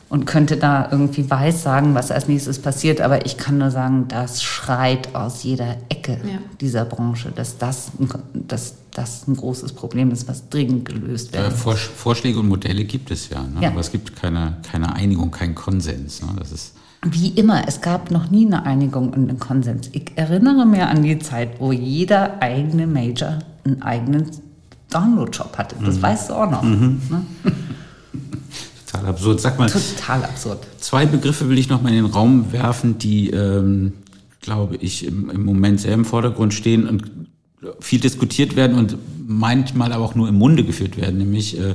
und 0.08 0.24
könnte 0.24 0.56
da 0.56 0.88
irgendwie 0.90 1.28
weiß 1.28 1.62
sagen, 1.62 1.94
was 1.94 2.10
als 2.10 2.28
nächstes 2.28 2.60
passiert. 2.60 3.00
Aber 3.00 3.26
ich 3.26 3.36
kann 3.36 3.58
nur 3.58 3.70
sagen, 3.70 4.06
das 4.08 4.42
schreit 4.42 5.14
aus 5.14 5.42
jeder 5.42 5.76
Ecke 5.88 6.18
ja. 6.24 6.38
dieser 6.60 6.84
Branche, 6.84 7.30
dass 7.34 7.58
das, 7.58 7.92
dass 8.32 8.74
das 8.92 9.28
ein 9.28 9.36
großes 9.36 9.74
Problem 9.74 10.10
ist, 10.10 10.26
was 10.26 10.48
dringend 10.48 10.86
gelöst 10.86 11.32
werden 11.32 11.54
muss. 11.64 11.80
Vorschläge 11.80 12.38
und 12.38 12.48
Modelle 12.48 12.84
gibt 12.84 13.10
es 13.10 13.28
ja, 13.28 13.42
ne? 13.42 13.60
ja. 13.60 13.68
aber 13.68 13.80
es 13.80 13.92
gibt 13.92 14.16
keine, 14.16 14.56
keine 14.70 14.94
Einigung, 14.94 15.30
keinen 15.30 15.54
Konsens. 15.54 16.22
Ne? 16.22 16.28
Das 16.38 16.52
ist 16.52 16.72
wie 17.02 17.28
immer, 17.28 17.68
es 17.68 17.80
gab 17.80 18.10
noch 18.10 18.30
nie 18.30 18.46
eine 18.46 18.64
Einigung 18.64 19.08
und 19.08 19.28
einen 19.28 19.38
Konsens. 19.38 19.88
Ich 19.92 20.12
erinnere 20.16 20.66
mich 20.66 20.80
an 20.80 21.02
die 21.02 21.18
Zeit, 21.18 21.60
wo 21.60 21.72
jeder 21.72 22.42
eigene 22.42 22.86
Major 22.86 23.38
einen 23.64 23.82
eigenen 23.82 24.30
Download-Shop 24.90 25.56
hatte. 25.56 25.76
Das 25.84 25.96
mhm. 25.96 26.02
weißt 26.02 26.30
du 26.30 26.34
auch 26.34 26.50
noch. 26.50 26.62
Mhm. 26.62 27.00
Ne? 27.10 27.26
Total 28.86 29.06
absurd. 29.06 29.40
Sag 29.40 29.58
mal. 29.58 29.70
Total 29.70 30.24
absurd. 30.24 30.66
Zwei 30.78 31.06
Begriffe 31.06 31.48
will 31.48 31.58
ich 31.58 31.68
noch 31.68 31.82
mal 31.82 31.90
in 31.90 31.96
den 31.96 32.06
Raum 32.06 32.52
werfen, 32.52 32.98
die, 32.98 33.30
ähm, 33.30 33.92
glaube 34.40 34.76
ich, 34.76 35.06
im, 35.06 35.30
im 35.30 35.44
Moment 35.44 35.80
sehr 35.80 35.94
im 35.94 36.04
Vordergrund 36.04 36.54
stehen 36.54 36.88
und 36.88 37.10
viel 37.80 38.00
diskutiert 38.00 38.56
werden 38.56 38.76
und 38.76 38.96
manchmal 39.26 39.92
aber 39.92 40.04
auch 40.04 40.14
nur 40.14 40.28
im 40.28 40.36
Munde 40.36 40.64
geführt 40.64 40.96
werden, 40.96 41.18
nämlich 41.18 41.60
äh, 41.60 41.74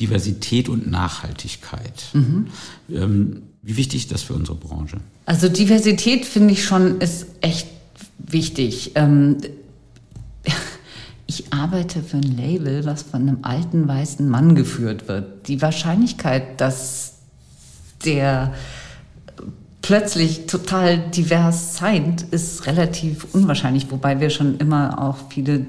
Diversität 0.00 0.68
und 0.68 0.90
Nachhaltigkeit. 0.90 2.04
Mhm. 2.12 2.46
Ähm, 2.90 3.42
wie 3.68 3.76
wichtig 3.76 4.04
ist 4.04 4.12
das 4.12 4.22
für 4.22 4.32
unsere 4.32 4.56
Branche? 4.56 4.96
Also 5.26 5.50
Diversität 5.50 6.24
finde 6.24 6.54
ich 6.54 6.64
schon 6.64 7.02
ist 7.02 7.26
echt 7.42 7.68
wichtig. 8.16 8.92
Ähm, 8.94 9.36
ich 11.26 11.52
arbeite 11.52 12.02
für 12.02 12.16
ein 12.16 12.22
Label, 12.22 12.86
was 12.86 13.02
von 13.02 13.20
einem 13.20 13.38
alten 13.42 13.86
weißen 13.86 14.26
Mann 14.26 14.54
geführt 14.54 15.06
wird. 15.06 15.48
Die 15.48 15.60
Wahrscheinlichkeit, 15.60 16.62
dass 16.62 17.16
der 18.06 18.54
plötzlich 19.82 20.46
total 20.46 20.98
divers 21.10 21.76
scheint, 21.78 22.22
ist 22.22 22.66
relativ 22.66 23.26
unwahrscheinlich, 23.34 23.90
wobei 23.90 24.18
wir 24.18 24.30
schon 24.30 24.56
immer 24.56 24.98
auch 25.02 25.18
viele 25.28 25.66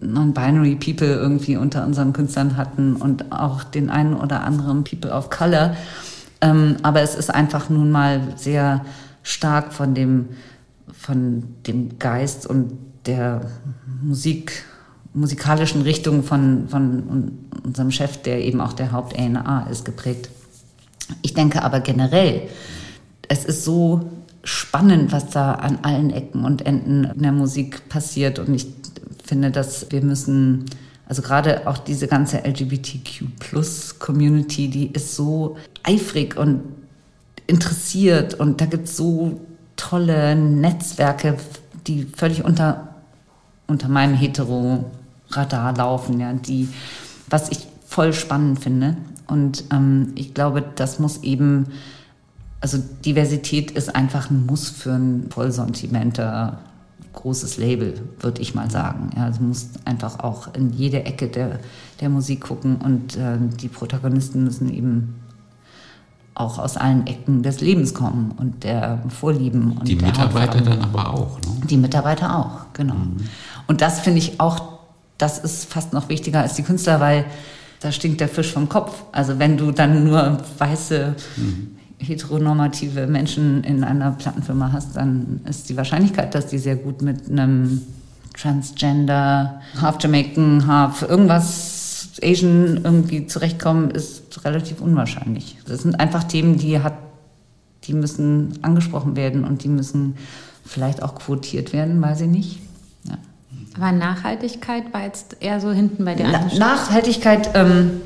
non-binary 0.00 0.76
People 0.76 1.08
irgendwie 1.08 1.56
unter 1.56 1.84
unseren 1.84 2.12
Künstlern 2.12 2.56
hatten 2.56 2.94
und 2.94 3.32
auch 3.32 3.64
den 3.64 3.90
einen 3.90 4.14
oder 4.14 4.44
anderen 4.44 4.84
People 4.84 5.10
of 5.10 5.30
Color. 5.30 5.74
Ähm, 6.42 6.76
aber 6.82 7.00
es 7.00 7.14
ist 7.14 7.30
einfach 7.30 7.70
nun 7.70 7.90
mal 7.90 8.34
sehr 8.36 8.84
stark 9.22 9.72
von 9.72 9.94
dem, 9.94 10.28
von 10.92 11.44
dem 11.66 11.98
Geist 11.98 12.46
und 12.46 12.76
der 13.06 13.50
Musik, 14.02 14.64
musikalischen 15.14 15.80
Richtung 15.82 16.24
von, 16.24 16.68
von 16.68 17.38
unserem 17.64 17.90
Chef, 17.90 18.18
der 18.18 18.44
eben 18.44 18.60
auch 18.60 18.74
der 18.74 18.92
Haupt-A&A 18.92 19.66
ist, 19.70 19.84
geprägt. 19.84 20.30
Ich 21.22 21.34
denke 21.34 21.62
aber 21.62 21.80
generell, 21.80 22.48
es 23.28 23.44
ist 23.44 23.64
so 23.64 24.10
spannend, 24.44 25.10
was 25.12 25.30
da 25.30 25.52
an 25.54 25.78
allen 25.82 26.10
Ecken 26.10 26.44
und 26.44 26.66
Enden 26.66 27.04
in 27.04 27.22
der 27.22 27.30
Musik 27.32 27.88
passiert. 27.88 28.40
Und 28.40 28.52
ich 28.54 28.66
finde, 29.24 29.52
dass 29.52 29.90
wir 29.90 30.02
müssen, 30.02 30.64
also 31.06 31.22
gerade 31.22 31.68
auch 31.68 31.78
diese 31.78 32.08
ganze 32.08 32.44
LGBTQ-Plus-Community, 32.44 34.68
die 34.68 34.92
ist 34.92 35.14
so 35.14 35.56
eifrig 35.82 36.36
und 36.36 36.62
interessiert 37.46 38.34
und 38.34 38.60
da 38.60 38.66
gibt 38.66 38.88
es 38.88 38.96
so 38.96 39.40
tolle 39.76 40.36
Netzwerke, 40.36 41.36
die 41.86 42.04
völlig 42.04 42.44
unter 42.44 42.92
unter 43.72 43.88
meinem 43.88 44.14
Hetero-Radar 44.14 45.76
laufen, 45.76 46.20
ja, 46.20 46.32
die, 46.32 46.68
was 47.28 47.50
ich 47.50 47.66
voll 47.86 48.12
spannend 48.12 48.60
finde. 48.60 48.96
Und 49.26 49.64
ähm, 49.72 50.12
ich 50.14 50.34
glaube, 50.34 50.62
das 50.74 50.98
muss 50.98 51.22
eben, 51.22 51.66
also 52.60 52.78
Diversität 53.04 53.70
ist 53.70 53.94
einfach 53.94 54.30
ein 54.30 54.46
Muss 54.46 54.68
für 54.68 54.92
ein 54.92 55.30
vollsortimenter 55.30 56.58
großes 57.14 57.58
Label, 57.58 57.94
würde 58.20 58.40
ich 58.40 58.54
mal 58.54 58.70
sagen. 58.70 59.10
Ja, 59.16 59.24
also 59.24 59.42
muss 59.42 59.68
einfach 59.84 60.20
auch 60.20 60.54
in 60.54 60.70
jede 60.70 61.04
Ecke 61.04 61.28
der, 61.28 61.60
der 62.00 62.08
Musik 62.08 62.42
gucken 62.42 62.76
und 62.76 63.16
äh, 63.16 63.38
die 63.60 63.68
Protagonisten 63.68 64.44
müssen 64.44 64.72
eben 64.72 65.14
auch 66.34 66.58
aus 66.58 66.76
allen 66.76 67.06
Ecken 67.06 67.42
des 67.42 67.60
Lebens 67.60 67.94
kommen 67.94 68.32
und 68.38 68.64
der 68.64 68.98
Vorlieben. 69.08 69.72
Und 69.72 69.86
die 69.86 69.96
Mitarbeiter 69.96 70.60
dann 70.60 70.80
aber 70.80 71.12
auch. 71.12 71.38
Ne? 71.40 71.66
Die 71.68 71.76
Mitarbeiter 71.76 72.38
auch, 72.38 72.72
genau. 72.72 72.94
Mhm. 72.94 73.28
Und 73.66 73.80
das 73.80 74.00
finde 74.00 74.18
ich 74.18 74.40
auch, 74.40 74.78
das 75.18 75.38
ist 75.38 75.70
fast 75.70 75.92
noch 75.92 76.08
wichtiger 76.08 76.40
als 76.40 76.54
die 76.54 76.62
Künstler, 76.62 77.00
weil 77.00 77.26
da 77.80 77.92
stinkt 77.92 78.20
der 78.20 78.28
Fisch 78.28 78.52
vom 78.52 78.68
Kopf. 78.68 79.02
Also 79.12 79.38
wenn 79.38 79.56
du 79.56 79.72
dann 79.72 80.04
nur 80.04 80.38
weiße, 80.58 81.14
mhm. 81.36 81.76
heteronormative 81.98 83.06
Menschen 83.06 83.62
in 83.64 83.84
einer 83.84 84.12
Plattenfirma 84.12 84.72
hast, 84.72 84.96
dann 84.96 85.40
ist 85.44 85.68
die 85.68 85.76
Wahrscheinlichkeit, 85.76 86.34
dass 86.34 86.46
die 86.46 86.58
sehr 86.58 86.76
gut 86.76 87.02
mit 87.02 87.30
einem 87.30 87.82
Transgender, 88.34 89.60
Half 89.80 89.98
Jamaican, 90.00 90.66
Half 90.66 91.02
irgendwas 91.02 91.71
Asian 92.22 92.80
irgendwie 92.84 93.26
zurechtkommen, 93.26 93.90
ist 93.90 94.44
relativ 94.44 94.80
unwahrscheinlich. 94.80 95.58
Das 95.66 95.82
sind 95.82 95.98
einfach 95.98 96.24
Themen, 96.24 96.58
die 96.58 96.80
hat, 96.80 96.94
die 97.84 97.94
müssen 97.94 98.58
angesprochen 98.62 99.16
werden 99.16 99.44
und 99.44 99.64
die 99.64 99.68
müssen 99.68 100.16
vielleicht 100.64 101.02
auch 101.02 101.14
quotiert 101.16 101.72
werden, 101.72 102.00
weiß 102.00 102.22
ich 102.22 102.28
nicht. 102.28 102.60
Ja. 103.04 103.18
Aber 103.76 103.92
Nachhaltigkeit 103.92 104.92
war 104.92 105.04
jetzt 105.04 105.36
eher 105.40 105.60
so 105.60 105.72
hinten 105.72 106.04
bei 106.04 106.14
dir 106.14 106.28
Na, 106.30 106.46
Nachhaltigkeit, 106.58 107.50
ähm, 107.54 108.00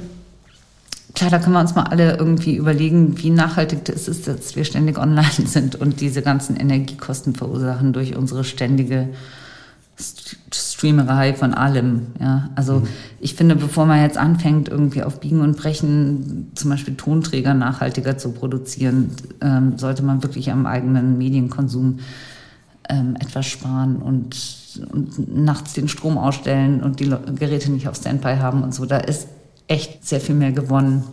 klar, 1.15 1.31
da 1.31 1.39
können 1.39 1.55
wir 1.55 1.61
uns 1.61 1.75
mal 1.75 1.85
alle 1.85 2.17
irgendwie 2.17 2.57
überlegen, 2.57 3.23
wie 3.23 3.31
nachhaltig 3.31 3.89
es 3.89 4.09
ist, 4.09 4.29
dass 4.29 4.55
wir 4.55 4.65
ständig 4.65 4.99
online 4.99 5.31
sind 5.47 5.75
und 5.75 6.01
diese 6.01 6.23
ganzen 6.23 6.57
Energiekosten 6.57 7.35
verursachen 7.35 7.93
durch 7.93 8.17
unsere 8.17 8.45
ständige 8.45 9.09
Streamerei 10.53 11.33
von 11.35 11.55
allem. 11.55 12.09
Ja, 12.21 12.51
also 12.55 12.81
mhm. 12.81 12.89
ich 13.21 13.35
finde, 13.35 13.57
bevor 13.57 13.87
man 13.87 14.03
jetzt 14.03 14.19
anfängt, 14.19 14.69
irgendwie 14.69 15.03
auf 15.03 15.21
Biegen 15.21 15.41
und 15.41 15.57
Brechen 15.57 16.53
zum 16.55 16.71
Beispiel 16.71 16.97
Tonträger 16.97 17.55
nachhaltiger 17.55 18.19
zu 18.19 18.33
produzieren, 18.33 19.11
ähm, 19.41 19.79
sollte 19.79 20.03
man 20.03 20.23
wirklich 20.23 20.51
am 20.51 20.67
eigenen 20.67 21.17
Medienkonsum 21.17 22.01
ähm, 22.89 23.17
etwas 23.19 23.47
sparen 23.47 23.97
und 23.97 24.37
und 24.93 25.35
nachts 25.35 25.73
den 25.73 25.89
Strom 25.89 26.19
ausstellen 26.19 26.83
und 26.83 27.01
die 27.01 27.09
Geräte 27.39 27.71
nicht 27.73 27.89
auf 27.89 27.97
Standby 27.97 28.37
haben 28.37 28.63
und 28.63 28.75
so. 28.75 28.85
Da 28.85 28.99
ist 28.99 29.29
echt 29.69 30.07
sehr 30.07 30.21
viel 30.21 30.35
mehr 30.35 30.53
gewonnen. 30.53 31.05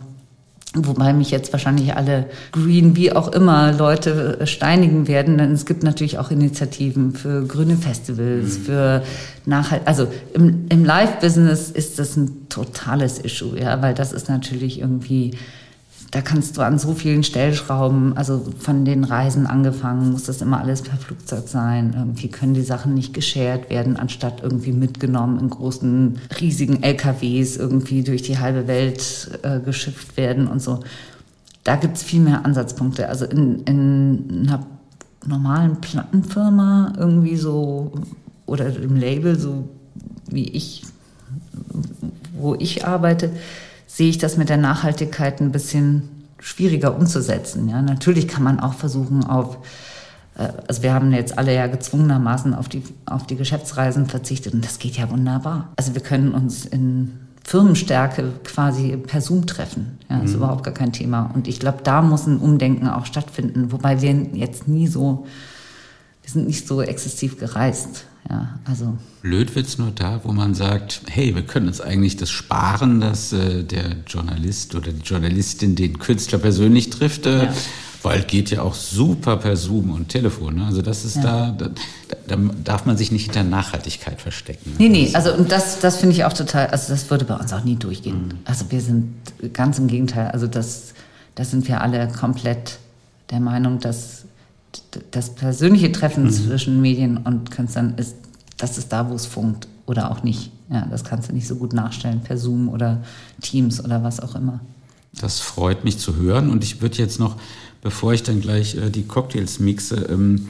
Wobei 0.76 1.12
mich 1.12 1.30
jetzt 1.30 1.52
wahrscheinlich 1.52 1.96
alle 1.96 2.26
Green, 2.50 2.96
wie 2.96 3.12
auch 3.12 3.28
immer, 3.28 3.72
Leute 3.72 4.38
äh, 4.40 4.46
steinigen 4.46 5.06
werden, 5.06 5.38
denn 5.38 5.52
es 5.52 5.66
gibt 5.66 5.84
natürlich 5.84 6.18
auch 6.18 6.32
Initiativen 6.32 7.12
für 7.12 7.46
grüne 7.46 7.76
Festivals, 7.76 8.58
mhm. 8.58 8.62
für 8.62 9.02
Nachhalt. 9.46 9.82
Also 9.84 10.08
im, 10.32 10.66
im 10.70 10.84
Live-Business 10.84 11.70
ist 11.70 12.00
das 12.00 12.16
ein 12.16 12.48
totales 12.48 13.20
Issue, 13.20 13.58
ja, 13.60 13.80
weil 13.82 13.94
das 13.94 14.12
ist 14.12 14.28
natürlich 14.28 14.80
irgendwie 14.80 15.32
da 16.14 16.20
kannst 16.20 16.56
du 16.56 16.62
an 16.62 16.78
so 16.78 16.94
vielen 16.94 17.24
Stellschrauben, 17.24 18.16
also 18.16 18.46
von 18.60 18.84
den 18.84 19.02
Reisen 19.02 19.48
angefangen, 19.48 20.12
muss 20.12 20.22
das 20.22 20.42
immer 20.42 20.60
alles 20.60 20.82
per 20.82 20.96
Flugzeug 20.96 21.48
sein. 21.48 21.92
Irgendwie 21.98 22.28
können 22.28 22.54
die 22.54 22.62
Sachen 22.62 22.94
nicht 22.94 23.12
geshared 23.12 23.68
werden, 23.68 23.96
anstatt 23.96 24.40
irgendwie 24.40 24.70
mitgenommen 24.70 25.40
in 25.40 25.50
großen, 25.50 26.20
riesigen 26.40 26.84
LKWs 26.84 27.56
irgendwie 27.56 28.04
durch 28.04 28.22
die 28.22 28.38
halbe 28.38 28.68
Welt 28.68 29.40
äh, 29.42 29.58
geschifft 29.58 30.16
werden 30.16 30.46
und 30.46 30.62
so. 30.62 30.84
Da 31.64 31.74
gibt's 31.74 32.04
viel 32.04 32.20
mehr 32.20 32.44
Ansatzpunkte. 32.44 33.08
Also 33.08 33.24
in, 33.24 33.64
in 33.64 34.46
einer 34.46 34.64
normalen 35.26 35.80
Plattenfirma 35.80 36.92
irgendwie 36.96 37.36
so 37.36 37.90
oder 38.46 38.66
im 38.76 38.94
Label, 38.94 39.36
so 39.36 39.68
wie 40.30 40.46
ich, 40.46 40.84
wo 42.38 42.54
ich 42.54 42.86
arbeite, 42.86 43.30
sehe 43.94 44.10
ich 44.10 44.18
das 44.18 44.36
mit 44.36 44.48
der 44.48 44.56
Nachhaltigkeit 44.56 45.40
ein 45.40 45.52
bisschen 45.52 46.26
schwieriger 46.40 46.96
umzusetzen. 46.96 47.68
Ja, 47.68 47.80
natürlich 47.80 48.26
kann 48.26 48.42
man 48.42 48.58
auch 48.58 48.74
versuchen 48.74 49.22
auf 49.22 49.58
äh, 50.36 50.48
also 50.66 50.82
wir 50.82 50.92
haben 50.92 51.12
jetzt 51.12 51.38
alle 51.38 51.54
ja 51.54 51.68
gezwungenermaßen 51.68 52.54
auf 52.54 52.68
die, 52.68 52.82
auf 53.06 53.24
die 53.24 53.36
Geschäftsreisen 53.36 54.06
verzichtet 54.06 54.52
und 54.52 54.64
das 54.64 54.80
geht 54.80 54.96
ja 54.96 55.08
wunderbar. 55.10 55.72
Also 55.76 55.94
wir 55.94 56.02
können 56.02 56.32
uns 56.32 56.66
in 56.66 57.20
Firmenstärke 57.44 58.32
quasi 58.42 58.96
per 58.96 59.20
Zoom 59.20 59.46
treffen. 59.46 59.98
Ja, 60.10 60.16
mhm. 60.16 60.24
ist 60.24 60.34
überhaupt 60.34 60.64
gar 60.64 60.74
kein 60.74 60.92
Thema. 60.92 61.30
Und 61.32 61.46
ich 61.46 61.60
glaube, 61.60 61.78
da 61.84 62.02
muss 62.02 62.26
ein 62.26 62.38
Umdenken 62.38 62.88
auch 62.88 63.06
stattfinden, 63.06 63.70
wobei 63.70 64.02
wir 64.02 64.10
jetzt 64.32 64.66
nie 64.66 64.88
so, 64.88 65.24
wir 66.22 66.30
sind 66.32 66.48
nicht 66.48 66.66
so 66.66 66.82
exzessiv 66.82 67.38
gereist. 67.38 68.06
Ja, 68.28 68.58
also. 68.64 68.96
Blöd 69.22 69.54
wird's 69.54 69.78
nur 69.78 69.90
da, 69.90 70.20
wo 70.24 70.32
man 70.32 70.54
sagt, 70.54 71.02
hey, 71.08 71.34
wir 71.34 71.42
können 71.42 71.68
uns 71.68 71.80
eigentlich 71.80 72.16
das 72.16 72.30
sparen, 72.30 73.00
dass 73.00 73.32
äh, 73.32 73.62
der 73.64 73.96
Journalist 74.06 74.74
oder 74.74 74.92
die 74.92 75.02
Journalistin 75.02 75.74
den 75.74 75.98
Künstler 75.98 76.38
persönlich 76.38 76.90
trifft. 76.90 77.26
Äh, 77.26 77.44
ja. 77.44 77.52
Weil 78.02 78.22
geht 78.22 78.50
ja 78.50 78.60
auch 78.60 78.74
super 78.74 79.38
per 79.38 79.56
Zoom 79.56 79.90
und 79.90 80.10
Telefon. 80.10 80.56
Ne? 80.56 80.66
Also 80.66 80.82
das 80.82 81.06
ist 81.06 81.16
ja. 81.16 81.52
da, 81.56 81.68
da, 81.68 81.70
da, 82.26 82.36
darf 82.62 82.84
man 82.84 82.98
sich 82.98 83.10
nicht 83.10 83.24
hinter 83.24 83.44
Nachhaltigkeit 83.44 84.20
verstecken. 84.20 84.72
Ne? 84.72 84.76
Nee, 84.78 84.88
nee, 84.90 85.10
also 85.14 85.32
und 85.32 85.50
das, 85.50 85.80
das 85.80 85.96
finde 85.96 86.14
ich 86.14 86.24
auch 86.24 86.34
total, 86.34 86.66
also 86.66 86.92
das 86.92 87.08
würde 87.08 87.24
bei 87.24 87.34
uns 87.34 87.50
auch 87.54 87.64
nie 87.64 87.76
durchgehen. 87.76 88.28
Mhm. 88.28 88.38
Also 88.44 88.66
wir 88.68 88.82
sind 88.82 89.14
ganz 89.54 89.78
im 89.78 89.86
Gegenteil, 89.86 90.28
also 90.28 90.46
das, 90.46 90.92
da 91.34 91.44
sind 91.46 91.66
wir 91.66 91.80
alle 91.80 92.08
komplett 92.08 92.78
der 93.30 93.40
Meinung, 93.40 93.80
dass 93.80 94.23
das 95.10 95.34
persönliche 95.34 95.92
Treffen 95.92 96.24
mhm. 96.24 96.30
zwischen 96.30 96.80
Medien 96.80 97.18
und 97.18 97.50
Künstlern 97.50 97.94
ist, 97.96 98.16
das 98.56 98.78
ist 98.78 98.92
da, 98.92 99.08
wo 99.10 99.14
es 99.14 99.26
funkt 99.26 99.68
oder 99.86 100.10
auch 100.10 100.22
nicht. 100.22 100.50
Ja, 100.70 100.86
das 100.90 101.04
kannst 101.04 101.28
du 101.28 101.32
nicht 101.32 101.46
so 101.46 101.56
gut 101.56 101.72
nachstellen 101.72 102.20
per 102.20 102.38
Zoom 102.38 102.68
oder 102.68 103.02
Teams 103.40 103.84
oder 103.84 104.02
was 104.02 104.20
auch 104.20 104.34
immer. 104.34 104.60
Das 105.12 105.40
freut 105.40 105.84
mich 105.84 105.98
zu 105.98 106.16
hören 106.16 106.50
und 106.50 106.64
ich 106.64 106.80
würde 106.80 106.98
jetzt 106.98 107.20
noch, 107.20 107.36
bevor 107.82 108.12
ich 108.12 108.22
dann 108.22 108.40
gleich 108.40 108.76
äh, 108.76 108.90
die 108.90 109.04
Cocktails 109.04 109.60
mixe, 109.60 109.96
ähm, 110.10 110.48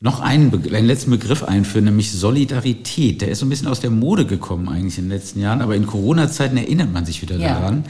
noch 0.00 0.20
einen, 0.20 0.52
einen 0.54 0.86
letzten 0.86 1.10
Begriff 1.10 1.42
einführen, 1.42 1.86
nämlich 1.86 2.12
Solidarität. 2.12 3.20
Der 3.20 3.28
ist 3.28 3.40
so 3.40 3.46
ein 3.46 3.48
bisschen 3.48 3.66
aus 3.66 3.80
der 3.80 3.90
Mode 3.90 4.26
gekommen 4.26 4.68
eigentlich 4.68 4.96
in 4.98 5.06
den 5.06 5.10
letzten 5.10 5.40
Jahren, 5.40 5.60
aber 5.60 5.74
in 5.74 5.86
Corona-Zeiten 5.86 6.56
erinnert 6.56 6.92
man 6.92 7.04
sich 7.04 7.20
wieder 7.20 7.36
ja. 7.36 7.48
daran. 7.48 7.84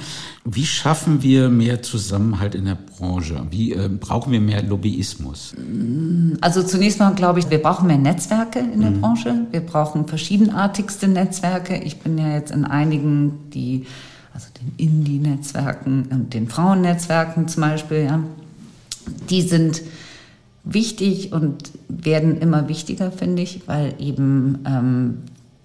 Wie 0.46 0.64
schaffen 0.64 1.22
wir 1.22 1.50
mehr 1.50 1.82
Zusammenhalt 1.82 2.54
in 2.54 2.64
der 2.64 2.76
Branche? 2.76 3.46
Wie 3.50 3.74
äh, 3.74 3.90
brauchen 3.90 4.32
wir 4.32 4.40
mehr 4.40 4.62
Lobbyismus? 4.62 5.54
Also 6.40 6.62
zunächst 6.62 6.98
mal 6.98 7.14
glaube 7.14 7.40
ich, 7.40 7.50
wir 7.50 7.60
brauchen 7.60 7.86
mehr 7.86 7.98
Netzwerke 7.98 8.60
in 8.60 8.80
der 8.80 8.90
mhm. 8.92 9.00
Branche. 9.02 9.46
Wir 9.50 9.60
brauchen 9.60 10.08
verschiedenartigste 10.08 11.08
Netzwerke. 11.08 11.76
Ich 11.76 11.98
bin 11.98 12.16
ja 12.16 12.32
jetzt 12.32 12.52
in 12.52 12.64
einigen, 12.64 13.50
die 13.52 13.84
also 14.32 14.46
den 14.62 14.72
Indie-Netzwerken 14.78 16.08
und 16.10 16.32
den 16.32 16.48
Frauennetzwerken 16.48 17.48
zum 17.48 17.60
Beispiel, 17.60 18.04
ja, 18.04 18.20
die 19.28 19.42
sind 19.42 19.82
wichtig 20.64 21.32
und 21.32 21.70
werden 21.88 22.38
immer 22.40 22.68
wichtiger, 22.68 23.10
finde 23.10 23.42
ich, 23.42 23.66
weil 23.66 23.94
eben 23.98 24.58
ähm, 24.66 25.18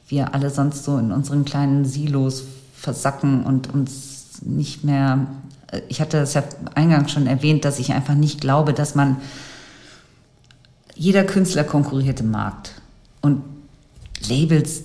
wir 0.08 0.34
alle 0.34 0.50
sonst 0.50 0.84
so 0.84 0.98
in 0.98 1.12
unseren 1.12 1.46
kleinen 1.46 1.86
Silos 1.86 2.44
versacken 2.76 3.44
und 3.44 3.74
uns 3.74 4.41
nicht 4.41 4.84
mehr. 4.84 5.28
Äh, 5.72 5.82
ich 5.89 6.02
hatte 6.02 6.18
das 6.18 6.34
ja 6.34 6.44
eingangs 6.76 7.12
schon 7.12 7.28
erwähnt, 7.28 7.66
dass 7.66 7.80
ich 7.80 7.94
einfach 7.94 8.16
nicht 8.16 8.41
glaube, 8.41 8.74
dass 8.74 8.96
man 8.96 9.18
jeder 10.96 11.24
Künstler 11.24 11.64
konkurriert 11.64 12.20
im 12.20 12.32
Markt 12.32 12.82
und 13.22 13.41
Labels 14.28 14.84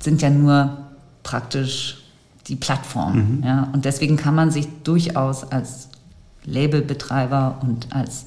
sind 0.00 0.22
ja 0.22 0.30
nur 0.30 0.78
praktisch 1.22 2.02
die 2.46 2.56
Plattform. 2.56 3.38
Mhm. 3.38 3.44
Ja? 3.44 3.68
Und 3.72 3.84
deswegen 3.84 4.16
kann 4.16 4.34
man 4.34 4.50
sich 4.50 4.68
durchaus 4.84 5.50
als 5.50 5.88
Labelbetreiber 6.44 7.58
und 7.62 7.92
als 7.92 8.26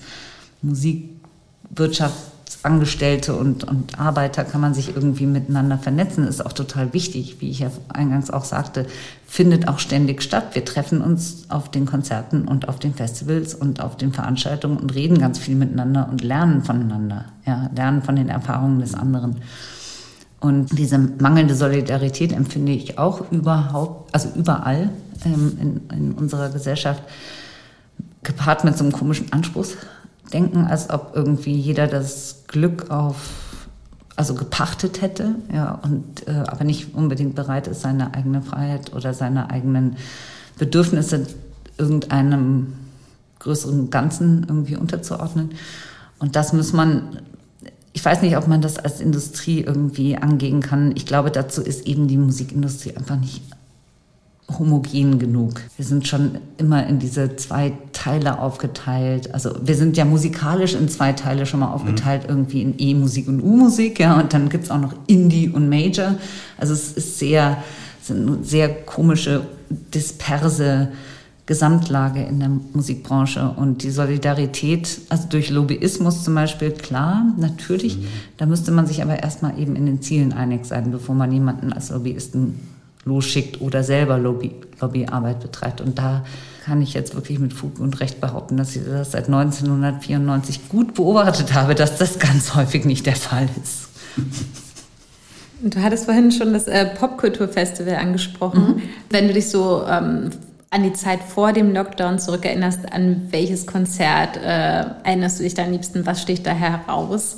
Musikwirtschaftsangestellte 0.62 3.36
und, 3.36 3.64
und 3.64 3.99
Arbeiter 3.99 4.43
kann 4.43 4.62
man 4.62 4.74
sich 4.74 4.95
irgendwie 4.95 5.26
miteinander 5.26 5.78
vernetzen. 5.78 6.28
Ist 6.28 6.45
auch 6.45 6.53
total 6.53 6.93
wichtig, 6.93 7.38
wie 7.39 7.49
ich 7.49 7.60
ja 7.60 7.72
eingangs 7.89 8.30
auch 8.30 8.45
sagte, 8.45 8.86
findet 9.26 9.68
auch 9.68 9.80
ständig 9.80 10.22
statt. 10.22 10.55
Wir 10.55 10.66
treffen 10.66 11.01
uns 11.01 11.45
auf 11.49 11.72
den 11.72 11.86
Konzerten 11.86 12.47
und 12.47 12.68
auf 12.68 12.80
den 12.80 12.93
Festivals 12.93 13.55
und 13.55 13.82
auf 13.82 13.95
den 13.95 14.12
Veranstaltungen 14.12 14.78
und 14.78 14.93
reden 14.95 15.20
ganz 15.20 15.39
viel 15.39 15.55
miteinander 15.55 16.10
und 16.10 16.24
lernen 16.24 16.64
voneinander, 16.64 17.26
ja, 17.45 17.70
lernen 17.76 18.01
von 18.01 18.16
den 18.16 18.30
Erfahrungen 18.30 18.80
des 18.80 18.95
anderen. 18.95 19.38
Und 20.41 20.78
diese 20.78 20.97
mangelnde 20.97 21.53
Solidarität 21.53 22.32
empfinde 22.32 22.72
ich 22.72 22.97
auch 22.97 23.30
überhaupt, 23.30 24.14
also 24.14 24.30
überall 24.36 24.89
ähm, 25.26 25.57
in, 25.62 25.97
in 25.97 26.12
unserer 26.14 26.49
Gesellschaft, 26.49 27.03
gepaart 28.24 28.64
mit 28.64 28.78
so 28.78 28.84
einem 28.84 28.93
komischen 28.93 29.32
Anspruch, 29.34 29.68
denken, 30.30 30.65
als 30.65 30.89
ob 30.89 31.11
irgendwie 31.15 31.55
jeder 31.55 31.88
das 31.88 32.43
Glück 32.47 32.89
auf, 32.89 33.15
also 34.15 34.34
gepachtet 34.36 35.01
hätte, 35.01 35.36
ja, 35.53 35.80
und 35.84 36.27
äh, 36.27 36.32
aber 36.32 36.63
nicht 36.63 36.93
unbedingt 36.93 37.36
bereit 37.36 37.67
ist, 37.67 37.82
seine 37.82 38.13
eigene 38.13 38.41
Freiheit 38.41 38.93
oder 38.93 39.13
seine 39.13 39.49
eigenen 39.49 39.97
Bedürfnisse 40.57 41.27
irgendeinem 41.77 42.73
größeren 43.39 43.89
Ganzen 43.89 44.45
irgendwie 44.47 44.75
unterzuordnen. 44.75 45.51
Und 46.19 46.36
das 46.36 46.51
muss 46.51 46.73
man, 46.73 47.19
ich 47.93 48.03
weiß 48.03 48.21
nicht, 48.21 48.36
ob 48.38 48.47
man 48.47 48.61
das 48.61 48.77
als 48.77 48.99
Industrie 48.99 49.61
irgendwie 49.61 50.17
angehen 50.17 50.61
kann. 50.61 50.91
Ich 50.95 51.05
glaube, 51.05 51.32
dazu 51.32 51.61
ist 51.61 51.88
eben 51.88 52.07
die 52.07 52.17
Musikindustrie 52.17 52.95
einfach 52.95 53.15
nicht 53.15 53.41
homogen 54.57 55.19
genug. 55.19 55.61
Wir 55.77 55.86
sind 55.86 56.07
schon 56.07 56.39
immer 56.57 56.86
in 56.88 56.99
diese 56.99 57.36
zwei 57.36 57.71
Teile 57.99 58.39
aufgeteilt. 58.39 59.33
Also 59.33 59.51
wir 59.61 59.75
sind 59.75 59.97
ja 59.97 60.05
musikalisch 60.05 60.73
in 60.73 60.87
zwei 60.87 61.11
Teile 61.11 61.45
schon 61.45 61.59
mal 61.59 61.73
aufgeteilt, 61.73 62.23
mhm. 62.23 62.29
irgendwie 62.29 62.61
in 62.61 62.75
E-Musik 62.77 63.27
und 63.27 63.41
U-Musik, 63.41 63.99
ja, 63.99 64.17
und 64.17 64.33
dann 64.33 64.47
gibt's 64.47 64.71
auch 64.71 64.79
noch 64.79 64.93
Indie 65.07 65.49
und 65.49 65.67
Major. 65.67 66.15
Also 66.57 66.73
es 66.73 66.93
ist 66.93 67.19
sehr, 67.19 67.61
sind 68.01 68.47
sehr 68.47 68.69
komische, 68.69 69.41
disperse 69.69 70.89
Gesamtlage 71.45 72.23
in 72.23 72.39
der 72.39 72.49
Musikbranche 72.73 73.53
und 73.57 73.83
die 73.83 73.89
Solidarität, 73.89 75.01
also 75.09 75.27
durch 75.27 75.49
Lobbyismus 75.49 76.23
zum 76.23 76.35
Beispiel, 76.35 76.71
klar, 76.71 77.25
natürlich, 77.37 77.97
mhm. 77.97 78.05
da 78.37 78.45
müsste 78.45 78.71
man 78.71 78.87
sich 78.87 79.01
aber 79.01 79.21
erstmal 79.21 79.59
eben 79.59 79.75
in 79.75 79.85
den 79.85 80.01
Zielen 80.01 80.31
einig 80.31 80.65
sein, 80.65 80.91
bevor 80.91 81.15
man 81.15 81.33
jemanden 81.33 81.73
als 81.73 81.89
Lobbyisten 81.89 82.59
losschickt 83.03 83.59
oder 83.59 83.83
selber 83.83 84.17
Lobby, 84.17 84.51
Lobbyarbeit 84.79 85.41
betreibt. 85.41 85.81
Und 85.81 85.97
da 85.97 86.23
kann 86.64 86.82
ich 86.82 86.93
jetzt 86.93 87.16
wirklich 87.16 87.39
mit 87.39 87.53
Fug 87.53 87.80
und 87.80 87.99
Recht 87.99 88.22
behaupten, 88.22 88.57
dass 88.57 88.76
ich 88.76 88.84
das 88.86 89.12
seit 89.12 89.26
1994 89.26 90.70
gut 90.70 90.93
beobachtet 90.93 91.53
habe, 91.53 91.76
dass 91.76 91.97
das 91.97 92.20
ganz 92.20 92.55
häufig 92.55 92.86
nicht 92.86 93.05
der 93.05 93.16
Fall 93.16 93.49
ist. 93.64 93.89
Du 95.62 95.82
hattest 95.82 96.05
vorhin 96.05 96.32
schon 96.32 96.53
das 96.53 96.68
äh, 96.68 96.86
Popkulturfestival 96.86 97.95
angesprochen. 97.95 98.76
Mhm. 98.76 98.82
Wenn 99.10 99.28
du 99.28 99.34
dich 99.34 99.49
so 99.49 99.84
ähm, 99.88 100.30
an 100.70 100.84
die 100.84 100.93
Zeit 100.93 101.22
vor 101.22 101.51
dem 101.51 101.74
Lockdown 101.74 102.20
zurückerinnerst, 102.20 102.91
an 102.93 103.28
welches 103.32 103.66
Konzert 103.68 104.38
äh, 104.38 104.86
erinnerst 105.03 105.39
du 105.39 105.43
dich 105.43 105.55
da 105.55 105.64
am 105.64 105.72
liebsten? 105.72 106.05
Was 106.05 106.22
sticht 106.22 106.45
da 106.45 106.51
heraus? 106.51 107.38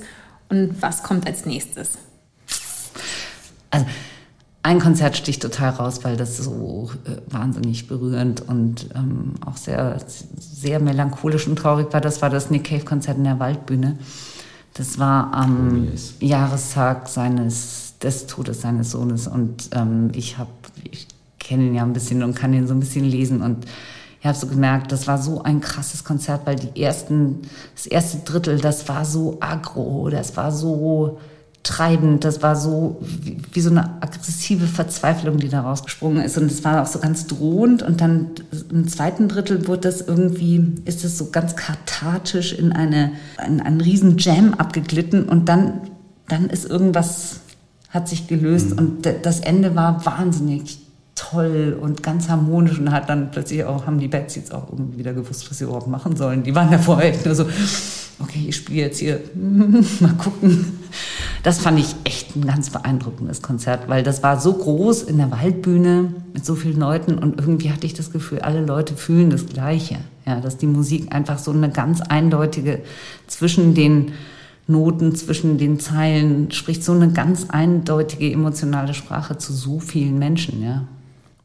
Und 0.49 0.81
was 0.81 1.01
kommt 1.01 1.25
als 1.27 1.45
nächstes? 1.45 1.97
Also 3.69 3.85
ein 4.63 4.79
Konzert 4.79 5.17
sticht 5.17 5.41
total 5.41 5.71
raus, 5.71 6.03
weil 6.03 6.17
das 6.17 6.37
so 6.37 6.91
äh, 7.05 7.17
wahnsinnig 7.31 7.87
berührend 7.87 8.47
und 8.47 8.89
ähm, 8.95 9.33
auch 9.45 9.57
sehr, 9.57 9.97
sehr 10.37 10.79
melancholisch 10.79 11.47
und 11.47 11.55
traurig 11.55 11.91
war. 11.93 12.01
Das 12.01 12.21
war 12.21 12.29
das 12.29 12.51
Nick 12.51 12.65
Cave 12.65 12.85
Konzert 12.85 13.17
in 13.17 13.23
der 13.23 13.39
Waldbühne. 13.39 13.97
Das 14.75 14.99
war 14.99 15.33
am 15.33 15.87
oh, 15.87 15.91
yes. 15.91 16.13
Jahrestag 16.19 17.09
seines, 17.09 17.95
des 18.01 18.27
Todes 18.27 18.61
seines 18.61 18.91
Sohnes 18.91 19.27
und 19.27 19.69
ähm, 19.73 20.11
ich 20.13 20.37
habe, 20.37 20.51
ich 20.89 21.07
kenne 21.39 21.65
ihn 21.65 21.75
ja 21.75 21.83
ein 21.83 21.93
bisschen 21.93 22.23
und 22.23 22.35
kann 22.35 22.53
ihn 22.53 22.67
so 22.67 22.73
ein 22.73 22.79
bisschen 22.79 23.05
lesen 23.05 23.41
und 23.41 23.65
ich 24.19 24.27
habe 24.27 24.37
so 24.37 24.45
gemerkt, 24.45 24.91
das 24.91 25.07
war 25.07 25.17
so 25.17 25.41
ein 25.41 25.61
krasses 25.61 26.03
Konzert, 26.03 26.41
weil 26.45 26.55
die 26.55 26.79
ersten, 26.79 27.41
das 27.75 27.87
erste 27.87 28.19
Drittel, 28.19 28.59
das 28.59 28.87
war 28.87 29.03
so 29.03 29.37
aggro, 29.39 30.09
das 30.11 30.37
war 30.37 30.51
so 30.51 31.19
treibend. 31.63 32.23
Das 32.23 32.41
war 32.41 32.55
so 32.55 32.97
wie, 33.01 33.37
wie, 33.51 33.61
so 33.61 33.69
eine 33.69 34.01
aggressive 34.01 34.65
Verzweiflung, 34.65 35.37
die 35.37 35.49
da 35.49 35.61
rausgesprungen 35.61 36.23
ist. 36.23 36.37
Und 36.37 36.51
es 36.51 36.63
war 36.63 36.81
auch 36.81 36.87
so 36.87 36.99
ganz 36.99 37.27
drohend. 37.27 37.83
Und 37.83 38.01
dann 38.01 38.31
im 38.71 38.87
zweiten 38.87 39.27
Drittel 39.27 39.67
wurde 39.67 39.81
das 39.81 40.01
irgendwie, 40.01 40.75
ist 40.85 41.03
es 41.03 41.17
so 41.17 41.29
ganz 41.29 41.55
kathartisch 41.55 42.53
in 42.53 42.71
eine, 42.71 43.11
in 43.45 43.61
einen 43.61 43.81
riesen 43.81 44.17
Jam 44.17 44.53
abgeglitten. 44.55 45.29
Und 45.29 45.49
dann, 45.49 45.81
dann 46.27 46.49
ist 46.49 46.65
irgendwas, 46.65 47.41
hat 47.89 48.07
sich 48.07 48.27
gelöst. 48.27 48.71
Mhm. 48.71 48.77
Und 48.77 49.09
das 49.21 49.39
Ende 49.39 49.75
war 49.75 50.05
wahnsinnig 50.05 50.79
toll 51.13 51.77
und 51.79 52.01
ganz 52.01 52.29
harmonisch 52.29 52.79
und 52.79 52.91
hat 52.91 53.09
dann 53.09 53.29
plötzlich 53.31 53.63
auch, 53.65 53.85
haben 53.85 53.99
die 53.99 54.07
Betsys 54.07 54.51
auch 54.51 54.71
irgendwie 54.71 54.99
wieder 54.99 55.13
gewusst, 55.13 55.49
was 55.49 55.59
sie 55.59 55.65
überhaupt 55.65 55.87
machen 55.87 56.15
sollen. 56.15 56.41
Die 56.43 56.55
waren 56.55 56.71
ja 56.71 56.79
vorher 56.79 57.13
echt 57.13 57.25
nur 57.25 57.35
so, 57.35 57.45
okay, 58.21 58.45
ich 58.47 58.55
spiele 58.55 58.81
jetzt 58.81 58.99
hier, 58.99 59.19
mal 59.35 60.13
gucken. 60.17 60.79
Das 61.43 61.59
fand 61.59 61.79
ich 61.79 61.95
echt 62.03 62.35
ein 62.35 62.45
ganz 62.45 62.69
beeindruckendes 62.69 63.41
Konzert, 63.41 63.87
weil 63.87 64.03
das 64.03 64.23
war 64.23 64.39
so 64.39 64.53
groß 64.53 65.03
in 65.03 65.17
der 65.17 65.31
Waldbühne 65.31 66.13
mit 66.33 66.45
so 66.45 66.55
vielen 66.55 66.79
Leuten 66.79 67.17
und 67.17 67.39
irgendwie 67.39 67.71
hatte 67.71 67.87
ich 67.87 67.93
das 67.93 68.11
Gefühl, 68.11 68.39
alle 68.39 68.65
Leute 68.65 68.95
fühlen 68.95 69.29
das 69.29 69.47
Gleiche. 69.47 69.97
Ja, 70.25 70.39
dass 70.39 70.57
die 70.57 70.67
Musik 70.67 71.13
einfach 71.13 71.39
so 71.39 71.51
eine 71.51 71.69
ganz 71.69 72.01
eindeutige 72.01 72.81
zwischen 73.27 73.73
den 73.73 74.11
Noten, 74.67 75.15
zwischen 75.15 75.57
den 75.57 75.79
Zeilen 75.79 76.51
spricht 76.51 76.83
so 76.83 76.91
eine 76.91 77.11
ganz 77.11 77.49
eindeutige 77.49 78.31
emotionale 78.31 78.93
Sprache 78.93 79.37
zu 79.37 79.53
so 79.53 79.79
vielen 79.79 80.19
Menschen, 80.19 80.63
ja. 80.63 80.85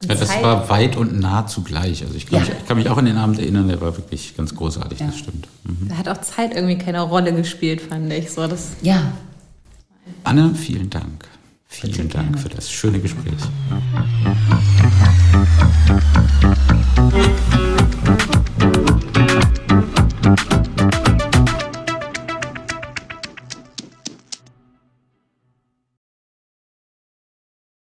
Ja, 0.08 0.14
das 0.14 0.28
Zeit. 0.28 0.42
war 0.42 0.68
weit 0.68 0.96
und 0.96 1.18
nah 1.18 1.46
zugleich. 1.46 2.02
Also 2.02 2.14
ich 2.14 2.26
kann, 2.26 2.40
ja. 2.40 2.44
mich, 2.44 2.50
ich 2.50 2.66
kann, 2.66 2.76
mich, 2.76 2.88
auch 2.88 2.96
an 2.96 3.06
den 3.06 3.16
Abend 3.16 3.38
erinnern, 3.38 3.68
der 3.68 3.80
war 3.80 3.96
wirklich 3.96 4.36
ganz 4.36 4.54
großartig, 4.54 5.00
ja. 5.00 5.06
das 5.06 5.18
stimmt. 5.18 5.48
Mhm. 5.64 5.88
Da 5.88 5.96
hat 5.96 6.08
auch 6.08 6.20
Zeit 6.20 6.54
irgendwie 6.54 6.78
keine 6.78 7.00
Rolle 7.00 7.34
gespielt, 7.34 7.80
fand 7.80 8.12
ich. 8.12 8.30
So, 8.30 8.46
das 8.46 8.72
ja. 8.82 9.12
Anne, 10.24 10.54
vielen 10.54 10.90
Dank. 10.90 11.28
Vielen 11.68 12.08
Dank 12.08 12.38
für 12.38 12.48
das 12.48 12.70
schöne 12.70 13.00
Gespräch. 13.00 13.34
Ja. 13.70 13.82